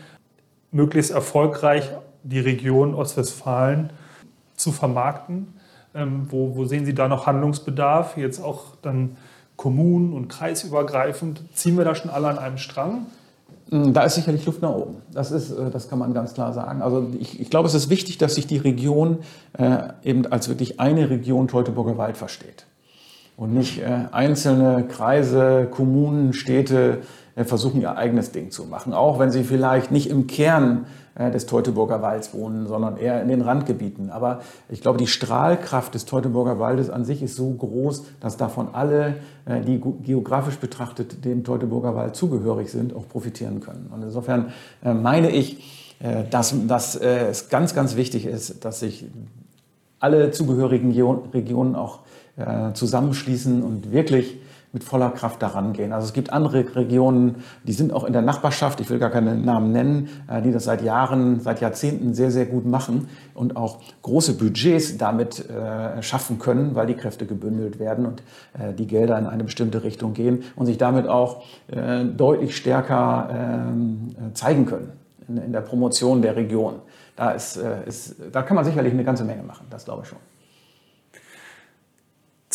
möglichst 0.71 1.11
erfolgreich 1.11 1.91
die 2.23 2.41
Region 2.41 2.95
Ostwestfalen 2.95 3.91
zu 4.57 4.73
vermarkten? 4.73 5.49
Ähm, 5.95 6.27
wo, 6.31 6.57
wo 6.57 6.65
sehen 6.65 6.87
Sie 6.87 6.95
da 6.95 7.09
noch 7.09 7.27
Handlungsbedarf? 7.27 8.17
Jetzt 8.17 8.43
auch 8.43 8.77
dann 8.81 9.17
kommunen- 9.57 10.15
und 10.15 10.29
kreisübergreifend. 10.29 11.43
Ziehen 11.53 11.77
wir 11.77 11.85
da 11.85 11.95
schon 11.95 12.11
alle 12.11 12.29
an 12.29 12.39
einem 12.39 12.59
Strang? 12.59 13.07
Hm, 13.69 13.93
da 13.93 14.03
ist 14.05 14.15
sicherlich 14.15 14.47
Luft 14.47 14.63
nach 14.63 14.75
oben. 14.75 14.97
Das, 15.13 15.31
ist, 15.31 15.53
äh, 15.53 15.71
das 15.71 15.91
kann 15.91 15.99
man 15.99 16.15
ganz 16.15 16.33
klar 16.33 16.55
sagen. 16.55 16.81
Also 16.81 17.07
ich, 17.21 17.39
ich 17.39 17.51
glaube, 17.51 17.69
es 17.69 17.75
ist 17.75 17.91
wichtig, 17.91 18.17
dass 18.17 18.35
sich 18.35 18.47
die 18.47 18.59
Region 18.59 19.19
äh, 19.59 19.89
eben 20.03 20.27
als 20.27 20.49
wirklich 20.49 20.81
eine 20.81 21.11
Region 21.11 21.49
Teutoburger 21.49 21.99
Wald 21.99 22.17
versteht 22.17 22.65
und 23.37 23.53
nicht 23.53 23.81
äh, 23.81 24.07
einzelne 24.13 24.85
Kreise, 24.85 25.67
Kommunen, 25.71 26.33
Städte 26.33 26.99
äh, 27.35 27.45
versuchen 27.45 27.81
ihr 27.81 27.97
eigenes 27.97 28.31
Ding 28.33 28.51
zu 28.51 28.65
machen, 28.65 28.93
auch 28.93 29.19
wenn 29.19 29.31
sie 29.31 29.43
vielleicht 29.43 29.91
nicht 29.91 30.09
im 30.09 30.29
Kern 30.29 30.87
äh, 31.17 31.33
des 31.33 31.47
Teutoburger 31.47 32.01
Walds 32.01 32.33
wohnen, 32.33 32.69
sondern 32.69 32.97
eher 32.97 33.21
in 33.23 33.29
den 33.29 33.43
Randgebieten. 33.43 34.11
Aber 34.11 34.41
ich 34.69 34.83
glaube, 34.83 34.99
die 34.99 35.09
Strahlkraft 35.09 35.95
des 35.95 36.05
Teutoburger 36.05 36.61
Waldes 36.61 36.91
an 36.91 37.05
sich 37.05 37.23
ist 37.23 37.35
so 37.35 37.51
groß, 37.51 38.05
dass 38.21 38.37
davon 38.37 38.69
alle, 38.73 39.17
die 39.47 39.79
geografisch 40.03 40.57
betrachtet 40.57 41.25
dem 41.25 41.45
Teutoburger 41.45 41.95
Wald 41.95 42.17
zugehörig 42.17 42.71
sind, 42.71 42.97
auch 42.97 43.07
profitieren 43.07 43.61
können. 43.61 43.91
Und 43.95 44.03
insofern 44.03 44.53
meine 44.83 45.31
ich, 45.31 45.95
dass, 46.31 46.55
dass 46.67 46.97
es 46.97 47.51
ganz, 47.51 47.75
ganz 47.75 47.95
wichtig 47.95 48.25
ist, 48.25 48.65
dass 48.65 48.81
sich 48.81 49.07
alle 50.01 50.31
zugehörigen 50.31 50.93
Regionen 51.33 51.75
auch 51.75 52.01
äh, 52.37 52.73
zusammenschließen 52.73 53.63
und 53.63 53.93
wirklich 53.93 54.39
mit 54.73 54.83
voller 54.83 55.11
Kraft 55.11 55.41
daran 55.41 55.73
gehen. 55.73 55.93
Also 55.93 56.09
es 56.09 56.13
gibt 56.13 56.33
andere 56.33 56.75
Regionen, 56.75 57.37
die 57.63 57.73
sind 57.73 57.93
auch 57.93 58.03
in 58.03 58.13
der 58.13 58.23
Nachbarschaft, 58.23 58.81
ich 58.81 58.91
will 58.91 58.99
gar 58.99 59.11
keine 59.11 59.37
Namen 59.37 59.71
nennen, 59.71 60.09
äh, 60.27 60.43
die 60.43 60.51
das 60.51 60.65
seit 60.65 60.83
Jahren, 60.83 61.39
seit 61.39 61.61
Jahrzehnten 61.61 62.13
sehr, 62.13 62.33
sehr 62.33 62.47
gut 62.47 62.67
machen 62.67 63.09
und 63.35 63.57
auch 63.57 63.79
große 64.03 64.37
Budgets 64.37 64.99
damit 64.99 65.49
äh, 65.49 66.03
schaffen 66.03 66.41
können, 66.41 66.75
weil 66.75 66.89
die 66.89 66.95
Kräfte 66.95 67.25
gebündelt 67.25 67.79
werden 67.79 68.05
und 68.05 68.23
die 68.79 68.87
Gelder 68.87 69.19
in 69.19 69.27
eine 69.27 69.45
bestimmte 69.45 69.85
Richtung 69.85 70.13
gehen 70.15 70.43
und 70.57 70.67
sich 70.67 70.79
damit 70.79 71.09
auch 71.09 71.43
deutlich 72.17 72.57
stärker 72.57 73.29
ähm, 73.33 74.15
zeigen 74.35 74.67
können 74.67 74.93
in 75.29 75.53
der 75.53 75.61
Promotion 75.61 76.23
der 76.23 76.37
Region. 76.37 76.77
Da, 77.17 77.33
ist, 77.33 77.57
ist, 77.87 78.17
da 78.33 78.43
kann 78.43 78.55
man 78.55 78.65
sicherlich 78.65 78.93
eine 78.93 79.05
ganze 79.05 79.25
Menge 79.25 79.43
machen, 79.43 79.67
das 79.71 79.85
glaube 79.85 80.03
ich 80.03 80.09
schon. 80.09 80.19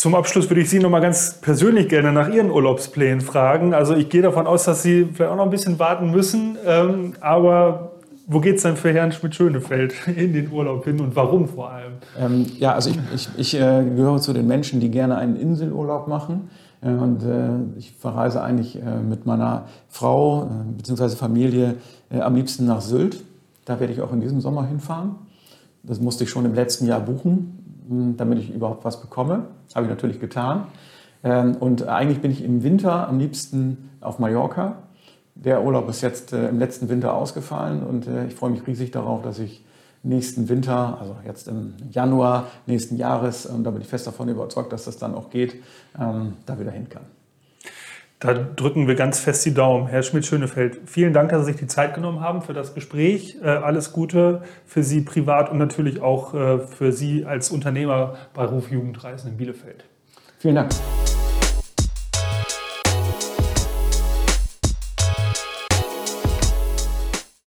Zum 0.00 0.14
Abschluss 0.14 0.48
würde 0.48 0.62
ich 0.62 0.70
Sie 0.70 0.78
noch 0.78 0.88
mal 0.88 1.00
ganz 1.00 1.34
persönlich 1.42 1.90
gerne 1.90 2.10
nach 2.10 2.30
Ihren 2.30 2.50
Urlaubsplänen 2.50 3.20
fragen. 3.20 3.74
Also 3.74 3.94
ich 3.94 4.08
gehe 4.08 4.22
davon 4.22 4.46
aus, 4.46 4.64
dass 4.64 4.82
Sie 4.82 5.04
vielleicht 5.04 5.30
auch 5.30 5.36
noch 5.36 5.44
ein 5.44 5.50
bisschen 5.50 5.78
warten 5.78 6.10
müssen. 6.10 6.56
Ähm, 6.64 7.12
aber 7.20 7.90
wo 8.26 8.40
geht 8.40 8.56
es 8.56 8.62
denn 8.62 8.76
für 8.76 8.94
Herrn 8.94 9.12
Schmidt-Schönefeld 9.12 10.08
in 10.16 10.32
den 10.32 10.50
Urlaub 10.50 10.86
hin 10.86 11.00
und 11.00 11.14
warum 11.16 11.48
vor 11.48 11.72
allem? 11.72 11.92
Ähm, 12.18 12.46
ja, 12.58 12.72
also 12.72 12.88
ich, 12.88 12.98
ich, 13.14 13.28
ich 13.36 13.54
äh, 13.54 13.84
gehöre 13.94 14.22
zu 14.22 14.32
den 14.32 14.46
Menschen, 14.46 14.80
die 14.80 14.90
gerne 14.90 15.18
einen 15.18 15.36
Inselurlaub 15.36 16.08
machen. 16.08 16.48
Äh, 16.80 16.92
und 16.92 17.22
äh, 17.22 17.78
ich 17.78 17.92
verreise 17.92 18.42
eigentlich 18.42 18.76
äh, 18.76 19.02
mit 19.06 19.26
meiner 19.26 19.66
Frau 19.90 20.44
äh, 20.44 20.72
bzw. 20.78 21.10
Familie 21.10 21.74
äh, 22.10 22.22
am 22.22 22.36
liebsten 22.36 22.64
nach 22.64 22.80
Sylt. 22.80 23.22
Da 23.66 23.78
werde 23.80 23.92
ich 23.92 24.00
auch 24.00 24.14
in 24.14 24.22
diesem 24.22 24.40
Sommer 24.40 24.64
hinfahren. 24.66 25.16
Das 25.82 26.00
musste 26.00 26.24
ich 26.24 26.30
schon 26.30 26.46
im 26.46 26.54
letzten 26.54 26.86
Jahr 26.86 27.00
buchen, 27.00 27.59
damit 27.90 28.38
ich 28.38 28.54
überhaupt 28.54 28.84
was 28.84 29.00
bekomme. 29.00 29.46
Habe 29.74 29.86
ich 29.86 29.90
natürlich 29.90 30.20
getan. 30.20 30.66
Ähm, 31.22 31.56
und 31.56 31.86
eigentlich 31.88 32.20
bin 32.20 32.30
ich 32.30 32.42
im 32.44 32.62
Winter 32.62 33.08
am 33.08 33.18
liebsten 33.18 33.90
auf 34.00 34.18
Mallorca. 34.18 34.76
Der 35.34 35.64
Urlaub 35.64 35.88
ist 35.88 36.00
jetzt 36.00 36.32
äh, 36.32 36.48
im 36.48 36.58
letzten 36.58 36.88
Winter 36.88 37.14
ausgefallen 37.14 37.82
und 37.82 38.06
äh, 38.06 38.26
ich 38.26 38.34
freue 38.34 38.50
mich 38.50 38.66
riesig 38.66 38.90
darauf, 38.90 39.22
dass 39.22 39.38
ich 39.38 39.64
nächsten 40.02 40.48
Winter, 40.48 40.98
also 40.98 41.16
jetzt 41.26 41.48
im 41.48 41.74
Januar 41.90 42.46
nächsten 42.66 42.96
Jahres, 42.96 43.46
und 43.46 43.64
da 43.64 43.70
bin 43.70 43.82
ich 43.82 43.88
fest 43.88 44.06
davon 44.06 44.28
überzeugt, 44.28 44.72
dass 44.72 44.84
das 44.84 44.96
dann 44.96 45.14
auch 45.14 45.30
geht, 45.30 45.56
ähm, 45.98 46.34
da 46.46 46.58
wieder 46.58 46.70
hin 46.70 46.88
kann. 46.88 47.02
Da 48.20 48.34
drücken 48.34 48.86
wir 48.86 48.96
ganz 48.96 49.18
fest 49.18 49.46
die 49.46 49.54
Daumen. 49.54 49.86
Herr 49.86 50.02
Schmidt-Schönefeld, 50.02 50.82
vielen 50.84 51.14
Dank, 51.14 51.30
dass 51.30 51.46
Sie 51.46 51.52
sich 51.52 51.60
die 51.60 51.66
Zeit 51.66 51.94
genommen 51.94 52.20
haben 52.20 52.42
für 52.42 52.52
das 52.52 52.74
Gespräch. 52.74 53.38
Äh, 53.42 53.48
alles 53.48 53.92
Gute 53.92 54.42
für 54.66 54.82
Sie 54.82 55.00
privat 55.00 55.50
und 55.50 55.56
natürlich 55.56 56.02
auch 56.02 56.34
äh, 56.34 56.58
für 56.58 56.92
Sie 56.92 57.24
als 57.24 57.50
Unternehmer 57.50 58.16
bei 58.34 58.44
Ruf 58.44 58.70
Jugendreisen 58.70 59.30
in 59.30 59.36
Bielefeld. 59.38 59.84
Vielen 60.38 60.56
Dank. 60.56 60.70